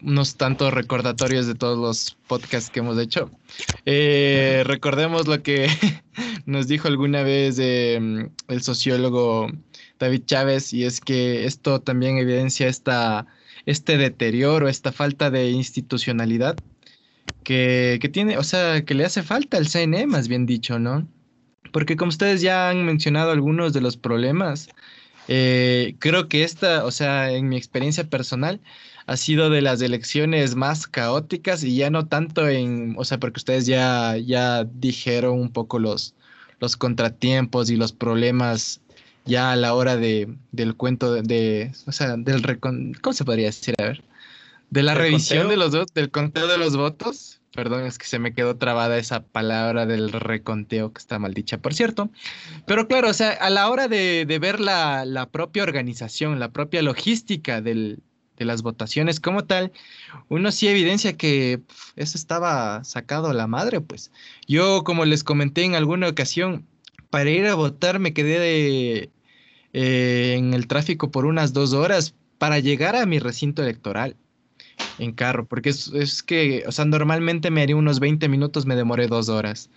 unos 0.01 0.35
tantos 0.35 0.73
recordatorios 0.73 1.45
de 1.45 1.53
todos 1.53 1.77
los 1.77 2.17
podcasts 2.25 2.71
que 2.71 2.79
hemos 2.79 2.97
hecho. 2.97 3.29
Eh, 3.85 4.63
recordemos 4.65 5.27
lo 5.27 5.43
que 5.43 5.67
nos 6.47 6.67
dijo 6.67 6.87
alguna 6.87 7.21
vez 7.21 7.59
mm, 7.59 8.25
el 8.47 8.63
sociólogo 8.63 9.51
David 9.99 10.23
Chávez, 10.25 10.73
y 10.73 10.83
es 10.83 11.01
que 11.01 11.45
esto 11.45 11.81
también 11.81 12.17
evidencia 12.17 12.67
esta, 12.67 13.27
este 13.65 13.97
deterioro, 13.97 14.67
esta 14.67 14.91
falta 14.91 15.31
de 15.31 15.49
institucionalidad 15.51 16.57
que, 17.43 17.99
que 18.01 18.09
tiene, 18.09 18.37
o 18.37 18.43
sea, 18.43 18.83
que 18.83 18.93
le 18.93 19.05
hace 19.05 19.23
falta 19.23 19.57
al 19.57 19.67
CNE, 19.67 20.07
más 20.07 20.27
bien 20.27 20.45
dicho, 20.45 20.79
¿no? 20.79 21.07
Porque 21.71 21.95
como 21.95 22.09
ustedes 22.09 22.41
ya 22.41 22.69
han 22.69 22.85
mencionado 22.85 23.31
algunos 23.31 23.73
de 23.73 23.81
los 23.81 23.97
problemas, 23.97 24.69
eh, 25.27 25.95
creo 25.99 26.27
que 26.29 26.43
esta, 26.43 26.85
o 26.85 26.91
sea, 26.91 27.31
en 27.31 27.49
mi 27.49 27.57
experiencia 27.57 28.09
personal, 28.09 28.61
ha 29.07 29.17
sido 29.17 29.49
de 29.49 29.61
las 29.61 29.81
elecciones 29.81 30.55
más 30.55 30.87
caóticas 30.87 31.63
y 31.63 31.75
ya 31.75 31.89
no 31.89 32.07
tanto 32.07 32.47
en, 32.47 32.95
o 32.97 33.05
sea, 33.05 33.19
porque 33.19 33.39
ustedes 33.39 33.65
ya, 33.65 34.17
ya 34.17 34.63
dijeron 34.63 35.39
un 35.39 35.51
poco 35.51 35.79
los, 35.79 36.15
los 36.59 36.75
contratiempos 36.75 37.69
y 37.69 37.75
los 37.75 37.93
problemas 37.93 38.81
ya 39.25 39.51
a 39.51 39.55
la 39.55 39.73
hora 39.73 39.97
de, 39.97 40.35
del 40.51 40.75
cuento 40.75 41.13
de, 41.13 41.71
o 41.85 41.91
sea, 41.91 42.15
del 42.17 42.43
recon, 42.43 42.93
¿cómo 43.01 43.13
se 43.13 43.25
podría 43.25 43.47
decir? 43.47 43.75
A 43.79 43.83
ver, 43.83 44.03
de 44.69 44.83
la 44.83 44.93
revisión 44.93 45.49
de 45.49 45.57
los 45.57 45.71
del 45.93 46.11
conteo 46.11 46.47
de 46.47 46.57
los 46.57 46.75
votos. 46.75 47.41
Perdón, 47.53 47.85
es 47.85 47.97
que 47.97 48.05
se 48.05 48.19
me 48.19 48.33
quedó 48.33 48.57
trabada 48.57 48.97
esa 48.97 49.23
palabra 49.23 49.85
del 49.85 50.11
reconteo 50.11 50.91
que 50.91 50.99
está 50.99 51.19
mal 51.19 51.33
dicha, 51.33 51.57
por 51.57 51.73
cierto. 51.73 52.09
Pero 52.67 52.89
claro, 52.89 53.09
o 53.09 53.13
sea, 53.13 53.29
a 53.31 53.49
la 53.49 53.69
hora 53.69 53.87
de, 53.87 54.25
ver 54.41 54.59
la, 54.59 55.29
propia 55.31 55.63
organización, 55.63 56.37
la 56.37 56.51
propia 56.51 56.81
logística 56.81 57.61
de 57.61 57.97
las 58.37 58.61
votaciones 58.61 59.21
como 59.21 59.45
tal, 59.45 59.71
uno 60.27 60.51
sí 60.51 60.67
evidencia 60.67 61.15
que 61.15 61.61
eso 61.95 62.17
estaba 62.17 62.83
sacado 62.83 63.29
a 63.29 63.33
la 63.33 63.47
madre, 63.47 63.79
pues. 63.79 64.11
Yo, 64.49 64.83
como 64.83 65.05
les 65.05 65.23
comenté 65.23 65.63
en 65.63 65.75
alguna 65.75 66.09
ocasión, 66.09 66.67
para 67.09 67.29
ir 67.29 67.47
a 67.47 67.55
votar 67.55 67.99
me 67.99 68.13
quedé 68.13 69.09
eh, 69.77 70.35
en 70.37 70.53
el 70.53 70.67
tráfico 70.67 71.11
por 71.11 71.25
unas 71.25 71.51
dos 71.51 71.73
horas 71.73 72.13
para 72.37 72.59
llegar 72.59 72.95
a 72.95 73.05
mi 73.05 73.19
recinto 73.19 73.61
electoral 73.61 74.15
en 74.99 75.11
carro, 75.11 75.45
porque 75.45 75.67
es, 75.67 76.23
que, 76.23 76.63
o 76.65 76.71
sea, 76.71 76.85
normalmente 76.85 77.51
me 77.51 77.61
haría 77.61 77.75
unos 77.75 77.99
20 77.99 78.29
minutos, 78.29 78.65
me 78.65 78.77
demoré 78.77 79.07
dos 79.07 79.27
horas. 79.27 79.69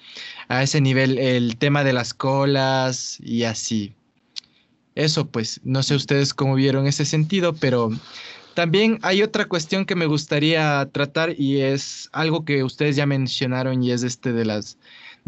A 0.47 0.63
ese 0.63 0.81
nivel, 0.81 1.19
el 1.19 1.57
tema 1.57 1.83
de 1.83 1.93
las 1.93 2.15
colas 2.15 3.19
y 3.21 3.43
así. 3.43 3.93
Eso, 4.95 5.27
pues, 5.27 5.61
no 5.65 5.83
sé 5.83 5.97
ustedes 5.97 6.33
cómo 6.33 6.55
vieron 6.55 6.87
ese 6.87 7.05
sentido, 7.05 7.55
pero 7.55 7.91
también 8.55 9.01
hay 9.03 9.23
otra 9.23 9.47
cuestión 9.47 9.85
que 9.85 9.97
me 9.97 10.07
gustaría 10.07 10.89
tratar 10.93 11.35
y 11.37 11.61
es 11.61 12.09
algo 12.13 12.45
que 12.45 12.63
ustedes 12.63 12.95
ya 12.95 13.07
mencionaron 13.07 13.83
y 13.83 13.91
es 13.91 14.05
este 14.05 14.33
de 14.33 14.45
las 14.45 14.79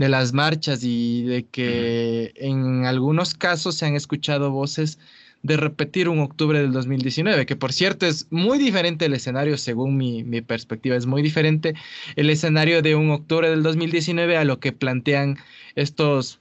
de 0.01 0.09
las 0.09 0.32
marchas 0.32 0.82
y 0.82 1.24
de 1.24 1.44
que 1.44 2.32
en 2.36 2.86
algunos 2.86 3.34
casos 3.34 3.74
se 3.74 3.84
han 3.84 3.96
escuchado 3.96 4.51
voces 4.51 4.98
de 5.42 5.59
repetir 5.59 6.09
un 6.09 6.20
octubre 6.20 6.59
del 6.59 6.72
2019, 6.72 7.44
que 7.44 7.55
por 7.55 7.70
cierto 7.70 8.07
es 8.07 8.26
muy 8.30 8.57
diferente 8.57 9.05
el 9.05 9.12
escenario 9.12 9.59
según 9.59 9.98
mi, 9.98 10.24
perspectiva, 10.40 10.96
es 10.96 11.05
muy 11.05 11.20
diferente 11.20 11.74
el 12.16 12.30
escenario 12.30 12.80
de 12.80 12.94
un 12.94 13.11
octubre 13.11 13.51
del 13.51 13.62
2019 13.62 14.38
a 14.38 14.44
lo 14.44 14.59
que 14.59 14.72
plantean 14.72 15.36
estos 15.74 16.40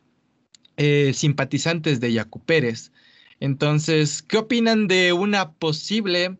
eh, 0.77 1.11
simpatizantes 1.13 1.99
de 1.99 2.13
Yacu 2.13 2.39
Pérez. 2.39 2.93
Entonces, 3.41 4.21
¿qué 4.21 4.37
opinan 4.37 4.87
de 4.87 5.11
una 5.11 5.51
posible 5.51 6.37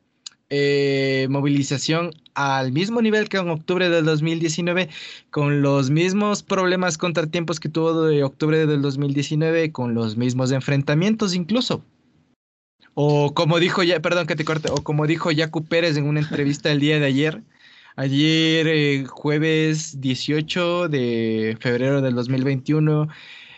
eh, 0.50 1.28
movilización 1.30 2.12
al 2.34 2.72
mismo 2.72 3.02
nivel 3.02 3.30
que 3.30 3.38
en 3.38 3.50
octubre 3.50 3.90
del 3.90 4.06
2019, 4.06 4.90
con 5.30 5.62
los 5.62 5.90
mismos 5.90 6.42
problemas, 6.44 6.98
contratiempos 6.98 7.60
que 7.60 7.70
tuvo 7.70 8.04
de 8.04 8.24
octubre 8.24 8.66
del 8.66 8.82
2019, 8.82 9.72
con 9.72 9.94
los 9.94 10.18
mismos 10.18 10.52
enfrentamientos 10.52 11.36
incluso. 11.36 11.84
O 12.94 13.34
como 13.34 13.60
dijo 13.60 13.84
ya, 13.84 14.02
perdón 14.02 14.28
que 14.28 14.36
te 14.36 14.46
corte, 14.46 14.70
o 14.72 14.84
como 14.84 15.08
dijo 15.08 15.32
Yacu 15.32 15.64
Pérez 15.66 15.98
en 15.98 16.06
una 16.06 16.22
entrevista 16.22 16.72
el 16.72 16.80
día 16.80 17.00
de 17.00 17.06
ayer, 17.06 17.42
ayer 17.96 18.68
eh, 18.68 19.06
jueves 19.06 20.02
18 20.02 20.90
de 20.90 21.58
febrero 21.60 22.02
del 22.02 22.16
2021, 22.16 23.08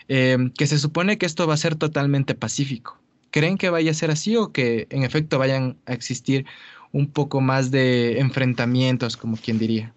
eh, 0.09 0.37
que 0.57 0.67
se 0.67 0.77
supone 0.77 1.17
que 1.17 1.25
esto 1.25 1.47
va 1.47 1.53
a 1.53 1.57
ser 1.57 1.75
totalmente 1.75 2.35
pacífico. 2.35 2.99
¿Creen 3.31 3.57
que 3.57 3.69
vaya 3.69 3.91
a 3.91 3.93
ser 3.93 4.11
así 4.11 4.35
o 4.35 4.51
que 4.51 4.87
en 4.89 5.03
efecto 5.03 5.39
vayan 5.39 5.77
a 5.85 5.93
existir 5.93 6.45
un 6.91 7.07
poco 7.07 7.41
más 7.41 7.71
de 7.71 8.19
enfrentamientos, 8.19 9.17
como 9.17 9.37
quien 9.37 9.57
diría. 9.57 9.93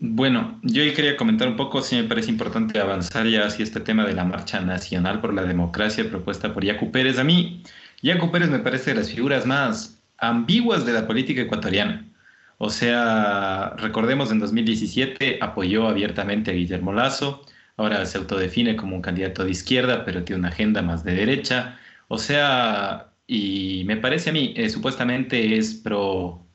Bueno, 0.00 0.60
yo 0.62 0.82
quería 0.94 1.16
comentar 1.16 1.48
un 1.48 1.56
poco, 1.56 1.82
si 1.82 1.96
me 1.96 2.04
parece 2.04 2.30
importante 2.30 2.78
avanzar 2.78 3.26
ya 3.26 3.46
hacia 3.46 3.64
este 3.64 3.80
tema 3.80 4.06
de 4.06 4.14
la 4.14 4.24
Marcha 4.24 4.60
Nacional 4.60 5.20
por 5.20 5.34
la 5.34 5.42
Democracia 5.42 6.08
propuesta 6.08 6.54
por 6.54 6.64
Yacu 6.64 6.92
Pérez. 6.92 7.18
A 7.18 7.24
mí, 7.24 7.64
Yacu 8.02 8.30
Pérez 8.30 8.48
me 8.48 8.60
parece 8.60 8.90
de 8.90 9.00
las 9.00 9.10
figuras 9.10 9.44
más 9.44 10.00
ambiguas 10.18 10.86
de 10.86 10.92
la 10.92 11.06
política 11.06 11.42
ecuatoriana. 11.42 12.06
O 12.58 12.70
sea, 12.70 13.74
recordemos 13.76 14.30
en 14.30 14.38
2017 14.40 15.38
apoyó 15.40 15.88
abiertamente 15.88 16.50
a 16.50 16.54
Guillermo 16.54 16.92
Lazo, 16.92 17.44
ahora 17.76 18.04
se 18.06 18.18
autodefine 18.18 18.76
como 18.76 18.96
un 18.96 19.02
candidato 19.02 19.44
de 19.44 19.50
izquierda, 19.50 20.04
pero 20.04 20.24
tiene 20.24 20.40
una 20.40 20.48
agenda 20.48 20.82
más 20.82 21.02
de 21.04 21.14
derecha. 21.14 21.78
O 22.08 22.18
sea, 22.18 23.07
y 23.28 23.84
me 23.86 23.98
parece 23.98 24.30
a 24.30 24.32
mí, 24.32 24.54
eh, 24.56 24.70
supuestamente 24.70 25.58
es 25.58 25.74
pro, 25.74 26.46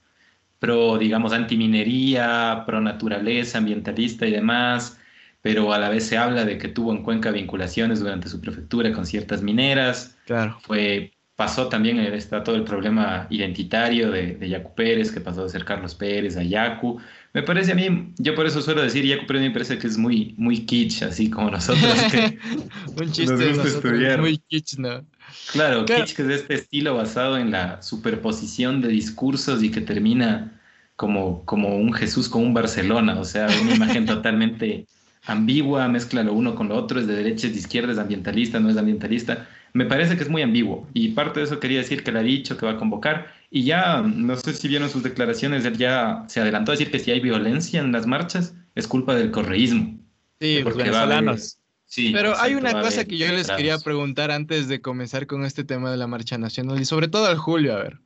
pro, 0.60 0.98
digamos, 0.98 1.32
antiminería, 1.32 2.64
pro 2.66 2.82
naturaleza, 2.82 3.60
ambientalista 3.60 4.26
y 4.26 4.32
demás, 4.32 5.00
pero 5.42 5.72
a 5.72 5.78
la 5.80 5.90
vez 5.90 6.08
se 6.08 6.18
habla 6.18 6.46
de 6.46 6.58
que 6.58 6.70
tuvo 6.70 6.92
en 6.92 7.04
Cuenca 7.04 7.32
vinculaciones 7.32 8.00
durante 8.00 8.28
su 8.28 8.42
prefectura 8.42 8.92
con 8.92 9.06
ciertas 9.06 9.44
mineras. 9.44 10.18
Claro. 10.26 10.58
Fue, 10.62 11.14
pasó 11.36 11.68
también, 11.68 12.00
está 12.00 12.44
todo 12.44 12.56
el 12.56 12.64
problema 12.64 13.28
identitario 13.30 14.12
de, 14.12 14.36
de 14.36 14.50
Yacu 14.50 14.76
Pérez, 14.76 15.12
que 15.12 15.20
pasó 15.20 15.44
de 15.44 15.50
ser 15.50 15.66
Carlos 15.66 15.96
Pérez 15.96 16.38
a 16.38 16.44
Yacu. 16.44 17.00
Me 17.34 17.42
parece 17.42 17.72
a 17.72 17.76
mí, 17.76 18.14
yo 18.18 18.36
por 18.36 18.46
eso 18.46 18.62
suelo 18.62 18.84
decir, 18.84 19.06
Yacu 19.06 19.26
Pérez 19.26 19.42
me 19.42 19.52
parece 19.52 19.78
que 19.78 19.88
es 19.88 19.98
muy, 19.98 20.36
muy 20.38 20.66
kitsch, 20.66 21.04
así 21.04 21.30
como 21.30 21.50
nosotros 21.50 21.94
que 22.12 22.38
Un 23.02 23.12
chiste 23.12 23.34
nos 23.34 23.58
gusta 23.58 23.68
estudiar. 23.68 24.22
Muy 24.22 24.38
kitsch, 24.38 24.78
¿no? 24.78 25.06
Claro, 25.52 25.86
Kitsch 25.86 26.16
que 26.16 26.22
es 26.22 26.28
de 26.28 26.36
este 26.36 26.54
estilo 26.56 26.96
basado 26.96 27.38
en 27.38 27.52
la 27.52 27.82
superposición 27.82 28.82
de 28.82 28.90
discursos 28.90 29.64
y 29.64 29.72
que 29.72 29.82
termina 29.82 30.60
como, 30.96 31.44
como 31.46 31.76
un 31.78 31.94
Jesús 31.94 32.30
con 32.30 32.44
un 32.44 32.54
Barcelona, 32.54 33.20
o 33.20 33.26
sea, 33.26 33.48
una 33.62 33.76
imagen 33.76 34.06
totalmente 34.06 34.86
ambigua, 35.26 35.88
mezcla 35.88 36.24
lo 36.24 36.34
uno 36.34 36.56
con 36.56 36.70
lo 36.70 36.76
otro, 36.76 37.00
es 37.00 37.08
de 37.08 37.16
derecha, 37.16 37.48
es 37.48 37.54
de 37.54 37.60
izquierda, 37.60 37.94
es 37.94 37.98
ambientalista, 37.98 38.60
no 38.60 38.70
es 38.70 38.78
ambientalista. 38.78 39.48
Me 39.74 39.86
parece 39.86 40.16
que 40.16 40.24
es 40.24 40.30
muy 40.30 40.44
ambiguo 40.44 40.88
y 40.94 41.10
parte 41.10 41.40
de 41.40 41.48
eso 41.48 41.60
quería 41.60 41.80
decir 41.80 42.04
que 42.04 42.12
le 42.12 42.20
ha 42.20 42.24
dicho 42.24 42.58
que 42.58 42.66
va 42.66 42.74
a 42.74 42.78
convocar 42.78 43.34
y 43.50 43.64
ya, 43.64 44.02
no 44.02 44.36
sé 44.36 44.54
si 44.54 44.68
vieron 44.68 44.90
sus 44.90 45.04
declaraciones, 45.04 45.66
él 45.66 45.78
ya 45.78 46.26
se 46.28 46.40
adelantó 46.40 46.72
a 46.72 46.76
decir 46.76 46.92
que 46.92 47.00
si 47.00 47.12
hay 47.12 47.20
violencia 47.20 47.82
en 47.82 47.92
las 47.92 48.06
marchas 48.06 48.56
es 48.76 48.88
culpa 48.88 49.16
del 49.16 49.32
correísmo. 49.32 50.00
Sí, 50.40 50.62
los 50.62 50.76
venezolanos. 50.76 51.58
Pero 51.96 52.38
hay 52.40 52.56
una 52.56 52.82
cosa 52.82 53.06
que 53.06 53.18
yo 53.18 53.28
les 53.28 53.50
quería 53.50 53.78
preguntar 53.78 54.32
antes 54.32 54.68
de 54.68 54.82
comenzar 54.82 55.28
con 55.28 55.46
este 55.46 55.64
tema 55.64 55.92
de 55.92 55.98
la 55.98 56.08
marcha 56.08 56.38
nacional 56.38 56.82
y 56.82 56.86
sobre 56.86 57.08
todo 57.08 57.28
al 57.28 57.38
Julio, 57.38 57.76
a 57.76 57.84
ver. 57.84 58.00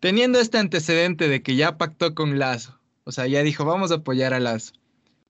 Teniendo 0.00 0.40
este 0.40 0.58
antecedente 0.58 1.28
de 1.28 1.42
que 1.42 1.56
ya 1.56 1.78
pactó 1.78 2.14
con 2.14 2.38
Lazo, 2.38 2.78
o 3.04 3.12
sea, 3.12 3.26
ya 3.26 3.42
dijo, 3.42 3.64
vamos 3.64 3.92
a 3.92 3.96
apoyar 3.96 4.34
a 4.34 4.40
Lazo, 4.40 4.72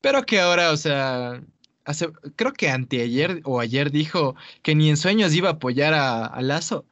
pero 0.01 0.25
que 0.25 0.41
ahora, 0.41 0.73
o 0.73 0.77
sea, 0.77 1.43
hace, 1.87 2.09
creo 2.35 2.53
que 2.53 2.69
anteayer 2.69 3.41
o 3.45 3.61
ayer 3.61 3.91
dijo 3.91 4.37
que 4.63 4.75
ni 4.75 4.91
en 4.91 4.97
sueños 4.97 5.35
iba 5.35 5.49
a 5.49 5.53
apoyar 5.53 5.95
a, 5.95 6.43
Lazo. 6.43 6.85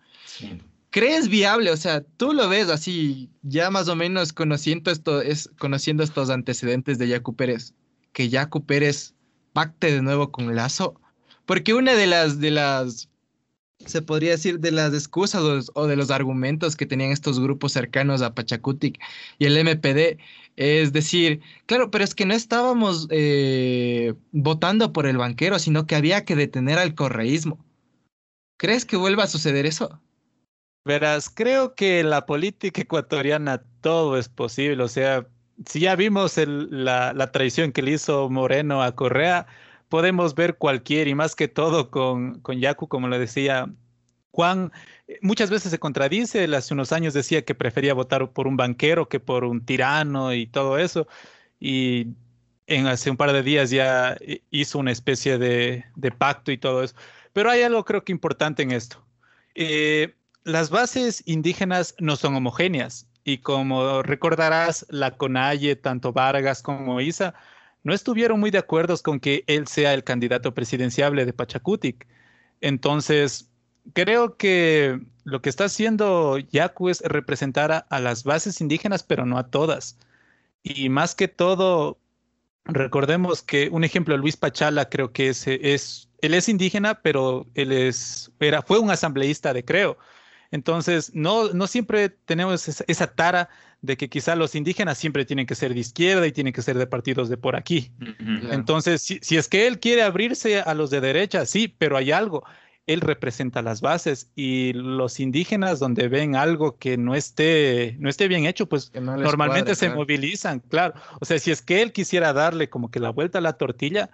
¿Crees 0.90 1.28
viable? 1.28 1.70
O 1.70 1.76
sea, 1.76 2.03
tú 2.16 2.32
lo 2.32 2.49
ves 2.49 2.70
así, 2.70 3.28
ya 3.42 3.70
más 3.70 3.88
o 3.88 3.97
menos 3.97 4.32
conociendo, 4.32 4.90
esto, 4.90 5.20
es, 5.20 5.51
conociendo 5.59 6.03
estos 6.03 6.30
antecedentes 6.30 6.99
de 6.99 7.09
Yacu 7.09 7.34
Pérez, 7.34 7.74
que 8.12 8.28
Yacu 8.28 8.64
Pérez 8.64 9.14
pacte 9.53 9.92
de 9.92 10.03
nuevo 10.03 10.30
con 10.30 10.55
Lazo. 10.55 11.01
Porque 11.47 11.74
una 11.74 11.95
de 11.95 12.07
las, 12.07 12.38
de 12.38 12.53
las, 12.53 13.09
se 13.84 14.03
podría 14.03 14.30
decir, 14.30 14.61
de 14.61 14.70
las 14.70 14.95
excusas 14.95 15.70
o, 15.74 15.86
de 15.86 15.97
los 15.97 16.11
argumentos 16.11 16.76
que 16.76 16.86
tenían 16.86 17.11
estos 17.11 17.40
grupos 17.40 17.72
cercanos 17.72 18.22
a 18.22 18.34
Pachacutic 18.34 19.01
y 19.38 19.47
el 19.47 19.59
MPD 19.59 20.20
es 20.57 20.93
decir, 20.93 21.41
claro, 21.67 21.91
pero 21.91 22.05
es 22.05 22.15
que 22.15 22.27
no 22.27 22.35
estábamos 22.35 23.09
eh, 23.11 24.15
votando 24.33 24.93
por 24.93 25.07
el 25.07 25.17
banquero, 25.17 25.59
sino 25.59 25.87
que 25.87 25.97
había 25.97 26.25
que 26.25 26.37
detener 26.37 26.79
al 26.79 26.95
correísmo. 26.95 27.65
¿Crees 28.57 28.85
que 28.85 28.97
vuelva 28.97 29.25
a 29.25 29.29
suceder 29.29 29.67
eso? 29.67 30.01
Verás, 30.85 31.31
creo 31.31 31.75
que 31.75 32.05
la 32.05 32.27
política 32.27 32.83
ecuatoriana 32.83 33.63
todo 33.81 34.19
es 34.19 34.29
posible, 34.29 34.83
o 34.83 34.89
sea, 34.89 35.27
si 35.67 35.81
ya 35.81 35.97
vimos 35.97 36.37
la, 36.47 37.31
traición 37.33 37.73
que 37.73 37.83
le 37.83 37.93
hizo 37.93 38.29
Moreno 38.29 38.83
a 38.83 38.95
Correa, 38.95 39.47
podemos 39.89 40.35
ver 40.35 40.57
cualquier, 40.57 41.09
y 41.09 41.15
más 41.15 41.35
que 41.35 41.49
todo 41.49 41.91
con, 41.91 42.41
con 42.41 42.61
Yacu, 42.61 42.89
como 42.89 43.09
le 43.09 43.19
decía 43.19 43.73
Juan, 44.33 44.73
muchas 45.21 45.51
veces 45.51 45.71
se 45.71 45.79
contradice, 45.79 46.45
hace 46.55 46.75
unos 46.75 46.93
años 46.93 47.15
decía 47.15 47.45
que 47.45 47.55
prefería 47.55 47.95
votar 47.95 48.33
por 48.33 48.47
un 48.47 48.57
banquero 48.57 49.09
que 49.09 49.21
por 49.21 49.45
un 49.45 49.65
tirano 49.65 50.33
y 50.33 50.47
todo 50.47 50.79
eso, 50.79 51.07
y 51.61 52.09
en 52.67 52.87
hace 52.87 53.11
un 53.11 53.17
par 53.17 53.33
de 53.33 53.43
días 53.43 53.71
ya 53.71 54.17
hizo 54.51 54.79
una 54.79 54.93
especie 54.93 55.39
de, 55.39 55.85
pacto 56.19 56.53
y 56.53 56.59
todo 56.59 56.83
eso. 56.83 56.95
Pero 57.33 57.51
hay 57.51 57.63
algo 57.63 57.85
creo 57.85 58.05
que 58.05 58.13
importante 58.13 58.63
en 58.63 58.73
esto. 58.73 59.05
Eh, 59.55 60.15
las 60.45 60.71
bases 60.71 61.23
indígenas 61.27 61.95
no 61.99 62.17
son 62.17 62.35
homogéneas. 62.37 63.09
Y 63.25 63.39
como 63.39 64.03
recordarás, 64.03 64.87
la 64.91 65.17
CONAIE, 65.17 65.77
tanto 65.77 66.13
Vargas 66.13 66.63
como 66.63 67.01
Isa, 67.01 67.35
no 67.83 67.95
estuvieron 67.95 68.41
muy 68.41 68.51
de 68.51 68.59
acuerdo 68.59 68.97
con 68.99 69.21
que 69.21 69.45
él 69.47 69.67
sea 69.67 69.95
el 69.95 70.05
candidato 70.05 70.55
presidenciable 70.55 71.25
de 71.25 71.33
Pachacutic. 71.33 72.07
Entonces, 72.61 73.51
creo 73.93 74.37
que 74.37 75.01
lo 75.24 75.43
que 75.43 75.51
está 75.51 75.64
haciendo 75.64 76.39
Yacu 76.39 76.89
es 76.89 77.01
representar 77.01 77.87
a, 77.89 78.01
las 78.01 78.24
bases 78.24 78.61
indígenas, 78.61 79.03
pero 79.03 79.26
no 79.26 79.39
a 79.39 79.49
todas. 79.49 79.99
Y 80.62 80.89
más 80.89 81.14
que 81.14 81.28
todo, 81.28 81.99
recordemos 82.64 83.43
que 83.43 83.68
un 83.70 83.85
ejemplo, 83.85 84.16
Luis 84.16 84.37
Pachala, 84.37 84.89
creo 84.89 85.12
que 85.12 85.28
es, 85.28 85.47
es 85.47 86.09
él 86.22 86.35
es 86.35 86.49
indígena, 86.49 87.01
pero 87.03 87.47
él 87.55 87.72
es, 87.72 88.32
era, 88.41 88.62
fue 88.62 88.78
un 88.78 88.91
asambleísta 88.91 89.53
de 89.53 89.64
Creo. 89.64 89.99
Entonces, 90.51 91.11
no, 91.14 91.53
no 91.53 91.66
siempre 91.66 92.09
tenemos 92.09 92.68
esa, 92.68 93.07
tara 93.09 93.49
de 93.82 93.97
que 93.97 94.09
quizá 94.09 94.37
los 94.37 94.55
indígenas 94.55 94.99
siempre 94.99 95.24
tienen 95.24 95.47
que 95.47 95.57
ser 95.57 95.74
de 95.74 95.80
izquierda 95.80 96.26
y 96.26 96.32
tienen 96.32 96.53
que 96.53 96.62
ser 96.62 96.78
de 96.78 96.87
partidos 96.87 97.28
de 97.28 97.37
por 97.37 97.57
aquí. 97.57 97.91
Entonces, 98.51 99.03
si, 99.03 99.37
es 99.37 99.49
que 99.49 99.66
él 99.66 99.80
quiere 99.80 100.03
abrirse 100.03 100.61
a 100.61 100.72
los 100.74 100.91
de 100.91 101.01
derecha, 101.01 101.45
sí, 101.45 101.66
pero 101.66 101.97
hay 101.97 102.12
algo. 102.12 102.45
Él 102.87 103.01
representa 103.01 103.62
las 103.62 103.80
bases 103.80 104.30
y 104.37 104.72
los 104.74 105.18
indígenas 105.20 105.78
donde 105.78 106.09
ven 106.09 106.37
algo 106.37 106.76
que 106.76 106.97
no 106.99 107.14
esté, 107.14 107.97
no 107.99 108.09
esté 108.11 108.28
bien 108.28 108.45
hecho, 108.45 108.68
pues 108.68 108.93
normalmente 108.95 109.74
se 109.74 109.89
movilizan, 109.89 110.61
claro. 110.61 110.95
O 111.20 111.24
sea, 111.24 111.39
si 111.39 111.51
es 111.51 111.62
que 111.62 111.80
él 111.80 111.93
quisiera 111.93 112.32
darle 112.32 112.68
como 112.68 112.91
que 112.91 113.01
la 113.01 113.11
vuelta 113.11 113.39
a 113.39 113.41
la 113.41 113.55
tortilla, 113.55 114.11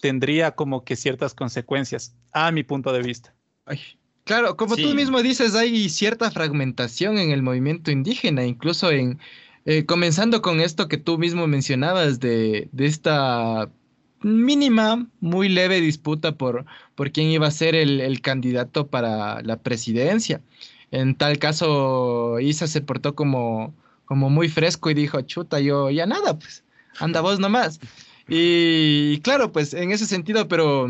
tendría 0.00 0.52
como 0.52 0.84
que 0.84 0.96
ciertas 0.96 1.34
consecuencias, 1.34 2.14
a 2.32 2.50
mi 2.50 2.62
punto 2.62 2.92
de 2.92 3.02
vista. 3.02 3.34
Ay, 3.66 3.80
Claro, 4.24 4.56
como 4.56 4.76
tú 4.76 4.94
mismo 4.94 5.22
dices, 5.22 5.54
hay 5.54 5.88
cierta 5.90 6.30
fragmentación 6.30 7.18
en 7.18 7.30
el 7.30 7.42
movimiento 7.42 7.90
indígena, 7.90 8.44
incluso 8.44 8.90
en, 8.90 9.18
eh, 9.66 9.84
comenzando 9.84 10.40
con 10.40 10.60
esto 10.60 10.88
que 10.88 10.96
tú 10.96 11.18
mismo 11.18 11.46
mencionabas 11.46 12.20
de, 12.20 12.68
de, 12.72 12.86
esta 12.86 13.70
mínima, 14.24 15.06
muy 15.20 15.48
leve 15.48 15.80
disputa 15.80 16.36
por, 16.36 16.64
por 16.94 17.12
quién 17.12 17.28
iba 17.28 17.46
a 17.46 17.50
ser 17.50 17.74
el, 17.74 18.00
el, 18.00 18.20
candidato 18.20 18.88
para 18.88 19.42
la 19.42 19.58
presidencia. 19.62 20.40
En 20.90 21.14
tal 21.16 21.38
caso, 21.38 22.40
Isa 22.40 22.66
se 22.66 22.80
portó 22.80 23.14
como, 23.14 23.74
como 24.06 24.30
muy 24.30 24.48
fresco 24.48 24.90
y 24.90 24.94
dijo, 24.94 25.20
chuta, 25.22 25.60
yo 25.60 25.90
ya 25.90 26.06
nada, 26.06 26.38
pues, 26.38 26.64
anda 26.98 27.20
vos 27.20 27.38
nomás. 27.40 27.80
Y, 28.28 29.20
claro, 29.20 29.52
pues 29.52 29.74
en 29.74 29.92
ese 29.92 30.06
sentido, 30.06 30.48
pero 30.48 30.88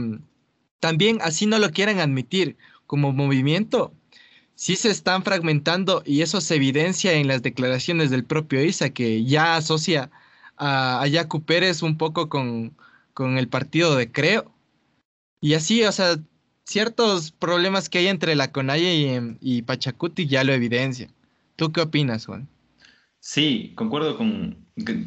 también 0.80 1.18
así 1.22 1.46
no 1.46 1.58
lo 1.58 1.70
quieren 1.70 2.00
admitir 2.00 2.56
como 2.86 3.12
movimiento 3.12 3.92
sí 4.54 4.76
se 4.76 4.90
están 4.90 5.22
fragmentando 5.22 6.02
y 6.06 6.22
eso 6.22 6.40
se 6.40 6.56
evidencia 6.56 7.12
en 7.14 7.28
las 7.28 7.42
declaraciones 7.42 8.10
del 8.10 8.24
propio 8.24 8.62
Isa, 8.62 8.90
que 8.90 9.24
ya 9.24 9.56
asocia 9.56 10.10
a, 10.56 11.02
a 11.02 11.28
Pérez 11.44 11.82
un 11.82 11.98
poco 11.98 12.28
con, 12.28 12.76
con, 13.14 13.38
el 13.38 13.48
partido 13.48 13.96
de 13.96 14.10
Creo. 14.10 14.52
Y 15.40 15.54
así, 15.54 15.84
o 15.84 15.92
sea, 15.92 16.16
ciertos 16.64 17.30
problemas 17.32 17.88
que 17.88 17.98
hay 17.98 18.08
entre 18.08 18.34
la 18.34 18.52
Conaye 18.52 18.94
y, 18.94 19.36
y 19.40 19.62
Pachacuti 19.62 20.26
ya 20.26 20.44
lo 20.44 20.52
evidencia. 20.52 21.08
¿Tú 21.56 21.72
qué 21.72 21.80
opinas, 21.80 22.26
Juan? 22.26 22.48
Sí, 23.20 23.72
concuerdo 23.74 24.18
con 24.18 24.64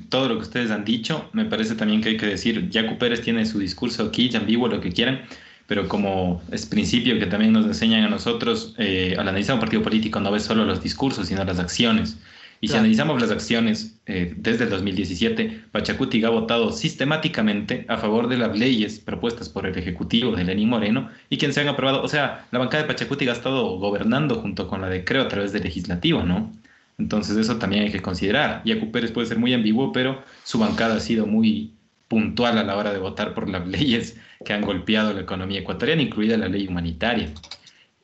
todo 0.09 0.29
lo 0.29 0.35
que 0.37 0.43
ustedes 0.43 0.71
han 0.71 0.85
dicho. 0.85 1.29
Me 1.33 1.45
parece 1.45 1.75
también 1.75 2.01
que 2.01 2.09
hay 2.09 2.17
que 2.17 2.25
decir, 2.25 2.69
Jaco 2.73 2.97
Pérez 2.97 3.21
tiene 3.21 3.45
su 3.45 3.59
discurso 3.59 4.03
aquí, 4.05 4.35
ambiguo, 4.35 4.67
lo 4.67 4.81
que 4.81 4.91
quieran, 4.91 5.21
pero 5.67 5.87
como 5.87 6.41
es 6.51 6.65
principio 6.65 7.19
que 7.19 7.27
también 7.27 7.53
nos 7.53 7.65
enseñan 7.65 8.05
a 8.05 8.09
nosotros, 8.09 8.73
eh, 8.79 9.13
al 9.19 9.27
analizar 9.27 9.53
un 9.53 9.59
partido 9.59 9.83
político 9.83 10.19
no 10.19 10.31
ves 10.31 10.43
solo 10.43 10.65
los 10.65 10.81
discursos, 10.81 11.27
sino 11.27 11.43
las 11.43 11.59
acciones. 11.59 12.17
Y 12.59 12.69
si 12.69 12.75
analizamos 12.75 13.21
las 13.21 13.29
acciones 13.29 13.99
eh, 14.07 14.33
desde 14.35 14.63
el 14.63 14.71
2017, 14.71 15.65
Pachacuti 15.71 16.23
ha 16.23 16.29
votado 16.29 16.71
sistemáticamente 16.71 17.85
a 17.87 17.97
favor 17.97 18.27
de 18.27 18.37
las 18.37 18.57
leyes 18.57 18.99
propuestas 18.99 19.47
por 19.47 19.65
el 19.67 19.77
Ejecutivo 19.77 20.35
de 20.35 20.43
Lenín 20.43 20.69
Moreno 20.69 21.09
y 21.29 21.37
quien 21.37 21.53
se 21.53 21.61
han 21.61 21.67
aprobado. 21.67 22.01
O 22.01 22.07
sea, 22.07 22.47
la 22.51 22.59
bancada 22.59 22.83
de 22.83 22.87
Pachacuti 22.87 23.27
ha 23.27 23.33
estado 23.33 23.77
gobernando 23.77 24.35
junto 24.35 24.67
con 24.67 24.81
la 24.81 24.89
de 24.89 25.03
Creo 25.03 25.23
a 25.23 25.27
través 25.27 25.53
del 25.53 25.63
legislativo, 25.63 26.23
¿no? 26.23 26.51
Entonces 26.97 27.37
eso 27.37 27.57
también 27.57 27.83
hay 27.83 27.91
que 27.91 28.01
considerar. 28.01 28.63
Yacu 28.65 28.91
Pérez 28.91 29.11
puede 29.11 29.27
ser 29.27 29.37
muy 29.37 29.53
ambiguo, 29.53 29.91
pero 29.91 30.23
su 30.43 30.57
bancada 30.57 30.95
ha 30.95 30.99
sido 30.99 31.27
muy 31.27 31.73
puntual 32.07 32.57
a 32.57 32.63
la 32.63 32.75
hora 32.75 32.93
de 32.93 32.99
votar 32.99 33.33
por 33.33 33.49
las 33.49 33.67
leyes 33.67 34.17
que 34.45 34.53
han 34.53 34.61
golpeado 34.61 35.13
la 35.13 35.21
economía 35.21 35.59
ecuatoriana, 35.59 36.01
incluida 36.01 36.37
la 36.37 36.47
ley 36.47 36.67
humanitaria. 36.67 37.31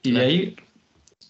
Y 0.04 0.12
de 0.12 0.22
ahí, 0.22 0.56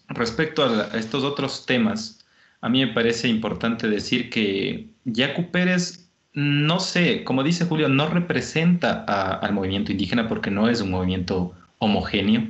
respecto 0.07 0.63
a, 0.63 0.97
estos 0.97 1.23
otros 1.23 1.65
temas, 1.65 2.22
a 2.63 2.69
mí 2.69 2.85
me 2.85 2.93
parece 2.93 3.27
importante 3.27 3.87
decir 3.89 4.29
que 4.29 4.87
Yacu 5.05 5.51
Pérez, 5.51 6.09
no 6.33 6.79
sé, 6.79 7.23
como 7.23 7.43
dice 7.43 7.65
Julio, 7.65 7.89
no 7.89 8.07
representa 8.07 9.03
al 9.35 9.53
movimiento 9.53 9.91
indígena 9.91 10.27
porque 10.27 10.49
no 10.49 10.69
es 10.69 10.81
un 10.81 10.89
movimiento 10.91 11.53
homogéneo, 11.77 12.47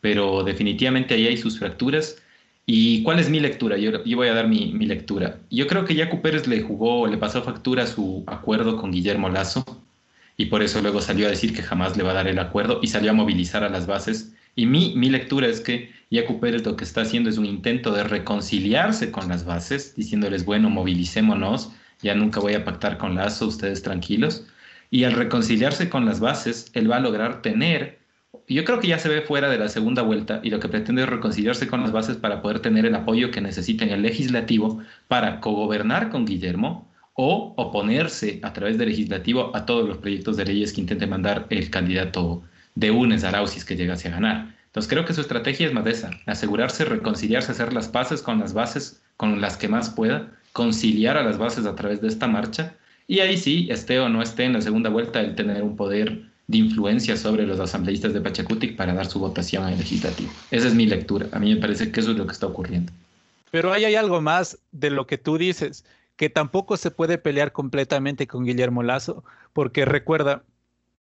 pero 0.00 0.42
definitivamente 0.42 1.14
ahí 1.14 1.26
hay 1.26 1.36
sus 1.36 1.58
fracturas 1.58 2.16
¿Y 2.72 3.02
cuál 3.02 3.18
es 3.18 3.28
mi 3.28 3.40
lectura? 3.40 3.76
Yo, 3.78 3.90
voy 4.16 4.28
a 4.28 4.34
dar 4.34 4.46
mi, 4.46 4.72
lectura. 4.86 5.40
Yo 5.50 5.66
creo 5.66 5.84
que 5.84 5.96
Yacu 5.96 6.22
Pérez 6.22 6.46
le 6.46 6.60
jugó, 6.60 7.08
le 7.08 7.16
pasó 7.16 7.42
factura 7.42 7.84
su 7.84 8.22
acuerdo 8.28 8.76
con 8.76 8.92
Guillermo 8.92 9.28
Lazo 9.28 9.64
y 10.36 10.46
por 10.46 10.62
eso 10.62 10.80
luego 10.80 11.00
salió 11.00 11.26
a 11.26 11.30
decir 11.30 11.52
que 11.52 11.62
jamás 11.62 11.96
le 11.96 12.04
va 12.04 12.12
a 12.12 12.14
dar 12.14 12.28
el 12.28 12.38
acuerdo 12.38 12.78
y 12.80 12.86
salió 12.86 13.10
a 13.10 13.14
movilizar 13.14 13.64
a 13.64 13.70
las 13.70 13.88
bases. 13.88 14.34
Y 14.54 14.66
mi, 14.66 14.94
mi 14.94 15.10
lectura 15.10 15.48
es 15.48 15.60
que 15.60 15.90
Yacu 16.10 16.40
Pérez 16.40 16.64
lo 16.64 16.76
que 16.76 16.84
está 16.84 17.02
haciendo 17.02 17.30
es 17.30 17.38
un 17.38 17.46
intento 17.46 17.92
de 17.92 18.04
reconciliarse 18.04 19.10
con 19.10 19.28
las 19.28 19.44
bases, 19.44 19.94
diciéndoles, 19.94 20.44
bueno, 20.44 20.68
movilicémonos, 20.70 21.72
ya 22.02 22.14
nunca 22.14 22.40
voy 22.40 22.54
a 22.54 22.64
pactar 22.64 22.98
con 22.98 23.14
Lazo, 23.14 23.46
ustedes 23.46 23.82
tranquilos. 23.82 24.46
Y 24.90 25.04
al 25.04 25.12
reconciliarse 25.12 25.88
con 25.88 26.04
las 26.06 26.18
bases, 26.18 26.70
él 26.74 26.90
va 26.90 26.96
a 26.96 27.00
lograr 27.00 27.42
tener 27.42 28.00
yo 28.48 28.64
creo 28.64 28.80
que 28.80 28.88
ya 28.88 28.98
se 28.98 29.08
ve 29.08 29.22
fuera 29.22 29.48
de 29.48 29.58
la 29.58 29.68
segunda 29.68 30.02
vuelta 30.02 30.40
y 30.42 30.50
lo 30.50 30.60
que 30.60 30.68
pretende 30.68 31.02
es 31.02 31.08
reconciliarse 31.08 31.68
con 31.68 31.82
las 31.82 31.92
bases 31.92 32.16
para 32.16 32.42
poder 32.42 32.60
tener 32.60 32.84
el 32.86 32.94
apoyo 32.94 33.30
que 33.30 33.40
necesita 33.40 33.84
en 33.84 33.90
el 33.90 34.02
legislativo 34.02 34.80
para 35.08 35.40
cogobernar 35.40 36.10
con 36.10 36.26
Guillermo 36.26 36.88
o 37.14 37.54
oponerse 37.56 38.40
a 38.42 38.52
través 38.52 38.78
del 38.78 38.88
legislativo 38.88 39.54
a 39.54 39.66
todos 39.66 39.88
los 39.88 39.98
proyectos 39.98 40.36
de 40.36 40.46
leyes 40.46 40.72
que 40.72 40.80
intente 40.80 41.06
mandar 41.06 41.46
el 41.50 41.70
candidato 41.70 42.42
de 42.74 42.90
UNES 42.90 43.24
Arausis 43.24 43.64
que 43.64 43.76
llegase 43.76 44.08
a 44.08 44.12
ganar. 44.12 44.59
Entonces 44.70 44.88
creo 44.88 45.04
que 45.04 45.14
su 45.14 45.20
estrategia 45.20 45.66
es 45.66 45.72
más 45.72 45.86
esa, 45.86 46.10
asegurarse, 46.26 46.84
reconciliarse, 46.84 47.52
hacer 47.52 47.72
las 47.72 47.88
paces 47.88 48.22
con 48.22 48.38
las 48.38 48.54
bases, 48.54 49.02
con 49.16 49.40
las 49.40 49.56
que 49.56 49.68
más 49.68 49.90
pueda, 49.90 50.32
conciliar 50.52 51.16
a 51.16 51.24
las 51.24 51.38
bases 51.38 51.66
a 51.66 51.74
través 51.74 52.00
de 52.00 52.08
esta 52.08 52.26
marcha 52.26 52.76
y 53.10 53.18
ahí 53.18 53.36
sí, 53.36 53.66
esté 53.72 53.98
o 53.98 54.08
no 54.08 54.22
esté 54.22 54.44
en 54.44 54.52
la 54.52 54.60
segunda 54.60 54.88
vuelta, 54.88 55.20
el 55.20 55.34
tener 55.34 55.64
un 55.64 55.74
poder 55.74 56.26
de 56.46 56.58
influencia 56.58 57.16
sobre 57.16 57.44
los 57.44 57.58
asambleístas 57.58 58.14
de 58.14 58.20
Pachacutic 58.20 58.76
para 58.76 58.94
dar 58.94 59.06
su 59.06 59.18
votación 59.18 59.68
el 59.68 59.78
legislativo. 59.78 60.30
Esa 60.52 60.68
es 60.68 60.74
mi 60.74 60.86
lectura. 60.86 61.26
A 61.32 61.40
mí 61.40 61.52
me 61.52 61.60
parece 61.60 61.90
que 61.90 61.98
eso 61.98 62.12
es 62.12 62.16
lo 62.16 62.24
que 62.24 62.32
está 62.32 62.46
ocurriendo. 62.46 62.92
Pero 63.50 63.72
ahí 63.72 63.84
hay 63.84 63.96
algo 63.96 64.20
más 64.20 64.60
de 64.70 64.90
lo 64.90 65.08
que 65.08 65.18
tú 65.18 65.38
dices, 65.38 65.84
que 66.14 66.30
tampoco 66.30 66.76
se 66.76 66.92
puede 66.92 67.18
pelear 67.18 67.50
completamente 67.50 68.28
con 68.28 68.44
Guillermo 68.44 68.84
Lazo, 68.84 69.24
porque 69.52 69.84
recuerda 69.84 70.44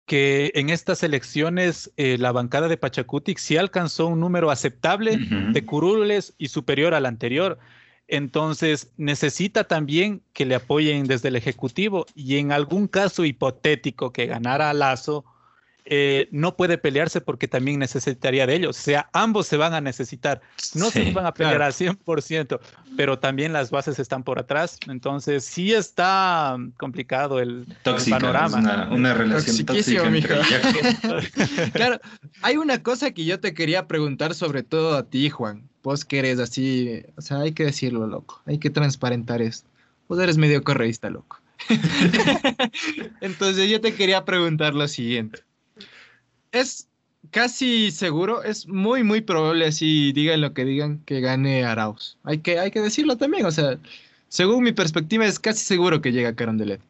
que 0.07 0.53
en 0.55 0.71
estas 0.71 1.03
elecciones 1.03 1.93
eh, 1.97 2.19
la 2.19 2.33
bancada 2.33 2.69
de 2.69 2.77
Pachacutic 2.77 3.39
sí 3.39 3.57
alcanzó 3.57 4.07
un 4.07 4.21
número 4.21 4.51
aceptable 4.51 5.17
de 5.17 5.65
curules 5.65 6.35
y 6.37 6.49
superior 6.49 6.95
al 6.95 7.07
anterior. 7.07 7.59
Entonces 8.07 8.93
necesita 8.99 9.65
también 9.65 10.23
que 10.35 10.45
le 10.45 10.57
apoyen 10.57 11.07
desde 11.07 11.29
el 11.29 11.37
Ejecutivo 11.37 12.05
y 12.15 12.37
en 12.37 12.53
algún 12.53 12.87
caso 12.87 13.25
hipotético 13.25 14.13
que 14.13 14.27
ganara 14.27 14.75
Lazo, 14.75 15.25
eh, 15.87 16.29
no 16.31 16.57
puede 16.57 16.79
pelearse 16.79 17.21
porque 17.21 17.47
también 17.47 17.79
necesitaría 17.79 18.47
de 18.47 18.55
ellos. 18.55 18.79
O 18.79 18.83
sea, 18.83 19.11
ambos 19.13 19.47
se 19.47 19.59
van 19.59 19.75
a 19.75 19.83
necesitar. 19.83 20.41
No 20.75 20.91
se 20.91 21.13
van 21.13 21.27
a 21.27 21.35
pelear 21.35 21.61
al 21.61 21.73
100%, 21.73 22.59
pero 22.97 23.19
también 23.19 23.53
las 23.53 23.71
bases 23.71 23.99
están 23.99 24.23
por 24.23 24.39
atrás. 24.39 24.79
Entonces, 24.89 25.45
sí 25.45 25.75
está 25.75 26.57
complicado 26.79 27.39
el, 27.39 27.67
panorama. 28.09 28.89
una, 28.91 29.13
relación 29.15 29.67
tóxica. 29.67 30.05
claro, 31.73 32.01
hay 32.41 32.57
una 32.57 32.83
cosa 32.83 33.11
que 33.11 33.27
yo 33.27 33.39
te 33.41 33.53
quería 33.53 33.87
preguntar 33.87 34.35
sobre 34.35 34.63
todo 34.63 34.97
a 34.97 35.05
ti, 35.05 35.29
Juan. 35.29 35.69
Vos 35.83 36.07
que 36.07 36.19
eres 36.21 36.39
así, 36.39 37.03
o 37.17 37.21
sea, 37.21 37.41
hay 37.41 37.53
que 37.53 37.65
decirlo, 37.65 38.07
loco. 38.07 38.41
Hay 38.47 38.59
que 38.59 38.71
transparentar 38.71 39.43
esto. 39.43 39.69
Vos 40.09 40.19
eres 40.19 40.39
medio 40.39 40.65
correísta, 40.65 41.11
loco. 41.11 41.41
Entonces 43.21 43.69
yo 43.69 43.83
te 43.83 43.95
quería 43.95 44.25
preguntar 44.25 44.75
lo 44.75 44.89
siguiente 44.89 45.43
es 46.55 46.89
casi 47.31 47.91
seguro, 47.91 48.43
es 48.43 48.67
muy, 48.69 49.03
muy 49.03 49.21
probable, 49.21 49.67
así 49.67 50.13
digan 50.13 50.41
lo 50.41 50.55
que 50.55 50.65
digan, 50.65 51.01
que 51.05 51.21
gane 51.21 51.65
Arauz. 51.65 52.17
Hay 52.23 52.39
que, 52.39 52.59
hay 52.59 52.71
que 52.71 52.81
decirlo 52.81 53.17
también, 53.17 53.45
o 53.47 53.51
sea, 53.51 53.79
según 54.29 54.65
mi 54.65 54.73
perspectiva, 54.73 55.27
es 55.27 55.39
casi 55.39 55.65
seguro 55.65 56.01
que 56.01 56.13
llega 56.13 56.37
Carondelet. 56.37 56.81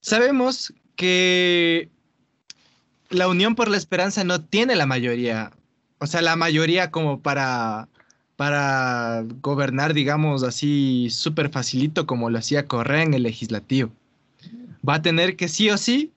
Sabemos 0.00 0.72
que 0.96 1.88
la 3.10 3.28
Unión 3.28 3.54
por 3.54 3.68
la 3.68 3.76
Esperanza 3.76 4.24
no 4.24 4.40
tiene 4.40 4.76
la 4.76 4.86
mayoría, 4.86 5.52
o 5.98 6.06
sea, 6.06 6.22
la 6.22 6.36
mayoría 6.36 6.90
como 6.90 7.20
para, 7.20 7.88
para 8.36 9.24
gobernar, 9.40 9.94
digamos 9.94 10.42
así, 10.42 11.08
súper 11.10 11.50
facilito 11.50 12.06
como 12.06 12.30
lo 12.30 12.38
hacía 12.38 12.66
Correa 12.66 13.02
en 13.02 13.14
el 13.14 13.22
legislativo. 13.22 13.90
Va 14.86 14.96
a 14.96 15.02
tener 15.02 15.36
que 15.36 15.48
sí 15.48 15.70
o 15.70 15.78
sí 15.78 16.12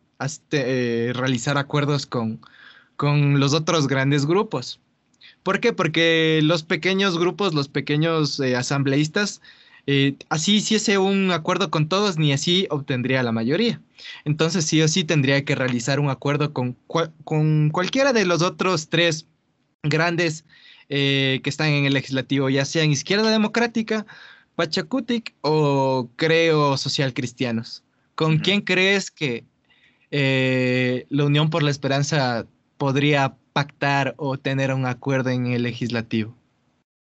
eh, 0.51 1.11
realizar 1.15 1.57
acuerdos 1.57 2.05
con, 2.05 2.39
con 2.95 3.39
los 3.39 3.53
otros 3.53 3.87
grandes 3.87 4.25
grupos. 4.25 4.79
¿Por 5.43 5.59
qué? 5.59 5.73
Porque 5.73 6.41
los 6.43 6.63
pequeños 6.63 7.17
grupos, 7.17 7.53
los 7.53 7.67
pequeños 7.67 8.39
eh, 8.39 8.55
asambleístas, 8.55 9.41
eh, 9.87 10.15
así 10.29 10.57
hiciese 10.57 10.97
un 10.97 11.31
acuerdo 11.31 11.71
con 11.71 11.89
todos, 11.89 12.17
ni 12.17 12.33
así 12.33 12.67
obtendría 12.69 13.23
la 13.23 13.31
mayoría. 13.31 13.81
Entonces 14.25 14.65
sí 14.65 14.81
o 14.81 14.87
sí 14.87 15.03
tendría 15.03 15.43
que 15.43 15.55
realizar 15.55 15.99
un 15.99 16.09
acuerdo 16.09 16.53
con, 16.53 16.77
con 17.23 17.69
cualquiera 17.71 18.13
de 18.13 18.25
los 18.25 18.41
otros 18.41 18.89
tres 18.89 19.27
grandes 19.83 20.45
que 20.89 21.41
están 21.45 21.69
en 21.69 21.85
el 21.85 21.93
legislativo, 21.93 22.49
ya 22.49 22.65
sea 22.65 22.83
en 22.83 22.91
Izquierda 22.91 23.31
Democrática, 23.31 24.05
Pachacutic 24.55 25.33
o 25.39 26.09
Creo 26.17 26.75
Social 26.75 27.13
Cristianos. 27.13 27.83
¿Con 28.15 28.39
quién 28.39 28.61
crees 28.61 29.09
que 29.09 29.45
eh, 30.11 31.05
la 31.09 31.25
Unión 31.25 31.49
por 31.49 31.63
la 31.63 31.71
Esperanza 31.71 32.45
podría 32.77 33.35
pactar 33.53 34.13
o 34.17 34.37
tener 34.37 34.73
un 34.73 34.85
acuerdo 34.85 35.29
en 35.29 35.47
el 35.47 35.63
legislativo? 35.63 36.35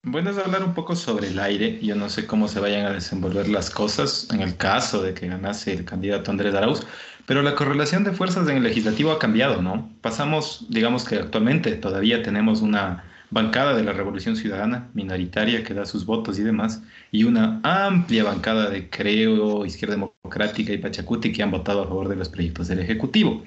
Bueno, 0.04 0.30
es 0.30 0.38
hablar 0.38 0.64
un 0.64 0.74
poco 0.74 0.96
sobre 0.96 1.28
el 1.28 1.40
aire. 1.40 1.80
Yo 1.82 1.96
no 1.96 2.10
sé 2.10 2.26
cómo 2.26 2.48
se 2.48 2.60
vayan 2.60 2.86
a 2.86 2.92
desenvolver 2.92 3.50
las 3.50 3.70
cosas 3.70 4.28
en 4.32 4.42
el 4.42 4.56
caso 4.56 5.04
de 5.04 5.14
que 5.14 5.28
ganase 5.28 5.74
el 5.74 5.84
candidato 5.84 6.32
Andrés 6.32 6.56
Arauz, 6.56 6.86
pero 7.26 7.42
la 7.42 7.54
correlación 7.54 8.04
de 8.06 8.14
fuerzas 8.14 8.48
en 8.48 8.58
el 8.58 8.64
legislativo 8.64 9.12
ha 9.12 9.20
cambiado, 9.20 9.62
¿no? 9.62 9.92
Pasamos, 10.02 10.66
digamos 10.70 11.04
que 11.04 11.16
actualmente 11.18 11.74
todavía 11.74 12.24
tenemos 12.24 12.62
una 12.62 13.04
bancada 13.32 13.76
de 13.76 13.84
la 13.84 13.94
Revolución 13.94 14.36
Ciudadana, 14.36 14.90
minoritaria, 14.94 15.64
que 15.64 15.74
da 15.74 15.86
sus 15.86 16.06
votos 16.06 16.40
y 16.40 16.44
demás, 16.44 16.82
y 17.12 17.24
una 17.24 17.60
amplia 17.64 18.24
bancada 18.24 18.70
de 18.70 18.90
Creo, 18.90 19.66
Izquierda 19.66 19.96
Democrática 19.96 20.74
y 20.74 20.78
Pachacuti 20.78 21.32
que 21.32 21.44
han 21.44 21.52
votado 21.52 21.84
a 21.84 21.88
favor 21.88 22.10
de 22.10 22.16
los 22.16 22.30
proyectos 22.30 22.68
del 22.68 22.80
Ejecutivo. 22.80 23.44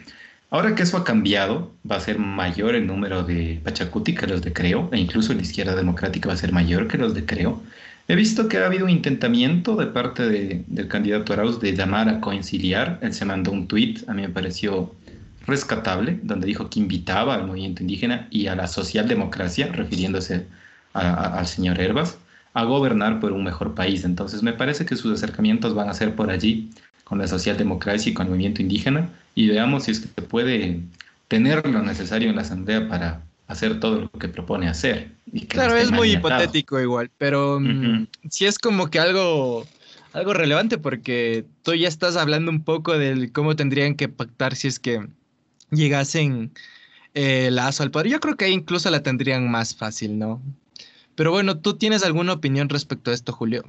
Ahora 0.51 0.75
que 0.75 0.83
eso 0.83 0.97
ha 0.99 1.05
cambiado, 1.05 1.73
va 1.91 1.97
a 1.97 2.01
ser 2.01 2.19
mayor 2.19 2.75
el 2.75 2.87
número 2.87 3.23
de 3.23 3.61
Pachacuti 3.65 4.15
que 4.15 4.27
los 4.27 4.43
de 4.43 4.53
Creo, 4.53 4.89
e 4.93 4.99
incluso 4.99 5.33
la 5.33 5.43
Izquierda 5.43 5.75
Democrática 5.75 6.29
va 6.29 6.35
a 6.35 6.37
ser 6.37 6.53
mayor 6.53 6.89
que 6.89 6.99
los 6.99 7.15
de 7.15 7.25
Creo. 7.25 7.63
He 8.09 8.17
visto 8.17 8.49
que 8.49 8.59
ha 8.59 8.67
habido 8.67 8.85
un 8.85 8.91
intentamiento 8.91 9.77
de 9.77 9.87
parte 9.87 10.29
del 10.29 10.89
candidato 10.89 11.33
Arauz 11.33 11.61
de 11.61 11.73
llamar 11.75 12.09
a 12.09 12.21
conciliar. 12.21 12.99
Él 13.01 13.15
se 13.15 13.25
mandó 13.25 13.53
un 13.53 13.69
tuit, 13.69 14.07
a 14.09 14.15
mí 14.15 14.23
me 14.23 14.29
pareció 14.29 14.93
rescatable, 15.47 16.21
donde 16.23 16.47
dijo 16.47 16.71
que 16.71 16.81
invitaba 16.81 17.35
al 17.35 17.47
movimiento 17.47 17.83
indígena 17.83 18.29
y 18.31 18.47
a 18.47 18.57
la 18.57 18.69
socialdemocracia, 18.69 19.69
refiriéndose 19.69 20.47
al 20.93 21.47
señor 21.47 21.81
Herbas, 21.81 22.19
a 22.55 22.65
gobernar 22.65 23.21
por 23.21 23.33
un 23.33 23.45
mejor 23.45 23.75
país. 23.75 24.05
Entonces 24.05 24.43
me 24.43 24.53
parece 24.53 24.85
que 24.85 24.97
sus 24.97 25.13
acercamientos 25.13 25.75
van 25.75 25.89
a 25.89 25.95
ser 25.95 26.15
por 26.15 26.31
allí, 26.31 26.71
con 27.05 27.19
la 27.19 27.27
socialdemocracia 27.27 28.11
y 28.11 28.15
con 28.15 28.27
el 28.27 28.31
movimiento 28.31 28.63
indígena, 28.63 29.11
y 29.35 29.49
veamos 29.49 29.85
si 29.85 29.93
es 29.93 30.01
que 30.01 30.23
puede 30.23 30.81
tener 31.29 31.67
lo 31.67 31.83
necesario 31.83 32.31
en 32.31 32.37
la 32.37 32.43
Asamblea 32.43 32.89
para, 32.89 33.23
hacer 33.53 33.81
todo 33.81 34.01
lo 34.01 34.11
que 34.11 34.29
propone 34.29 34.69
hacer. 34.69 35.11
claro, 35.49 35.77
es 35.77 35.91
muy 35.91 36.13
hipotético 36.13 36.81
igual, 36.81 37.11
pero 37.19 37.61
mm, 37.61 38.07
sí 38.31 38.47
es 38.47 38.59
como 38.59 38.89
que 38.89 38.99
algo, 38.99 39.67
algo 40.13 40.33
relevante 40.33 40.79
porque 40.79 41.45
tú 41.63 41.75
ya 41.75 41.89
estás 41.89 42.17
hablando 42.17 42.51
un 42.51 42.65
poco 42.65 42.99
de 42.99 43.31
cómo 43.33 43.55
tendrían 43.55 43.95
que 43.95 44.09
pactar 44.09 44.57
si 44.57 44.69
es 44.69 44.79
que 44.79 45.07
llegasen 45.73 46.53
eh, 47.15 47.51
Lazo 47.51 47.83
al 47.83 47.91
poder. 47.91 48.09
Yo 48.09 48.21
creo 48.21 48.37
que 48.37 48.49
incluso 48.49 48.91
la 48.91 49.03
tendrían 49.03 49.51
más 49.51 49.75
fácil, 49.75 50.19
¿no? 50.19 50.41
Pero 51.15 51.31
bueno, 51.31 51.59
¿tú 51.59 51.77
tienes 51.77 52.05
alguna 52.05 52.33
opinión 52.33 52.69
respecto 52.69 53.11
a 53.11 53.15
esto, 53.15 53.33
Julio? 53.33 53.65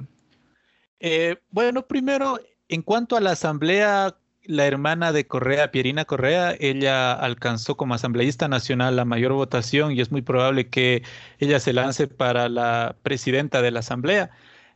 Eh, 1.00 1.36
bueno, 1.50 1.86
primero, 1.86 2.40
en 2.68 2.82
cuanto 2.82 3.16
a 3.16 3.20
la 3.20 3.32
asamblea, 3.32 4.16
la 4.44 4.66
hermana 4.66 5.12
de 5.12 5.26
Correa, 5.26 5.70
Pierina 5.70 6.04
Correa, 6.04 6.54
ella 6.58 7.12
alcanzó 7.12 7.76
como 7.76 7.94
asambleísta 7.94 8.48
nacional 8.48 8.96
la 8.96 9.04
mayor 9.04 9.32
votación 9.32 9.92
y 9.92 10.00
es 10.00 10.10
muy 10.10 10.22
probable 10.22 10.68
que 10.68 11.02
ella 11.38 11.60
se 11.60 11.72
lance 11.72 12.08
para 12.08 12.48
la 12.48 12.96
presidenta 13.02 13.62
de 13.62 13.70
la 13.70 13.80
asamblea. 13.80 14.30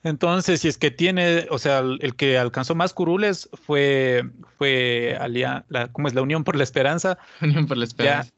Entonces, 0.05 0.61
si 0.61 0.69
es 0.69 0.79
que 0.79 0.91
tiene, 0.91 1.47
o 1.51 1.59
sea, 1.59 1.81
el, 1.81 2.15
que 2.15 2.39
alcanzó 2.39 2.75
más 2.75 2.93
curules 2.93 3.49
fue, 3.53 4.25
fue 4.57 5.19
la, 5.29 5.89
¿cómo 5.93 6.09
es? 6.09 6.15
La 6.15 6.23
Unión 6.23 6.45
por 6.45 6.57
la 6.57 6.63
Esperanza. 6.63 7.19
Unión 7.43 7.67
por 7.67 7.77
la 7.77 7.85
Esperanza. 7.85 8.31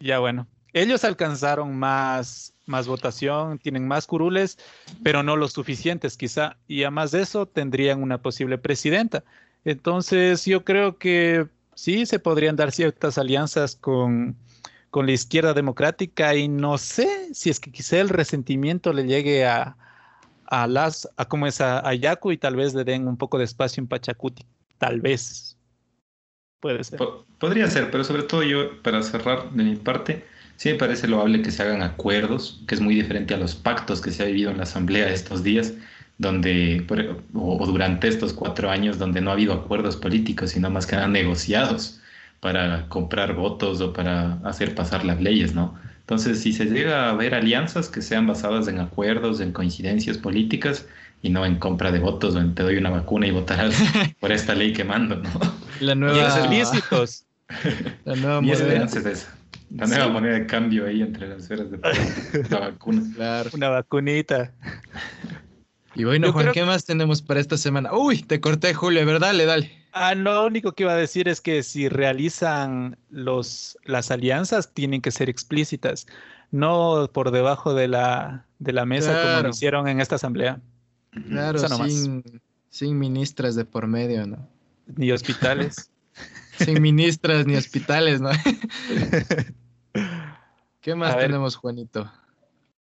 Ya, 0.00 0.18
bueno. 0.20 0.46
Ellos 0.74 1.02
alcanzaron 1.02 1.76
más, 1.76 2.54
más 2.66 2.86
votación, 2.86 3.58
tienen 3.58 3.88
más 3.88 4.06
curules, 4.06 4.58
pero 5.02 5.22
no 5.22 5.36
los 5.36 5.52
suficientes 5.52 6.16
quizá. 6.16 6.56
Y 6.68 6.82
además 6.82 7.10
de 7.10 7.22
eso, 7.22 7.46
tendrían 7.46 8.02
una 8.02 8.18
posible 8.18 8.58
presidenta. 8.58 9.24
Entonces, 9.64 10.44
yo 10.44 10.64
creo 10.64 10.98
que 10.98 11.46
sí 11.74 12.06
se 12.06 12.18
podrían 12.18 12.54
dar 12.54 12.70
ciertas 12.70 13.18
alianzas 13.18 13.74
con, 13.74 14.36
con 14.90 15.06
la 15.06 15.12
izquierda 15.12 15.52
democrática 15.52 16.36
y 16.36 16.48
no 16.48 16.78
sé 16.78 17.34
si 17.34 17.50
es 17.50 17.58
que 17.58 17.72
quizá 17.72 17.98
el 17.98 18.08
resentimiento 18.08 18.92
le 18.92 19.04
llegue 19.04 19.46
a, 19.46 19.76
a 20.50 20.66
las, 20.66 21.08
a 21.16 21.26
como 21.26 21.46
es 21.46 21.60
a, 21.60 21.94
Yaku 21.94 22.32
y 22.32 22.38
tal 22.38 22.56
vez 22.56 22.74
le 22.74 22.84
den 22.84 23.06
un 23.06 23.16
poco 23.16 23.38
de 23.38 23.44
espacio 23.44 23.82
en 23.82 23.86
Pachacuti. 23.86 24.44
Tal 24.78 25.00
vez. 25.00 25.56
Puede 26.60 26.82
ser. 26.82 26.98
podría 27.38 27.70
ser, 27.70 27.90
pero 27.90 28.02
sobre 28.02 28.24
todo 28.24 28.42
yo, 28.42 28.82
para 28.82 29.02
cerrar 29.02 29.50
de 29.52 29.62
mi 29.62 29.76
parte, 29.76 30.24
sí 30.56 30.70
me 30.70 30.74
parece 30.74 31.06
loable 31.06 31.40
que 31.42 31.52
se 31.52 31.62
hagan 31.62 31.82
acuerdos, 31.82 32.64
que 32.66 32.74
es 32.74 32.80
muy 32.80 32.96
diferente 32.96 33.34
a 33.34 33.36
los 33.36 33.54
pactos 33.54 34.00
que 34.00 34.10
se 34.10 34.24
ha 34.24 34.26
vivido 34.26 34.50
en 34.50 34.56
la 34.56 34.64
Asamblea 34.64 35.08
estos 35.08 35.44
días, 35.44 35.74
donde, 36.16 36.84
o, 37.32 37.64
durante 37.64 38.08
estos 38.08 38.32
cuatro 38.32 38.70
años, 38.70 38.98
donde 38.98 39.20
no 39.20 39.30
ha 39.30 39.34
habido 39.34 39.52
acuerdos 39.52 39.96
políticos, 39.96 40.50
sino 40.50 40.68
más 40.68 40.86
que 40.86 40.96
nada 40.96 41.06
negociados 41.06 42.00
para 42.40 42.88
comprar 42.88 43.34
votos 43.34 43.80
o 43.80 43.92
para 43.92 44.34
hacer 44.44 44.74
pasar 44.74 45.04
las 45.04 45.20
leyes, 45.20 45.54
¿no? 45.54 45.78
Entonces, 46.08 46.40
si 46.40 46.54
se 46.54 46.64
llega 46.64 47.10
a 47.10 47.12
ver 47.12 47.34
alianzas 47.34 47.90
que 47.90 48.00
sean 48.00 48.26
basadas 48.26 48.66
en 48.66 48.80
acuerdos, 48.80 49.40
en 49.40 49.52
coincidencias 49.52 50.16
políticas 50.16 50.86
y 51.20 51.28
no 51.28 51.44
en 51.44 51.56
compra 51.56 51.92
de 51.92 51.98
votos 51.98 52.34
o 52.34 52.40
en 52.40 52.54
te 52.54 52.62
doy 52.62 52.78
una 52.78 52.88
vacuna 52.88 53.26
y 53.26 53.30
votarás 53.30 53.74
por 54.20 54.32
esta 54.32 54.54
ley 54.54 54.72
que 54.72 54.84
mando, 54.84 55.16
¿no? 55.16 55.28
La 55.80 55.94
nueva... 55.94 56.46
Ilícitos. 56.46 57.26
La 58.06 58.16
nueva 58.16 58.40
moneda. 58.40 58.84
es 58.84 58.96
esa. 58.96 59.36
La 59.76 59.86
nueva 59.86 60.08
moneda 60.08 60.32
de 60.38 60.46
cambio 60.46 60.86
ahí 60.86 61.02
entre 61.02 61.28
las 61.28 61.42
esferas 61.42 61.70
de 61.70 61.78
la 62.50 62.58
vacuna. 62.58 63.02
Claro. 63.14 63.50
Una 63.52 63.68
vacunita. 63.68 64.54
Y 65.94 66.04
bueno, 66.04 66.32
Juan, 66.32 66.52
¿qué 66.52 66.64
más 66.64 66.86
tenemos 66.86 67.20
para 67.20 67.38
esta 67.38 67.58
semana? 67.58 67.92
Uy, 67.92 68.22
te 68.22 68.40
corté, 68.40 68.72
Julio, 68.72 69.04
¿verdad? 69.04 69.28
Dale, 69.28 69.44
dale. 69.44 69.72
Ah, 70.00 70.14
lo 70.14 70.46
único 70.46 70.72
que 70.72 70.84
iba 70.84 70.92
a 70.92 70.96
decir 70.96 71.26
es 71.28 71.40
que 71.40 71.64
si 71.64 71.88
realizan 71.88 72.96
los, 73.10 73.76
las 73.84 74.12
alianzas, 74.12 74.72
tienen 74.72 75.02
que 75.02 75.10
ser 75.10 75.28
explícitas, 75.28 76.06
no 76.52 77.10
por 77.12 77.32
debajo 77.32 77.74
de 77.74 77.88
la, 77.88 78.46
de 78.60 78.72
la 78.72 78.86
mesa 78.86 79.20
como 79.20 79.42
lo 79.42 79.48
hicieron 79.48 79.88
en 79.88 80.00
esta 80.00 80.14
asamblea. 80.14 80.60
Claro, 81.28 81.58
sin, 81.58 82.22
sin 82.70 82.96
ministras 82.98 83.56
de 83.56 83.64
por 83.64 83.88
medio, 83.88 84.24
¿no? 84.26 84.48
Ni 84.86 85.10
hospitales. 85.10 85.90
sin 86.58 86.80
ministras 86.80 87.44
ni 87.44 87.56
hospitales, 87.56 88.20
¿no? 88.20 88.30
¿Qué 90.80 90.94
más 90.94 91.16
tenemos, 91.18 91.56
Juanito? 91.56 92.08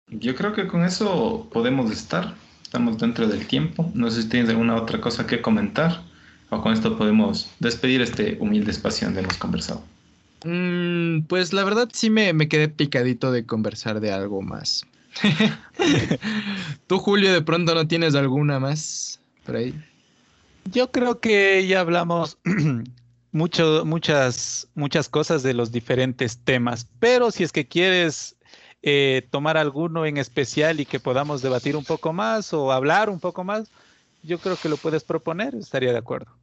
Yo 0.07 0.35
creo 0.35 0.53
que 0.53 0.67
con 0.67 0.83
eso 0.83 1.49
podemos 1.51 1.89
estar. 1.89 2.35
Estamos 2.61 2.99
dentro 2.99 3.27
del 3.27 3.47
tiempo. 3.47 3.89
No 3.95 4.11
sé 4.11 4.21
si 4.21 4.29
tienes 4.29 4.51
alguna 4.51 4.75
otra 4.75 5.01
cosa 5.01 5.25
que 5.25 5.41
comentar. 5.41 6.10
O 6.51 6.61
con 6.61 6.73
esto 6.73 6.97
podemos 6.97 7.49
despedir 7.59 8.01
este 8.01 8.37
humilde 8.39 8.71
espacio 8.71 9.07
donde 9.07 9.21
hemos 9.21 9.37
conversado. 9.37 9.81
Mm, 10.43 11.21
pues 11.21 11.53
la 11.53 11.63
verdad 11.63 11.89
sí 11.93 12.09
me, 12.09 12.33
me, 12.33 12.49
quedé 12.49 12.67
picadito 12.67 13.31
de 13.31 13.45
conversar 13.45 14.01
de 14.01 14.11
algo 14.11 14.41
más. 14.41 14.85
Tú, 16.87 16.99
Julio, 16.99 17.31
de 17.31 17.41
pronto 17.41 17.73
no 17.73 17.87
tienes 17.87 18.15
alguna 18.15 18.59
más 18.59 19.21
por 19.45 19.55
ahí. 19.55 19.73
Yo 20.65 20.91
creo 20.91 21.21
que 21.21 21.65
ya 21.67 21.79
hablamos 21.79 22.37
mucho, 23.31 23.85
muchas, 23.85 24.67
muchas 24.75 25.07
cosas 25.07 25.43
de 25.43 25.53
los 25.53 25.71
diferentes 25.71 26.37
temas, 26.37 26.85
pero 26.99 27.31
si 27.31 27.43
es 27.43 27.53
que 27.53 27.65
quieres 27.65 28.35
eh, 28.81 29.25
tomar 29.31 29.55
alguno 29.55 30.05
en 30.05 30.17
especial 30.17 30.81
y 30.81 30.85
que 30.85 30.99
podamos 30.99 31.41
debatir 31.41 31.77
un 31.77 31.85
poco 31.85 32.11
más 32.11 32.53
o 32.53 32.73
hablar 32.73 33.09
un 33.09 33.21
poco 33.21 33.45
más, 33.45 33.69
yo 34.21 34.37
creo 34.37 34.57
que 34.57 34.69
lo 34.69 34.75
puedes 34.75 35.05
proponer, 35.05 35.55
estaría 35.55 35.91
de 35.93 35.97
acuerdo. 35.97 36.40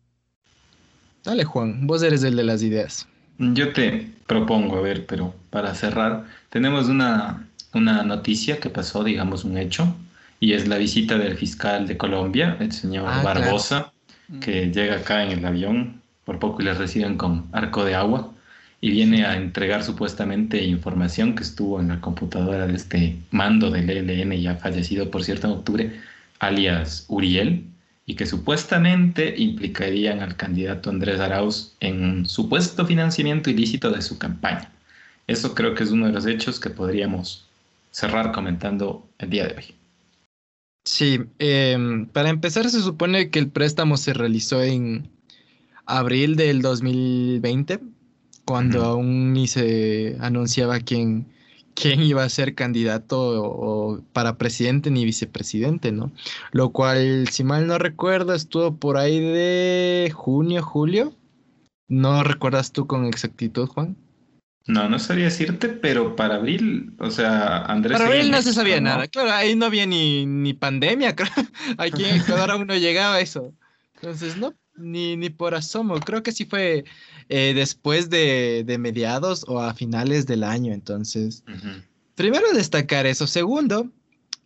Dale, 1.28 1.44
Juan, 1.44 1.86
vos 1.86 2.02
eres 2.02 2.22
el 2.22 2.36
de 2.36 2.42
las 2.42 2.62
ideas. 2.62 3.06
Yo 3.36 3.74
te 3.74 4.10
propongo, 4.26 4.78
a 4.78 4.80
ver, 4.80 5.04
pero 5.04 5.34
para 5.50 5.74
cerrar, 5.74 6.24
tenemos 6.48 6.88
una, 6.88 7.46
una 7.74 8.02
noticia 8.02 8.60
que 8.60 8.70
pasó, 8.70 9.04
digamos, 9.04 9.44
un 9.44 9.58
hecho, 9.58 9.94
y 10.40 10.54
es 10.54 10.66
la 10.68 10.78
visita 10.78 11.18
del 11.18 11.36
fiscal 11.36 11.86
de 11.86 11.98
Colombia, 11.98 12.56
el 12.60 12.72
señor 12.72 13.04
ah, 13.06 13.20
Barbosa, 13.22 13.92
que 14.40 14.64
mm. 14.64 14.72
llega 14.72 14.96
acá 14.96 15.22
en 15.22 15.32
el 15.32 15.44
avión, 15.44 16.00
por 16.24 16.38
poco 16.38 16.62
y 16.62 16.64
le 16.64 16.72
reciben 16.72 17.18
con 17.18 17.44
arco 17.52 17.84
de 17.84 17.94
agua 17.94 18.32
y 18.80 18.90
viene 18.90 19.26
a 19.26 19.36
entregar 19.36 19.84
supuestamente 19.84 20.64
información 20.64 21.34
que 21.34 21.42
estuvo 21.42 21.78
en 21.78 21.88
la 21.88 22.00
computadora 22.00 22.66
de 22.66 22.74
este 22.74 23.18
mando 23.32 23.70
del 23.70 23.90
ELN 23.90 24.32
ya 24.40 24.54
fallecido 24.56 25.10
por 25.10 25.24
cierto 25.24 25.46
en 25.46 25.52
octubre, 25.52 26.00
alias 26.38 27.04
Uriel, 27.08 27.64
y 28.08 28.16
que 28.16 28.24
supuestamente 28.24 29.34
implicarían 29.36 30.20
al 30.20 30.34
candidato 30.34 30.88
Andrés 30.88 31.20
Arauz 31.20 31.74
en 31.78 32.02
un 32.02 32.26
supuesto 32.26 32.86
financiamiento 32.86 33.50
ilícito 33.50 33.90
de 33.90 34.00
su 34.00 34.16
campaña. 34.16 34.72
Eso 35.26 35.54
creo 35.54 35.74
que 35.74 35.84
es 35.84 35.90
uno 35.90 36.06
de 36.06 36.12
los 36.12 36.24
hechos 36.24 36.58
que 36.58 36.70
podríamos 36.70 37.46
cerrar 37.90 38.32
comentando 38.32 39.06
el 39.18 39.28
día 39.28 39.46
de 39.46 39.56
hoy. 39.56 39.74
Sí, 40.86 41.20
em, 41.38 42.06
para 42.06 42.30
empezar 42.30 42.70
se 42.70 42.80
supone 42.80 43.28
que 43.28 43.40
el 43.40 43.50
préstamo 43.50 43.98
se 43.98 44.14
realizó 44.14 44.62
en 44.62 45.10
abril 45.84 46.34
del 46.36 46.62
2020 46.62 47.78
cuando 48.46 48.86
aún 48.86 49.34
ni 49.34 49.48
se 49.48 50.16
anunciaba 50.20 50.80
quién, 50.80 51.26
quién 51.78 52.02
iba 52.02 52.24
a 52.24 52.28
ser 52.28 52.54
candidato 52.54 53.42
o, 53.42 54.02
para 54.12 54.36
presidente 54.36 54.90
ni 54.90 55.04
vicepresidente, 55.04 55.92
¿no? 55.92 56.12
Lo 56.50 56.70
cual, 56.70 57.28
si 57.28 57.44
mal 57.44 57.66
no 57.66 57.78
recuerdo, 57.78 58.34
estuvo 58.34 58.76
por 58.76 58.96
ahí 58.96 59.20
de 59.20 60.12
junio, 60.14 60.62
julio. 60.62 61.14
¿No 61.86 62.24
recuerdas 62.24 62.72
tú 62.72 62.86
con 62.86 63.06
exactitud, 63.06 63.66
Juan? 63.68 63.96
No, 64.66 64.88
no 64.88 64.98
sabía 64.98 65.26
decirte, 65.26 65.68
pero 65.68 66.14
para 66.14 66.34
abril, 66.34 66.92
o 66.98 67.10
sea, 67.10 67.64
Andrés. 67.64 67.96
Para 67.96 68.10
abril 68.10 68.30
no 68.30 68.42
se 68.42 68.52
sabía 68.52 68.80
nada, 68.80 69.06
claro, 69.06 69.32
ahí 69.32 69.54
no 69.54 69.64
había 69.64 69.86
ni, 69.86 70.26
ni 70.26 70.52
pandemia, 70.52 71.16
creo. 71.16 71.30
Aquí 71.78 72.04
en 72.04 72.16
Ecuador 72.16 72.50
aún 72.50 72.66
no 72.66 72.76
llegaba 72.76 73.20
eso. 73.20 73.54
Entonces, 73.94 74.36
no, 74.36 74.52
ni, 74.76 75.16
ni 75.16 75.30
por 75.30 75.54
asomo. 75.54 75.98
Creo 76.00 76.22
que 76.22 76.32
sí 76.32 76.44
fue 76.44 76.84
eh, 77.28 77.52
después 77.54 78.10
de, 78.10 78.76
mediados 78.78 79.44
o 79.48 79.60
a 79.60 79.74
finales 79.74 80.26
del 80.26 80.44
año. 80.44 80.72
Entonces, 80.72 81.44
primero 82.14 82.52
destacar 82.52 83.06
eso. 83.06 83.26
Segundo, 83.26 83.90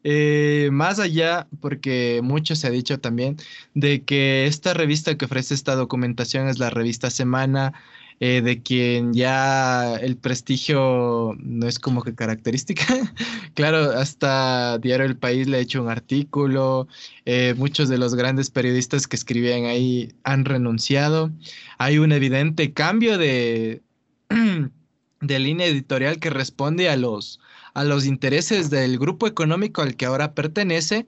eh, 0.04 0.68
más 0.72 0.98
allá, 0.98 1.46
porque 1.60 2.20
mucho 2.22 2.56
se 2.56 2.66
ha 2.66 2.70
dicho 2.70 2.98
también, 2.98 3.36
de 3.74 4.02
que 4.02 4.46
esta 4.46 4.74
revista 4.74 5.16
que 5.16 5.26
ofrece 5.26 5.54
esta 5.54 5.76
documentación 5.76 6.48
es 6.48 6.58
la 6.58 6.70
revista 6.70 7.10
Semana, 7.10 7.72
eh, 8.20 8.40
de 8.42 8.62
quien 8.62 9.12
ya 9.12 9.96
el 9.96 10.16
prestigio 10.16 11.34
no 11.38 11.66
es 11.66 11.78
como 11.78 12.02
que 12.02 12.14
característica. 12.14 12.84
claro, 13.54 13.92
hasta 13.92 14.78
Diario 14.78 15.06
El 15.06 15.16
País 15.16 15.48
le 15.48 15.58
ha 15.58 15.60
hecho 15.60 15.82
un 15.82 15.88
artículo, 15.88 16.88
eh, 17.24 17.54
muchos 17.56 17.88
de 17.88 17.98
los 17.98 18.14
grandes 18.14 18.50
periodistas 18.50 19.06
que 19.06 19.16
escribían 19.16 19.64
ahí 19.64 20.14
han 20.24 20.44
renunciado. 20.44 21.30
Hay 21.78 21.98
un 21.98 22.12
evidente 22.12 22.72
cambio 22.72 23.18
de, 23.18 23.82
de 25.20 25.38
línea 25.38 25.66
editorial 25.66 26.18
que 26.18 26.30
responde 26.30 26.88
a 26.88 26.96
los, 26.96 27.40
a 27.74 27.84
los 27.84 28.06
intereses 28.06 28.70
del 28.70 28.98
grupo 28.98 29.26
económico 29.26 29.82
al 29.82 29.96
que 29.96 30.06
ahora 30.06 30.34
pertenece 30.34 31.06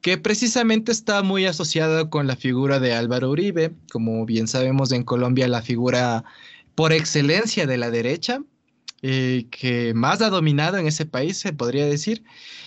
que 0.00 0.18
precisamente 0.18 0.92
está 0.92 1.22
muy 1.22 1.46
asociado 1.46 2.10
con 2.10 2.26
la 2.26 2.36
figura 2.36 2.78
de 2.78 2.94
Álvaro 2.94 3.30
Uribe, 3.30 3.72
como 3.90 4.24
bien 4.24 4.46
sabemos 4.46 4.92
en 4.92 5.02
Colombia 5.02 5.48
la 5.48 5.62
figura 5.62 6.24
por 6.74 6.92
excelencia 6.92 7.66
de 7.66 7.78
la 7.78 7.90
derecha, 7.90 8.40
eh, 9.02 9.46
que 9.50 9.94
más 9.94 10.22
ha 10.22 10.30
dominado 10.30 10.76
en 10.76 10.86
ese 10.86 11.06
país, 11.06 11.38
se 11.38 11.52
podría 11.52 11.86
decir, 11.86 12.22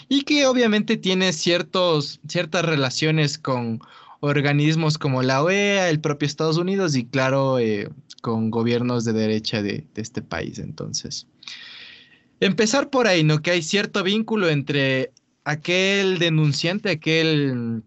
y 0.10 0.24
que 0.24 0.46
obviamente 0.46 0.98
tiene 0.98 1.34
ciertos, 1.34 2.20
ciertas 2.28 2.66
relaciones 2.66 3.38
con 3.38 3.82
organismos 4.22 4.98
como 4.98 5.24
la 5.24 5.44
OEA, 5.44 5.90
el 5.90 6.00
propio 6.00 6.28
Estados 6.28 6.58
Unidos 6.58 6.96
y 6.96 7.06
claro, 7.06 7.60
eh, 7.60 7.90
con 8.22 8.52
gobiernos 8.52 9.04
de 9.04 9.14
derecha 9.14 9.62
de, 9.62 9.86
este 9.96 10.22
país. 10.22 10.60
Entonces, 10.60 11.28
empezar 12.40 12.90
por 12.90 13.08
ahí, 13.08 13.24
¿no? 13.24 13.42
Que 13.42 13.52
hay 13.52 13.64
cierto 13.64 14.04
vínculo 14.04 14.50
entre 14.50 15.12
aquel 15.44 16.20
denunciante, 16.20 16.90
aquel, 16.92 17.84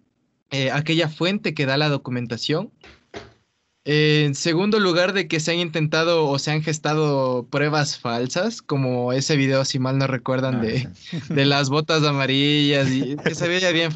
eh, 0.51 0.71
aquella 0.71 1.09
fuente 1.09 1.55
que 1.55 1.67
da 1.67 1.77
la 1.77 1.89
documentación. 1.89 2.71
En 3.87 4.35
segundo 4.35 4.81
lugar, 4.81 5.13
de 5.13 5.29
que 5.29 5.41
se 5.41 5.53
han 5.53 5.59
intentado 5.59 6.27
o 6.27 6.39
se 6.39 6.51
han 6.51 6.63
gestado 6.63 7.47
pruebas 7.51 7.99
falsas, 7.99 8.63
como 8.63 9.13
ese 9.13 9.37
video, 9.37 9.65
si 9.67 9.79
mal 9.79 9.99
no 9.99 10.07
recuerdan, 10.07 10.57
ah, 10.57 10.61
de, 10.61 10.89
de, 11.29 11.45
las 11.45 11.69
botas 11.69 12.03
amarillas 12.03 12.91
y 12.91 13.17
que 13.17 13.35
se 13.35 13.47
veía 13.47 13.73
bien, 13.73 13.93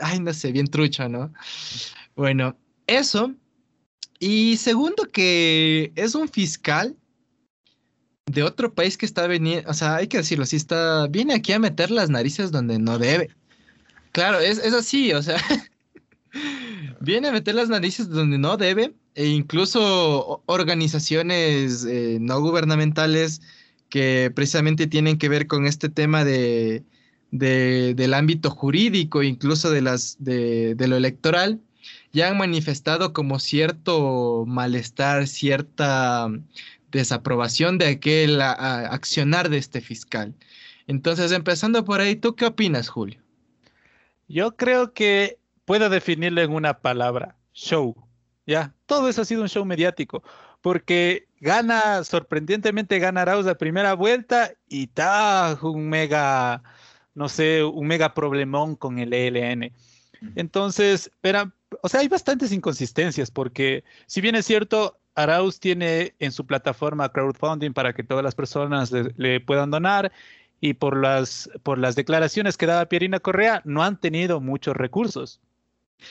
ay, 0.00 0.20
no 0.20 0.32
sé, 0.32 0.52
bien 0.52 0.68
trucho, 0.68 1.08
¿no? 1.08 1.32
Bueno, 2.14 2.56
eso. 2.86 3.34
Y 4.20 4.56
segundo, 4.56 5.08
que 5.10 5.92
es 5.96 6.14
un 6.14 6.28
fiscal 6.28 6.96
de 8.30 8.42
otro 8.42 8.72
país 8.72 8.96
que 8.96 9.06
está 9.06 9.26
veniendo, 9.26 9.68
o 9.70 9.74
sea, 9.74 9.96
hay 9.96 10.06
que 10.06 10.18
decirlo 10.18 10.44
así, 10.44 10.56
está, 10.56 11.06
viene 11.08 11.34
aquí 11.34 11.52
a 11.52 11.58
meter 11.58 11.90
las 11.90 12.10
narices 12.10 12.50
donde 12.50 12.78
no 12.78 12.98
debe. 12.98 13.30
Claro, 14.12 14.40
es, 14.40 14.58
así, 14.58 15.12
o 15.12 15.22
sea, 15.22 15.36
viene 17.00 17.28
a 17.28 17.32
meter 17.32 17.54
las 17.54 17.68
narices 17.68 18.08
donde 18.08 18.38
no 18.38 18.56
debe, 18.56 18.94
e 19.14 19.26
incluso 19.26 20.42
organizaciones 20.46 21.84
eh, 21.84 22.18
no 22.20 22.40
gubernamentales 22.40 23.40
que 23.88 24.30
precisamente 24.34 24.86
tienen 24.86 25.18
que 25.18 25.28
ver 25.28 25.46
con 25.46 25.66
este 25.66 25.88
tema 25.88 26.24
de, 26.24 26.84
del 27.30 28.14
ámbito 28.14 28.50
jurídico, 28.50 29.22
incluso 29.22 29.70
de, 29.70 29.82
las, 29.82 30.16
de 30.18 30.76
lo 30.86 30.96
electoral, 30.96 31.60
ya 32.12 32.28
han 32.28 32.38
manifestado 32.38 33.12
como 33.12 33.38
cierto 33.38 34.44
malestar, 34.46 35.26
cierta 35.26 36.28
desaprobación 36.90 37.78
de 37.78 37.86
aquel 37.86 38.40
accionar 38.40 39.48
de 39.48 39.58
este 39.58 39.80
fiscal. 39.80 40.34
Entonces, 40.86 41.32
empezando 41.32 41.84
por 41.84 42.00
ahí, 42.00 42.16
¿tú 42.16 42.34
qué 42.34 42.46
opinas, 42.46 42.88
Julio? 42.88 43.20
Yo 44.26 44.56
creo 44.56 44.92
que 44.92 45.38
puedo 45.64 45.90
definirlo 45.90 46.40
en 46.40 46.52
una 46.52 46.80
palabra, 46.80 47.36
show. 47.52 47.94
Ya, 48.46 48.74
todo 48.86 49.08
eso 49.08 49.22
ha 49.22 49.26
sido 49.26 49.42
un 49.42 49.48
show 49.48 49.64
mediático, 49.66 50.22
porque 50.62 51.28
gana, 51.40 52.02
sorprendentemente 52.04 52.98
gana 52.98 53.22
Arauz 53.22 53.44
la 53.44 53.58
primera 53.58 53.92
vuelta 53.94 54.52
y 54.68 54.84
está 54.84 55.58
un 55.60 55.88
mega, 55.88 56.62
no 57.14 57.28
sé, 57.28 57.62
un 57.62 57.86
mega 57.86 58.14
problemón 58.14 58.74
con 58.76 58.98
el 58.98 59.12
ELN. 59.12 59.72
Entonces, 60.34 61.10
pero, 61.20 61.52
o 61.82 61.88
sea, 61.88 62.00
hay 62.00 62.08
bastantes 62.08 62.50
inconsistencias, 62.50 63.30
porque 63.30 63.84
si 64.06 64.20
bien 64.20 64.34
es 64.34 64.46
cierto, 64.46 64.97
Arauz 65.18 65.58
tiene 65.58 66.14
en 66.20 66.30
su 66.30 66.46
plataforma 66.46 67.08
crowdfunding 67.08 67.72
para 67.72 67.92
que 67.92 68.04
todas 68.04 68.22
las 68.22 68.36
personas 68.36 68.92
le, 68.92 69.40
puedan 69.40 69.72
donar 69.72 70.12
y 70.60 70.74
por 70.74 70.96
las, 70.96 71.50
por 71.64 71.78
las 71.78 71.96
declaraciones 71.96 72.56
que 72.56 72.66
daba 72.66 72.86
Pierina 72.86 73.18
Correa 73.18 73.60
no 73.64 73.82
han 73.82 73.98
tenido 73.98 74.40
muchos 74.40 74.76
recursos. 74.76 75.40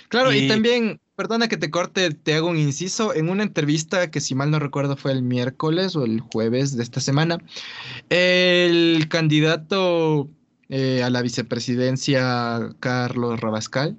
Claro, 0.09 0.33
y, 0.33 0.49
también, 0.49 0.99
perdona 1.15 1.47
que 1.47 1.55
te 1.55 1.71
corte, 1.71 2.11
te 2.11 2.33
hago 2.33 2.49
un 2.49 2.57
inciso, 2.57 3.15
en 3.15 3.29
una 3.29 3.43
entrevista 3.43 4.11
que 4.11 4.19
si 4.19 4.35
mal 4.35 4.51
no 4.51 4.59
recuerdo 4.59 4.97
fue 4.97 5.13
el 5.13 5.21
miércoles 5.21 5.95
o 5.95 6.03
el 6.03 6.19
jueves 6.19 6.75
de 6.75 6.83
esta 6.83 6.99
semana, 6.99 7.37
el 8.09 9.07
candidato 9.07 10.29
eh, 10.67 11.01
a 11.01 11.09
la 11.09 11.21
vicepresidencia 11.21 12.75
Carlos 12.81 13.39
Rabascal 13.39 13.95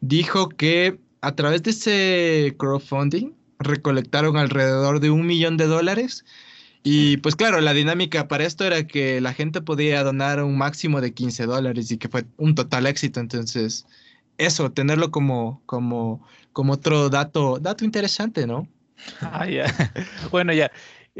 dijo 0.00 0.48
que 0.48 0.98
a 1.20 1.36
través 1.36 1.62
de 1.62 1.70
ese 1.70 2.56
crowdfunding 2.58 3.37
recolectaron 3.58 4.36
alrededor 4.36 5.00
de 5.00 5.10
un 5.10 5.26
millón 5.26 5.56
de 5.56 5.66
dólares. 5.66 6.24
Y 6.82 7.18
pues 7.18 7.36
claro, 7.36 7.60
la 7.60 7.74
dinámica 7.74 8.28
para 8.28 8.44
esto 8.44 8.64
era 8.64 8.86
que 8.86 9.20
la 9.20 9.34
gente 9.34 9.60
podía 9.60 10.02
donar 10.04 10.42
un 10.42 10.56
máximo 10.56 11.00
de 11.00 11.12
15 11.12 11.46
dólares 11.46 11.90
y 11.90 11.98
que 11.98 12.08
fue 12.08 12.24
un 12.36 12.54
total 12.54 12.86
éxito. 12.86 13.20
Entonces, 13.20 13.86
eso, 14.38 14.70
tenerlo 14.70 15.10
como, 15.10 15.62
como, 15.66 16.26
como 16.52 16.74
otro 16.74 17.10
dato, 17.10 17.58
dato 17.58 17.84
interesante, 17.84 18.46
¿no? 18.46 18.68
Ah, 19.20 19.46
bueno, 20.30 20.52
ya. 20.52 20.70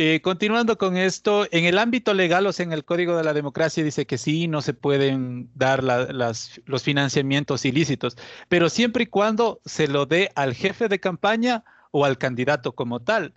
Eh, 0.00 0.20
continuando 0.22 0.78
con 0.78 0.96
esto, 0.96 1.48
en 1.50 1.64
el 1.64 1.76
ámbito 1.76 2.14
legal, 2.14 2.46
o 2.46 2.52
sea, 2.52 2.64
en 2.64 2.72
el 2.72 2.84
Código 2.84 3.16
de 3.16 3.24
la 3.24 3.32
Democracia 3.32 3.82
dice 3.82 4.06
que 4.06 4.16
sí, 4.16 4.46
no 4.46 4.62
se 4.62 4.72
pueden 4.72 5.50
dar 5.56 5.82
las, 5.82 6.60
los 6.66 6.84
financiamientos 6.84 7.64
ilícitos, 7.64 8.16
pero 8.48 8.70
siempre 8.70 9.04
y 9.04 9.06
cuando 9.06 9.60
se 9.64 9.88
lo 9.88 10.06
dé 10.06 10.30
al 10.36 10.54
jefe 10.54 10.86
de 10.86 11.00
campaña 11.00 11.64
o 11.90 12.04
al 12.04 12.18
candidato 12.18 12.72
como 12.72 13.00
tal. 13.00 13.34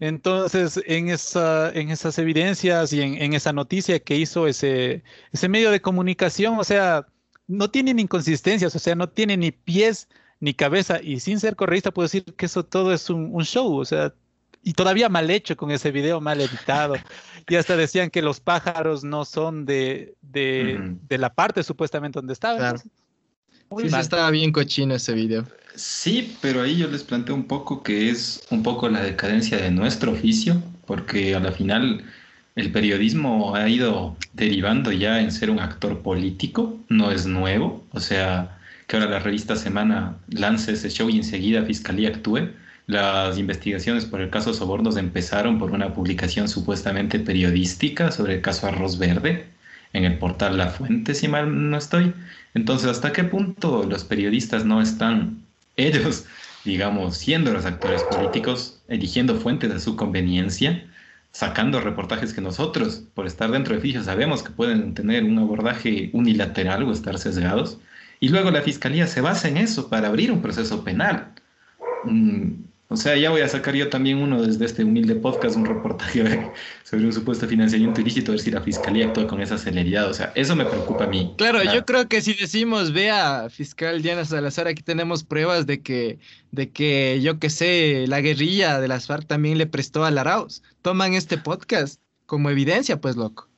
Entonces, 0.00 0.80
en, 0.86 1.08
esa, 1.08 1.70
en 1.72 1.90
esas 1.90 2.18
evidencias 2.18 2.92
y 2.92 3.00
en, 3.00 3.32
esa 3.32 3.52
noticia 3.52 4.00
que 4.00 4.16
hizo 4.16 4.46
ese, 4.46 5.04
ese 5.32 5.48
medio 5.48 5.70
de 5.70 5.80
comunicación, 5.80 6.58
o 6.58 6.64
sea, 6.64 7.06
no 7.46 7.70
tienen 7.70 7.98
inconsistencias, 7.98 8.74
o 8.74 8.78
sea, 8.78 8.94
no 8.96 9.08
tiene 9.08 9.36
ni 9.36 9.52
pies 9.52 10.08
ni 10.40 10.52
cabeza. 10.54 11.00
Y 11.02 11.20
sin 11.20 11.38
ser 11.40 11.56
correísta, 11.56 11.90
puedo 11.92 12.06
decir 12.06 12.24
que 12.24 12.46
eso 12.46 12.64
todo 12.64 12.92
es 12.92 13.08
un, 13.08 13.44
show, 13.44 13.76
o 13.76 13.84
sea, 13.84 14.12
y 14.62 14.72
todavía 14.72 15.08
mal 15.08 15.30
hecho 15.30 15.56
con 15.56 15.70
ese 15.70 15.90
video, 15.90 16.20
mal 16.20 16.40
editado. 16.40 16.96
y 17.48 17.54
hasta 17.54 17.76
decían 17.76 18.10
que 18.10 18.22
los 18.22 18.40
pájaros 18.40 19.04
no 19.04 19.24
son 19.24 19.64
de, 19.64 20.16
de, 20.22 21.18
la 21.18 21.34
parte 21.34 21.62
supuestamente 21.62 22.18
donde 22.18 22.32
estaban. 22.32 22.76
Sí, 23.78 23.86
estaba 23.98 24.30
bien 24.30 24.52
cochino 24.52 24.94
ese 24.94 25.14
video. 25.14 25.46
Sí, 25.74 26.36
pero 26.40 26.62
ahí 26.62 26.76
yo 26.76 26.88
les 26.88 27.02
planteo 27.02 27.34
un 27.34 27.44
poco 27.44 27.82
que 27.82 28.08
es 28.08 28.42
un 28.50 28.62
poco 28.62 28.88
la 28.88 29.02
decadencia 29.02 29.58
de 29.58 29.70
nuestro 29.70 30.12
oficio, 30.12 30.62
porque 30.86 31.34
a 31.34 31.40
la 31.40 31.50
final 31.50 32.04
el 32.54 32.70
periodismo 32.70 33.56
ha 33.56 33.68
ido 33.68 34.16
derivando 34.32 34.92
ya 34.92 35.20
en 35.20 35.32
ser 35.32 35.50
un 35.50 35.58
actor 35.58 36.00
político, 36.02 36.78
no 36.88 37.10
es 37.10 37.26
nuevo, 37.26 37.84
o 37.90 37.98
sea, 37.98 38.58
que 38.86 38.96
ahora 38.96 39.10
la 39.10 39.18
revista 39.18 39.56
Semana 39.56 40.16
lance 40.28 40.72
ese 40.72 40.90
show 40.90 41.10
y 41.10 41.16
enseguida 41.16 41.64
Fiscalía 41.64 42.10
actúe. 42.10 42.50
Las 42.86 43.38
investigaciones 43.38 44.04
por 44.04 44.20
el 44.20 44.30
caso 44.30 44.52
Sobornos 44.52 44.96
empezaron 44.98 45.58
por 45.58 45.72
una 45.72 45.94
publicación 45.94 46.48
supuestamente 46.48 47.18
periodística 47.18 48.12
sobre 48.12 48.34
el 48.34 48.40
caso 48.42 48.66
Arroz 48.66 48.98
Verde 48.98 49.53
en 49.94 50.04
el 50.04 50.18
portal 50.18 50.58
La 50.58 50.68
Fuente, 50.68 51.14
si 51.14 51.28
mal 51.28 51.70
no 51.70 51.78
estoy. 51.78 52.12
Entonces, 52.52 52.90
¿hasta 52.90 53.12
qué 53.12 53.24
punto 53.24 53.84
los 53.84 54.04
periodistas 54.04 54.64
no 54.66 54.82
están 54.82 55.42
ellos, 55.76 56.26
digamos, 56.64 57.16
siendo 57.16 57.52
los 57.52 57.64
actores 57.64 58.02
políticos, 58.04 58.82
eligiendo 58.88 59.36
fuentes 59.36 59.72
de 59.72 59.80
su 59.80 59.96
conveniencia, 59.96 60.84
sacando 61.32 61.80
reportajes 61.80 62.32
que 62.34 62.40
nosotros, 62.40 63.04
por 63.14 63.26
estar 63.26 63.50
dentro 63.50 63.74
de 63.74 63.80
FIJO, 63.80 64.04
sabemos 64.04 64.42
que 64.42 64.50
pueden 64.50 64.94
tener 64.94 65.24
un 65.24 65.38
abordaje 65.38 66.10
unilateral 66.12 66.82
o 66.82 66.92
estar 66.92 67.18
sesgados, 67.18 67.78
y 68.20 68.28
luego 68.28 68.50
la 68.50 68.62
fiscalía 68.62 69.06
se 69.06 69.20
basa 69.20 69.48
en 69.48 69.56
eso 69.56 69.88
para 69.88 70.08
abrir 70.08 70.30
un 70.30 70.42
proceso 70.42 70.84
penal. 70.84 71.32
O 72.94 72.96
sea, 72.96 73.16
ya 73.16 73.30
voy 73.30 73.40
a 73.40 73.48
sacar 73.48 73.74
yo 73.74 73.88
también 73.88 74.18
uno 74.18 74.40
desde 74.40 74.64
este 74.64 74.84
humilde 74.84 75.16
podcast, 75.16 75.56
un 75.56 75.66
reportaje 75.66 76.22
sobre 76.84 77.04
un 77.04 77.12
supuesto 77.12 77.46
financiamiento 77.48 78.00
ilícito, 78.00 78.30
a 78.30 78.34
ver 78.34 78.40
si 78.40 78.52
la 78.52 78.60
fiscalía 78.60 79.06
actúa 79.06 79.26
con 79.26 79.40
esa 79.40 79.58
celeridad. 79.58 80.08
O 80.08 80.14
sea, 80.14 80.32
eso 80.36 80.54
me 80.54 80.64
preocupa 80.64 81.04
a 81.04 81.06
mí. 81.08 81.34
Claro, 81.36 81.62
yo 81.64 81.84
creo 81.84 82.08
que 82.08 82.22
si 82.22 82.34
decimos, 82.34 82.92
vea, 82.92 83.48
fiscal 83.50 84.00
Diana 84.00 84.24
Salazar, 84.24 84.68
aquí 84.68 84.82
tenemos 84.82 85.24
pruebas 85.24 85.66
de 85.66 85.82
que, 85.82 86.18
de 86.52 86.70
que 86.70 87.20
yo 87.20 87.40
que 87.40 87.50
sé, 87.50 88.06
la 88.06 88.20
guerrilla 88.20 88.80
de 88.80 88.88
las 88.88 89.06
FARC 89.06 89.26
también 89.26 89.58
le 89.58 89.66
prestó 89.66 90.04
a 90.04 90.10
Laraos. 90.12 90.62
Toman 90.82 91.14
este 91.14 91.36
podcast 91.36 92.00
como 92.26 92.48
evidencia, 92.48 93.00
pues, 93.00 93.16
loco. 93.16 93.48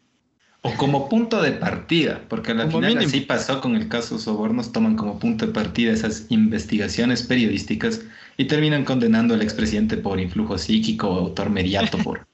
O 0.63 0.75
como 0.79 1.09
punto 1.09 1.43
de 1.43 1.53
partida, 1.53 2.23
porque 2.29 2.53
al 2.53 2.73
final 2.73 2.99
así 2.99 3.21
pasó 3.21 3.61
con 3.61 3.77
el 3.77 3.89
caso 3.89 4.19
Sobornos, 4.19 4.73
toman 4.73 4.97
como 4.97 5.19
punto 5.19 5.47
de 5.47 5.53
partida 5.53 5.93
esas 5.93 6.27
investigaciones 6.31 7.23
periodísticas 7.23 8.01
y 8.37 8.45
terminan 8.45 8.85
condenando 8.85 9.35
al 9.35 9.43
expresidente 9.43 9.97
por 9.97 10.21
influjo 10.21 10.59
psíquico, 10.59 11.09
autor 11.09 11.51
mediato 11.51 11.99
por... 11.99 12.27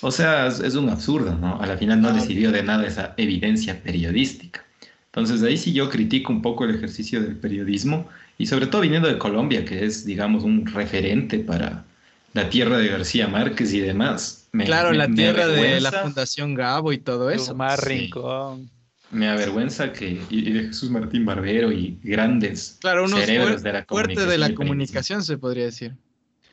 O 0.00 0.10
sea, 0.10 0.48
es, 0.48 0.74
un 0.74 0.88
absurdo, 0.88 1.36
¿no? 1.36 1.60
A 1.60 1.66
la 1.66 1.76
final 1.76 2.00
no 2.00 2.10
le 2.10 2.20
sirvió 2.20 2.50
de 2.50 2.62
nada 2.62 2.86
esa 2.86 3.14
evidencia 3.16 3.82
periodística. 3.82 4.64
Entonces, 5.06 5.42
ahí 5.42 5.56
sí 5.56 5.72
yo 5.72 5.88
critico 5.90 6.32
un 6.32 6.42
poco 6.42 6.64
el 6.64 6.74
ejercicio 6.74 7.22
del 7.22 7.36
periodismo 7.36 8.08
y 8.36 8.46
sobre 8.46 8.66
todo 8.66 8.80
viniendo 8.80 9.08
de 9.08 9.18
Colombia, 9.18 9.64
que 9.64 9.84
es, 9.84 10.04
digamos, 10.04 10.42
un 10.42 10.66
referente 10.66 11.38
para 11.38 11.84
la 12.32 12.48
tierra 12.50 12.78
de 12.78 12.88
García 12.88 13.28
Márquez 13.28 13.72
y 13.74 13.80
demás. 13.80 14.48
claro, 14.64 14.92
la 14.92 15.06
tierra 15.06 15.46
de 15.46 15.80
la 15.80 15.92
Fundación 15.92 16.54
Gabo 16.54 16.92
y 16.92 16.98
todo 16.98 17.30
eso. 17.30 17.54
Más 17.54 17.78
rincón 17.84 18.70
me 19.12 19.28
avergüenza 19.28 19.92
que 19.92 20.20
y, 20.30 20.50
de 20.50 20.64
Jesús 20.64 20.90
Martín 20.90 21.24
Barbero 21.24 21.70
y 21.70 21.98
grandes 22.02 22.78
claro, 22.80 23.06
cerebros 23.06 23.62
de 23.62 23.72
la 23.72 23.84
comunicación. 23.84 24.28
De 24.28 24.38
la 24.38 24.54
comunicación 24.54 25.22
se 25.22 25.38
podría 25.38 25.66
decir. 25.66 25.94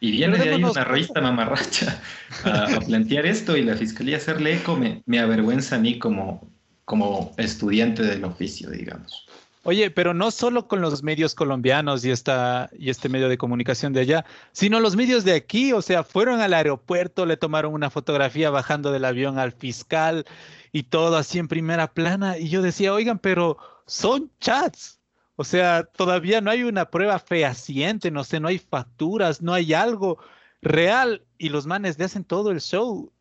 Y 0.01 0.11
viene 0.11 0.37
de 0.37 0.49
ahí 0.49 0.63
una 0.63 0.83
revista 0.83 1.19
mamarracha 1.19 2.01
a, 2.43 2.79
plantear 2.85 3.25
esto 3.25 3.57
y 3.57 3.63
la 3.63 3.75
fiscalía 3.75 4.17
hacerle 4.17 4.55
eco 4.55 4.75
me, 4.75 5.01
me 5.05 5.19
avergüenza 5.19 5.77
a 5.77 5.79
mí 5.79 5.99
como, 5.99 6.49
como 6.85 7.33
estudiante 7.37 8.03
del 8.03 8.23
oficio, 8.23 8.69
digamos. 8.69 9.25
Oye, 9.63 9.91
pero 9.91 10.13
no 10.13 10.31
solo 10.31 10.67
con 10.67 10.79
los 10.79 11.03
medios 11.03 11.35
colombianos 11.35 12.05
y, 12.05 12.11
esta, 12.11 12.69
y 12.77 12.89
este 12.89 13.09
medio 13.09 13.27
de 13.27 13.37
comunicación 13.37 13.91
de 13.91 14.01
allá, 14.01 14.25
sino 14.53 14.79
los 14.79 14.95
medios 14.95 15.25
de 15.25 15.33
aquí, 15.33 15.73
o 15.73 15.81
sea, 15.81 16.03
fueron 16.03 16.39
al 16.39 16.53
aeropuerto, 16.53 17.25
le 17.25 17.35
tomaron 17.35 17.73
una 17.73 17.89
fotografía 17.89 18.49
bajando 18.49 18.91
del 18.91 19.03
avión 19.03 19.37
al 19.37 19.51
fiscal 19.51 20.25
y 20.71 20.83
todo 20.83 21.17
así 21.17 21.39
en 21.39 21.49
primera 21.49 21.93
plana. 21.93 22.37
Y 22.37 22.47
yo 22.47 22.61
decía, 22.61 22.93
oigan, 22.93 23.19
pero 23.19 23.57
son 23.85 24.31
chats. 24.39 24.99
O 25.35 25.43
sea, 25.43 25.83
todavía 25.83 26.41
no 26.41 26.51
hay 26.51 26.63
una 26.63 26.89
prueba 26.89 27.19
fehaciente, 27.19 28.11
no 28.11 28.23
sé, 28.23 28.39
no 28.39 28.47
hay 28.47 28.59
facturas, 28.59 29.41
no 29.41 29.53
hay 29.53 29.73
algo 29.73 30.19
real 30.61 31.25
y 31.37 31.49
los 31.49 31.65
manes 31.65 31.97
le 31.97 32.05
hacen 32.05 32.23
todo 32.23 32.51
el 32.51 32.61
show. 32.61 33.11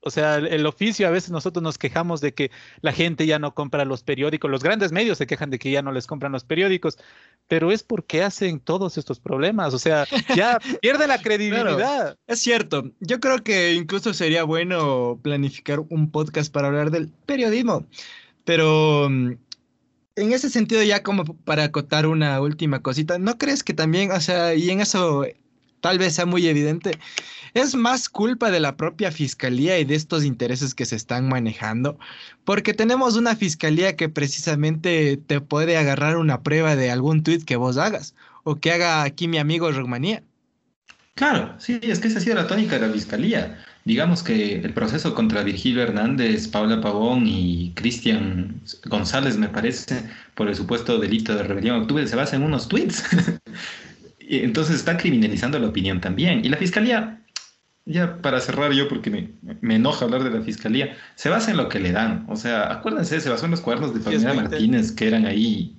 O 0.00 0.10
sea, 0.10 0.36
el, 0.36 0.64
oficio, 0.64 1.08
a 1.08 1.10
veces 1.10 1.30
nosotros 1.30 1.60
nos 1.62 1.76
quejamos 1.76 2.20
de 2.20 2.32
que 2.32 2.52
la 2.82 2.92
gente 2.92 3.26
ya 3.26 3.40
no 3.40 3.54
compra 3.54 3.84
los 3.84 4.04
periódicos, 4.04 4.48
los 4.48 4.62
grandes 4.62 4.92
medios 4.92 5.18
se 5.18 5.26
quejan 5.26 5.50
de 5.50 5.58
que 5.58 5.72
ya 5.72 5.82
no 5.82 5.90
les 5.90 6.06
compran 6.06 6.30
los 6.30 6.44
periódicos, 6.44 6.98
pero 7.48 7.72
es 7.72 7.82
porque 7.82 8.22
hacen 8.22 8.60
todos 8.60 8.96
estos 8.96 9.18
problemas, 9.18 9.74
o 9.74 9.78
sea, 9.78 10.06
ya 10.36 10.60
pierde 10.80 11.08
la 11.08 11.20
credibilidad. 11.20 12.16
es 12.28 12.38
cierto, 12.38 12.92
yo 13.00 13.18
creo 13.18 13.42
que 13.42 13.74
incluso 13.74 14.14
sería 14.14 14.44
bueno 14.44 15.18
planificar 15.20 15.80
un 15.88 16.12
podcast 16.12 16.52
para 16.52 16.68
hablar 16.68 16.92
del 16.92 17.08
periodismo, 17.26 17.84
pero 18.44 19.08
mm, 19.10 19.32
en 20.14 20.32
ese 20.32 20.48
sentido 20.48 20.82
ya 20.84 21.02
como 21.02 21.24
para 21.24 21.64
acotar 21.64 22.06
una 22.06 22.40
última 22.40 22.82
cosita, 22.82 23.18
¿no 23.18 23.36
crees 23.36 23.64
que 23.64 23.74
también, 23.74 24.12
o 24.12 24.20
sea, 24.20 24.54
y 24.54 24.70
en 24.70 24.80
eso 24.80 25.24
tal 25.80 25.98
vez 25.98 26.14
sea 26.14 26.26
muy 26.26 26.46
evidente, 26.46 26.98
es 27.54 27.74
más 27.74 28.08
culpa 28.08 28.50
de 28.50 28.60
la 28.60 28.76
propia 28.76 29.10
fiscalía 29.10 29.78
y 29.78 29.84
de 29.84 29.94
estos 29.94 30.24
intereses 30.24 30.74
que 30.74 30.86
se 30.86 30.96
están 30.96 31.28
manejando, 31.28 31.98
porque 32.44 32.74
tenemos 32.74 33.16
una 33.16 33.36
fiscalía 33.36 33.96
que 33.96 34.08
precisamente 34.08 35.16
te 35.16 35.40
puede 35.40 35.76
agarrar 35.76 36.16
una 36.16 36.42
prueba 36.42 36.76
de 36.76 36.90
algún 36.90 37.22
tuit 37.22 37.44
que 37.44 37.56
vos 37.56 37.78
hagas 37.78 38.14
o 38.44 38.56
que 38.56 38.72
haga 38.72 39.02
aquí 39.02 39.28
mi 39.28 39.38
amigo 39.38 39.70
Rogmanía. 39.70 40.22
Claro, 41.14 41.54
sí, 41.58 41.80
es 41.82 41.98
que 41.98 42.08
esa 42.08 42.18
ha 42.18 42.22
sido 42.22 42.36
la 42.36 42.46
tónica 42.46 42.78
de 42.78 42.86
la 42.86 42.92
fiscalía. 42.92 43.58
Digamos 43.84 44.22
que 44.22 44.60
el 44.60 44.72
proceso 44.72 45.14
contra 45.14 45.42
Virgilio 45.42 45.82
Hernández, 45.82 46.46
Paula 46.46 46.80
Pavón 46.80 47.26
y 47.26 47.72
Cristian 47.74 48.60
González, 48.84 49.36
me 49.36 49.48
parece, 49.48 50.04
por 50.34 50.48
el 50.48 50.54
supuesto 50.54 50.98
delito 50.98 51.34
de 51.34 51.42
rebelión 51.42 51.80
octubre, 51.80 52.06
se 52.06 52.14
basa 52.14 52.36
en 52.36 52.42
unos 52.42 52.68
tweets. 52.68 53.02
Entonces 54.28 54.76
está 54.76 54.96
criminalizando 54.96 55.58
la 55.58 55.68
opinión 55.68 56.00
también. 56.00 56.44
Y 56.44 56.48
la 56.48 56.58
fiscalía, 56.58 57.20
ya 57.86 58.20
para 58.20 58.40
cerrar 58.40 58.72
yo, 58.72 58.88
porque 58.88 59.10
me, 59.60 59.74
enoja 59.74 60.04
hablar 60.04 60.22
de 60.22 60.30
la 60.30 60.42
fiscalía, 60.42 60.96
se 61.14 61.30
basa 61.30 61.50
en 61.50 61.56
lo 61.56 61.68
que 61.68 61.80
le 61.80 61.92
dan. 61.92 62.26
O 62.28 62.36
sea, 62.36 62.70
acuérdense, 62.70 63.20
se 63.20 63.30
basó 63.30 63.46
en 63.46 63.52
los 63.52 63.60
cuadernos 63.60 63.94
de 63.94 64.00
Pamela 64.00 64.34
Martínez, 64.34 64.92
que 64.92 65.08
eran 65.08 65.24
ahí 65.24 65.74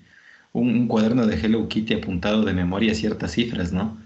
un, 0.53 0.87
cuaderno 0.87 1.27
de 1.27 1.35
Hello 1.35 1.67
Kitty 1.67 1.93
apuntado 1.93 2.43
de 2.43 2.53
memoria 2.53 2.91
a 2.91 2.95
ciertas 2.95 3.31
cifras, 3.33 3.71
¿no? 3.71 3.97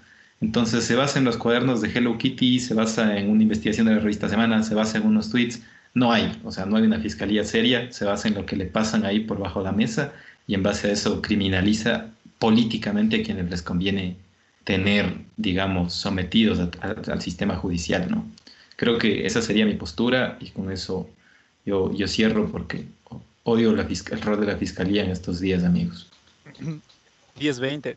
Entonces 0.42 0.84
se 0.84 0.96
basa 0.96 1.20
en 1.20 1.26
los 1.26 1.38
cuadernos 1.38 1.82
de 1.82 1.90
Hello 1.90 2.18
Kitty, 2.18 2.60
se 2.60 2.74
basa 2.74 3.18
en 3.18 3.30
una 3.30 3.44
investigación 3.44 3.88
de 3.88 3.96
la 3.96 4.00
revista 4.00 4.28
Semana, 4.28 4.62
se 4.64 4.76
basa 4.76 4.98
en 4.98 5.06
unos 5.06 5.30
tweets. 5.30 5.62
No 5.94 6.12
hay, 6.12 6.38
o 6.44 6.52
sea, 6.52 6.66
no 6.66 6.76
hay 6.76 6.84
una 6.84 7.00
fiscalía 7.00 7.46
seria, 7.46 7.90
se 7.94 8.04
basa 8.04 8.28
en 8.28 8.34
lo 8.34 8.46
que 8.46 8.58
le 8.58 8.66
pasan 8.66 9.06
ahí 9.06 9.22
por 9.22 9.40
bajo 9.40 9.62
la 9.62 9.72
mesa 9.72 10.12
y 10.48 10.56
en 10.56 10.64
base 10.64 10.90
a 10.90 10.92
eso 10.92 11.22
criminaliza 11.22 12.08
políticamente 12.40 13.22
a 13.22 13.24
quienes 13.24 13.50
les 13.50 13.62
conviene 13.62 14.18
tener, 14.64 15.18
digamos, 15.38 15.94
sometidos 15.94 16.60
al 16.82 17.22
sistema 17.22 17.56
judicial, 17.56 18.10
¿no? 18.10 18.26
Creo 18.76 18.98
que 18.98 19.26
esa 19.26 19.42
sería 19.42 19.66
mi 19.66 19.76
postura 19.76 20.38
y 20.40 20.50
con 20.50 20.72
eso 20.72 21.10
yo, 21.66 21.92
yo 21.94 22.08
cierro 22.08 22.50
porque 22.52 22.86
odio 23.44 23.72
el 23.72 24.22
rol 24.22 24.40
de 24.40 24.48
la 24.48 24.58
fiscalía 24.58 25.04
en 25.04 25.12
estos 25.12 25.40
días, 25.40 25.64
amigos. 25.64 26.10
10-20. 27.40 27.96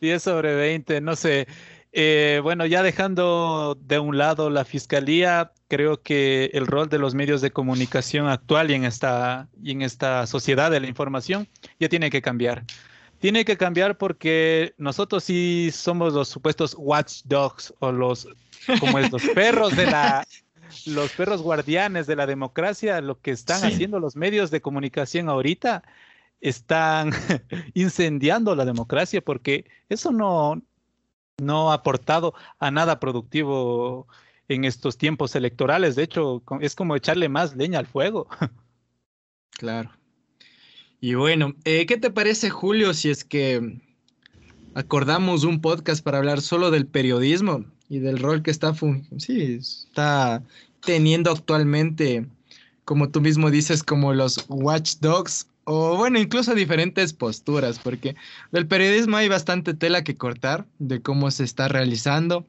10 0.00 0.22
sobre 0.22 0.54
20, 0.54 1.00
no 1.00 1.16
sé. 1.16 1.46
Eh, 1.92 2.40
bueno, 2.42 2.66
ya 2.66 2.82
dejando 2.82 3.78
de 3.80 4.00
un 4.00 4.18
lado 4.18 4.50
la 4.50 4.64
fiscalía, 4.64 5.52
creo 5.68 6.02
que 6.02 6.50
el 6.52 6.66
rol 6.66 6.88
de 6.88 6.98
los 6.98 7.14
medios 7.14 7.40
de 7.40 7.52
comunicación 7.52 8.26
actual 8.26 8.70
y 8.70 8.74
en 8.74 8.84
esta, 8.84 9.46
y 9.62 9.70
en 9.70 9.82
esta 9.82 10.26
sociedad 10.26 10.70
de 10.70 10.80
la 10.80 10.88
información 10.88 11.46
ya 11.78 11.88
tiene 11.88 12.10
que 12.10 12.20
cambiar 12.20 12.64
tiene 13.24 13.46
que 13.46 13.56
cambiar 13.56 13.96
porque 13.96 14.74
nosotros 14.76 15.24
sí 15.24 15.70
somos 15.72 16.12
los 16.12 16.28
supuestos 16.28 16.76
watchdogs 16.78 17.72
o 17.78 17.90
los 17.90 18.28
como 18.78 18.98
es, 18.98 19.10
los 19.10 19.26
perros 19.30 19.74
de 19.74 19.86
la 19.86 20.26
los 20.84 21.10
perros 21.12 21.40
guardianes 21.40 22.06
de 22.06 22.16
la 22.16 22.26
democracia, 22.26 23.00
lo 23.00 23.18
que 23.22 23.30
están 23.30 23.64
haciendo 23.64 23.98
los 23.98 24.14
medios 24.14 24.50
de 24.50 24.60
comunicación 24.60 25.30
ahorita 25.30 25.84
están 26.42 27.12
incendiando 27.72 28.54
la 28.54 28.66
democracia 28.66 29.22
porque 29.22 29.64
eso 29.88 30.12
no 30.12 30.60
no 31.38 31.70
ha 31.70 31.76
aportado 31.76 32.34
a 32.58 32.70
nada 32.70 33.00
productivo 33.00 34.06
en 34.48 34.66
estos 34.66 34.98
tiempos 34.98 35.34
electorales. 35.34 35.96
De 35.96 36.02
hecho, 36.02 36.42
es 36.60 36.74
como 36.74 36.94
echarle 36.94 37.30
más 37.30 37.56
leña 37.56 37.78
al 37.78 37.86
fuego. 37.86 38.28
Claro. 39.56 39.92
Y 41.04 41.16
bueno, 41.16 41.54
eh, 41.66 41.84
¿qué 41.84 41.98
te 41.98 42.08
parece, 42.08 42.48
Julio, 42.48 42.94
si 42.94 43.10
es 43.10 43.24
que 43.24 43.78
acordamos 44.72 45.44
un 45.44 45.60
podcast 45.60 46.02
para 46.02 46.16
hablar 46.16 46.40
solo 46.40 46.70
del 46.70 46.86
periodismo 46.86 47.66
y 47.90 47.98
del 47.98 48.18
rol 48.18 48.42
que 48.42 48.50
está, 48.50 48.72
sí, 49.18 49.58
está 49.60 50.42
teniendo 50.80 51.30
actualmente, 51.30 52.26
como 52.86 53.10
tú 53.10 53.20
mismo 53.20 53.50
dices, 53.50 53.82
como 53.82 54.14
los 54.14 54.46
watchdogs 54.48 55.46
o 55.64 55.98
bueno, 55.98 56.18
incluso 56.18 56.54
diferentes 56.54 57.12
posturas, 57.12 57.78
porque 57.78 58.16
del 58.50 58.66
periodismo 58.66 59.18
hay 59.18 59.28
bastante 59.28 59.74
tela 59.74 60.04
que 60.04 60.16
cortar 60.16 60.66
de 60.78 61.02
cómo 61.02 61.30
se 61.30 61.44
está 61.44 61.68
realizando, 61.68 62.46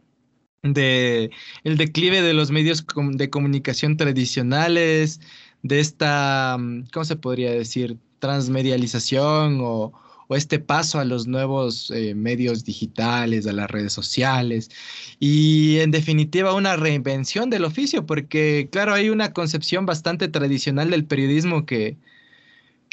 de 0.63 1.29
el 1.65 1.75
declive 1.75 2.21
de 2.21 2.33
los 2.33 2.51
medios 2.51 2.85
de 3.11 3.29
comunicación 3.29 3.97
tradicionales, 3.97 5.19
de 5.67 5.79
esta, 5.79 6.57
¿cómo 6.93 7.05
se 7.05 7.15
podría 7.15 7.51
decir? 7.51 7.97
transmedialización 8.19 9.59
o, 9.61 9.93
este 10.29 10.57
paso 10.57 10.99
a 10.99 11.05
los 11.05 11.27
nuevos 11.27 11.91
eh, 11.91 12.15
medios 12.15 12.65
digitales, 12.65 13.45
a 13.45 13.53
las 13.53 13.69
redes 13.69 13.93
sociales 13.93 14.71
y 15.19 15.77
en 15.81 15.91
definitiva 15.91 16.55
una 16.55 16.75
reinvención 16.75 17.51
del 17.51 17.63
oficio, 17.63 18.07
porque 18.07 18.67
claro, 18.71 18.95
hay 18.95 19.09
una 19.11 19.33
concepción 19.33 19.85
bastante 19.85 20.27
tradicional 20.27 20.89
del 20.89 21.05
periodismo 21.05 21.67
que, 21.67 21.97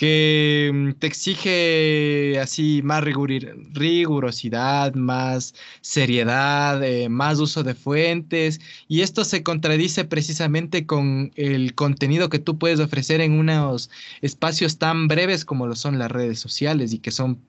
que 0.03 0.69
mm, 0.75 0.93
te 0.95 1.07
exige 1.07 2.37
así 2.41 2.83
más 2.83 3.05
rigurosidad, 3.05 4.95
más 4.95 5.55
seriedad, 5.81 6.83
eh, 6.83 7.09
más 7.09 7.39
uso 7.39 7.63
de 7.63 7.77
fuentes, 7.77 8.61
y 8.89 9.03
esto 9.03 9.25
se 9.25 9.45
contradice 9.45 10.05
precisamente 10.05 10.87
con 10.87 11.31
el 11.37 11.77
contenido 11.77 12.31
que 12.31 12.41
tú 12.41 12.59
puedes 12.59 12.81
ofrecer 12.81 13.21
en 13.21 13.39
unos 13.39 13.91
espacios 14.23 14.79
tan 14.79 15.07
breves 15.07 15.45
como 15.45 15.69
lo 15.69 15.77
son 15.77 16.01
las 16.01 16.11
redes 16.11 16.41
sociales 16.41 16.93
y 16.93 16.99
que 16.99 17.13
son, 17.13 17.41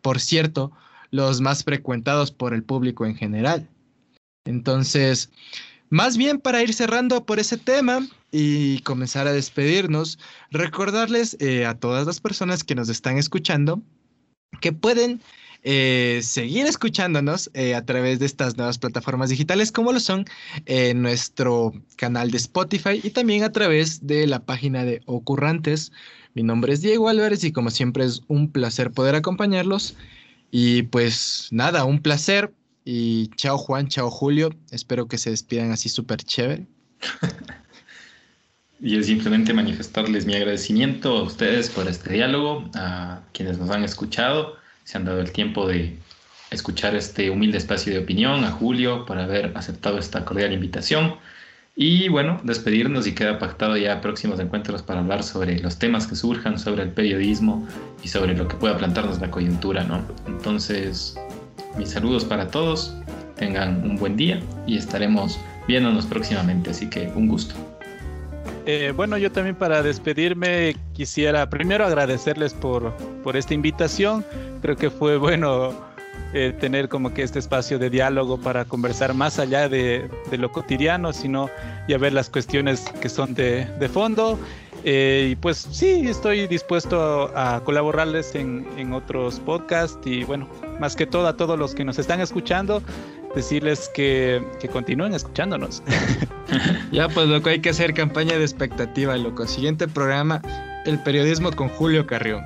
por 0.00 0.18
cierto, 0.18 0.72
los 1.10 1.42
más 1.42 1.62
frecuentados 1.62 2.32
por 2.32 2.54
el 2.54 2.62
público 2.62 3.04
en 3.04 3.16
general. 3.16 3.68
Entonces, 4.46 5.30
más 5.90 6.16
bien 6.16 6.38
para 6.38 6.62
ir 6.62 6.72
cerrando 6.72 7.24
por 7.24 7.38
ese 7.38 7.56
tema, 7.56 8.06
y 8.30 8.80
comenzar 8.80 9.26
a 9.26 9.32
despedirnos, 9.32 10.18
recordarles 10.50 11.36
eh, 11.40 11.66
a 11.66 11.74
todas 11.74 12.06
las 12.06 12.20
personas 12.20 12.64
que 12.64 12.74
nos 12.74 12.88
están 12.88 13.16
escuchando 13.16 13.82
que 14.60 14.72
pueden 14.72 15.20
eh, 15.62 16.20
seguir 16.22 16.66
escuchándonos 16.66 17.50
eh, 17.54 17.74
a 17.74 17.84
través 17.84 18.18
de 18.18 18.26
estas 18.26 18.56
nuevas 18.56 18.78
plataformas 18.78 19.30
digitales 19.30 19.72
como 19.72 19.92
lo 19.92 20.00
son 20.00 20.24
nuestro 20.94 21.72
canal 21.96 22.30
de 22.30 22.38
Spotify 22.38 23.00
y 23.02 23.10
también 23.10 23.42
a 23.44 23.52
través 23.52 24.06
de 24.06 24.26
la 24.26 24.44
página 24.44 24.84
de 24.84 25.00
Ocurrantes. 25.06 25.92
Mi 26.34 26.42
nombre 26.42 26.72
es 26.72 26.82
Diego 26.82 27.08
Álvarez 27.08 27.44
y 27.44 27.52
como 27.52 27.70
siempre 27.70 28.04
es 28.04 28.22
un 28.28 28.50
placer 28.52 28.90
poder 28.90 29.14
acompañarlos. 29.14 29.96
Y 30.50 30.82
pues 30.84 31.48
nada, 31.50 31.84
un 31.84 32.00
placer. 32.00 32.54
Y 32.90 33.28
chao 33.36 33.58
Juan, 33.58 33.88
chao 33.88 34.10
Julio. 34.10 34.48
Espero 34.70 35.08
que 35.08 35.18
se 35.18 35.28
despidan 35.28 35.72
así 35.72 35.90
súper 35.90 36.22
chévere. 36.22 36.66
Y 38.80 38.96
es 38.96 39.06
simplemente 39.06 39.52
manifestarles 39.52 40.24
mi 40.24 40.34
agradecimiento 40.34 41.18
a 41.18 41.22
ustedes 41.24 41.68
por 41.68 41.88
este 41.88 42.12
diálogo, 42.12 42.70
a 42.76 43.22
quienes 43.32 43.58
nos 43.58 43.70
han 43.70 43.82
escuchado, 43.82 44.54
se 44.84 44.96
han 44.96 45.04
dado 45.04 45.20
el 45.20 45.32
tiempo 45.32 45.66
de 45.66 45.98
escuchar 46.52 46.94
este 46.94 47.28
humilde 47.28 47.58
espacio 47.58 47.92
de 47.92 47.98
opinión, 47.98 48.44
a 48.44 48.52
Julio 48.52 49.04
por 49.04 49.18
haber 49.18 49.50
aceptado 49.56 49.98
esta 49.98 50.24
cordial 50.24 50.52
invitación. 50.52 51.16
Y 51.74 52.08
bueno, 52.08 52.40
despedirnos 52.44 53.08
y 53.08 53.16
queda 53.16 53.40
pactado 53.40 53.76
ya 53.76 54.00
próximos 54.00 54.38
encuentros 54.38 54.82
para 54.82 55.00
hablar 55.00 55.24
sobre 55.24 55.58
los 55.58 55.80
temas 55.80 56.06
que 56.06 56.14
surjan, 56.14 56.56
sobre 56.56 56.84
el 56.84 56.92
periodismo 56.92 57.66
y 58.04 58.08
sobre 58.08 58.36
lo 58.36 58.46
que 58.46 58.54
pueda 58.54 58.78
plantarnos 58.78 59.20
la 59.20 59.32
coyuntura, 59.32 59.82
¿no? 59.82 60.06
Entonces, 60.28 61.18
mis 61.78 61.90
saludos 61.90 62.24
para 62.24 62.48
todos, 62.48 62.94
tengan 63.36 63.82
un 63.88 63.96
buen 63.96 64.16
día 64.16 64.40
y 64.66 64.76
estaremos 64.76 65.38
viéndonos 65.66 66.06
próximamente, 66.06 66.70
así 66.70 66.90
que 66.90 67.10
un 67.14 67.28
gusto. 67.28 67.54
Eh, 68.66 68.92
bueno, 68.94 69.16
yo 69.16 69.32
también 69.32 69.56
para 69.56 69.82
despedirme 69.82 70.76
quisiera 70.92 71.48
primero 71.48 71.86
agradecerles 71.86 72.52
por, 72.52 72.92
por 73.22 73.36
esta 73.36 73.54
invitación. 73.54 74.24
Creo 74.60 74.76
que 74.76 74.90
fue 74.90 75.16
bueno 75.16 75.72
eh, 76.34 76.52
tener 76.60 76.90
como 76.90 77.14
que 77.14 77.22
este 77.22 77.38
espacio 77.38 77.78
de 77.78 77.88
diálogo 77.88 78.38
para 78.38 78.66
conversar 78.66 79.14
más 79.14 79.38
allá 79.38 79.70
de, 79.70 80.10
de 80.30 80.36
lo 80.36 80.52
cotidiano, 80.52 81.14
sino 81.14 81.48
ya 81.88 81.96
ver 81.96 82.12
las 82.12 82.28
cuestiones 82.28 82.84
que 83.00 83.08
son 83.08 83.32
de, 83.34 83.64
de 83.78 83.88
fondo. 83.88 84.38
Eh, 84.84 85.30
y 85.32 85.36
pues 85.36 85.66
sí, 85.70 86.06
estoy 86.06 86.46
dispuesto 86.46 87.30
a 87.36 87.62
colaborarles 87.64 88.34
en, 88.34 88.66
en 88.76 88.92
otros 88.92 89.40
podcasts 89.40 89.98
y 90.04 90.24
bueno, 90.24 90.48
más 90.78 90.94
que 90.94 91.06
todo 91.06 91.26
a 91.26 91.36
todos 91.36 91.58
los 91.58 91.74
que 91.74 91.84
nos 91.84 91.98
están 91.98 92.20
escuchando, 92.20 92.82
decirles 93.34 93.90
que, 93.94 94.42
que 94.60 94.68
continúen 94.68 95.14
escuchándonos. 95.14 95.82
ya, 96.92 97.08
pues 97.08 97.26
loco, 97.28 97.48
hay 97.48 97.60
que 97.60 97.70
hacer 97.70 97.94
campaña 97.94 98.36
de 98.36 98.42
expectativa, 98.42 99.16
loco. 99.16 99.46
Siguiente 99.46 99.88
programa, 99.88 100.42
el 100.86 100.98
periodismo 101.02 101.50
con 101.52 101.68
Julio 101.68 102.06
Carrión. 102.06 102.42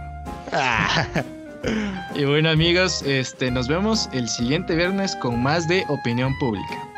y 2.14 2.24
bueno 2.24 2.50
amigos, 2.50 3.02
este, 3.06 3.50
nos 3.50 3.68
vemos 3.68 4.08
el 4.12 4.28
siguiente 4.28 4.74
viernes 4.74 5.16
con 5.16 5.42
más 5.42 5.66
de 5.68 5.84
opinión 5.88 6.36
pública. 6.38 6.91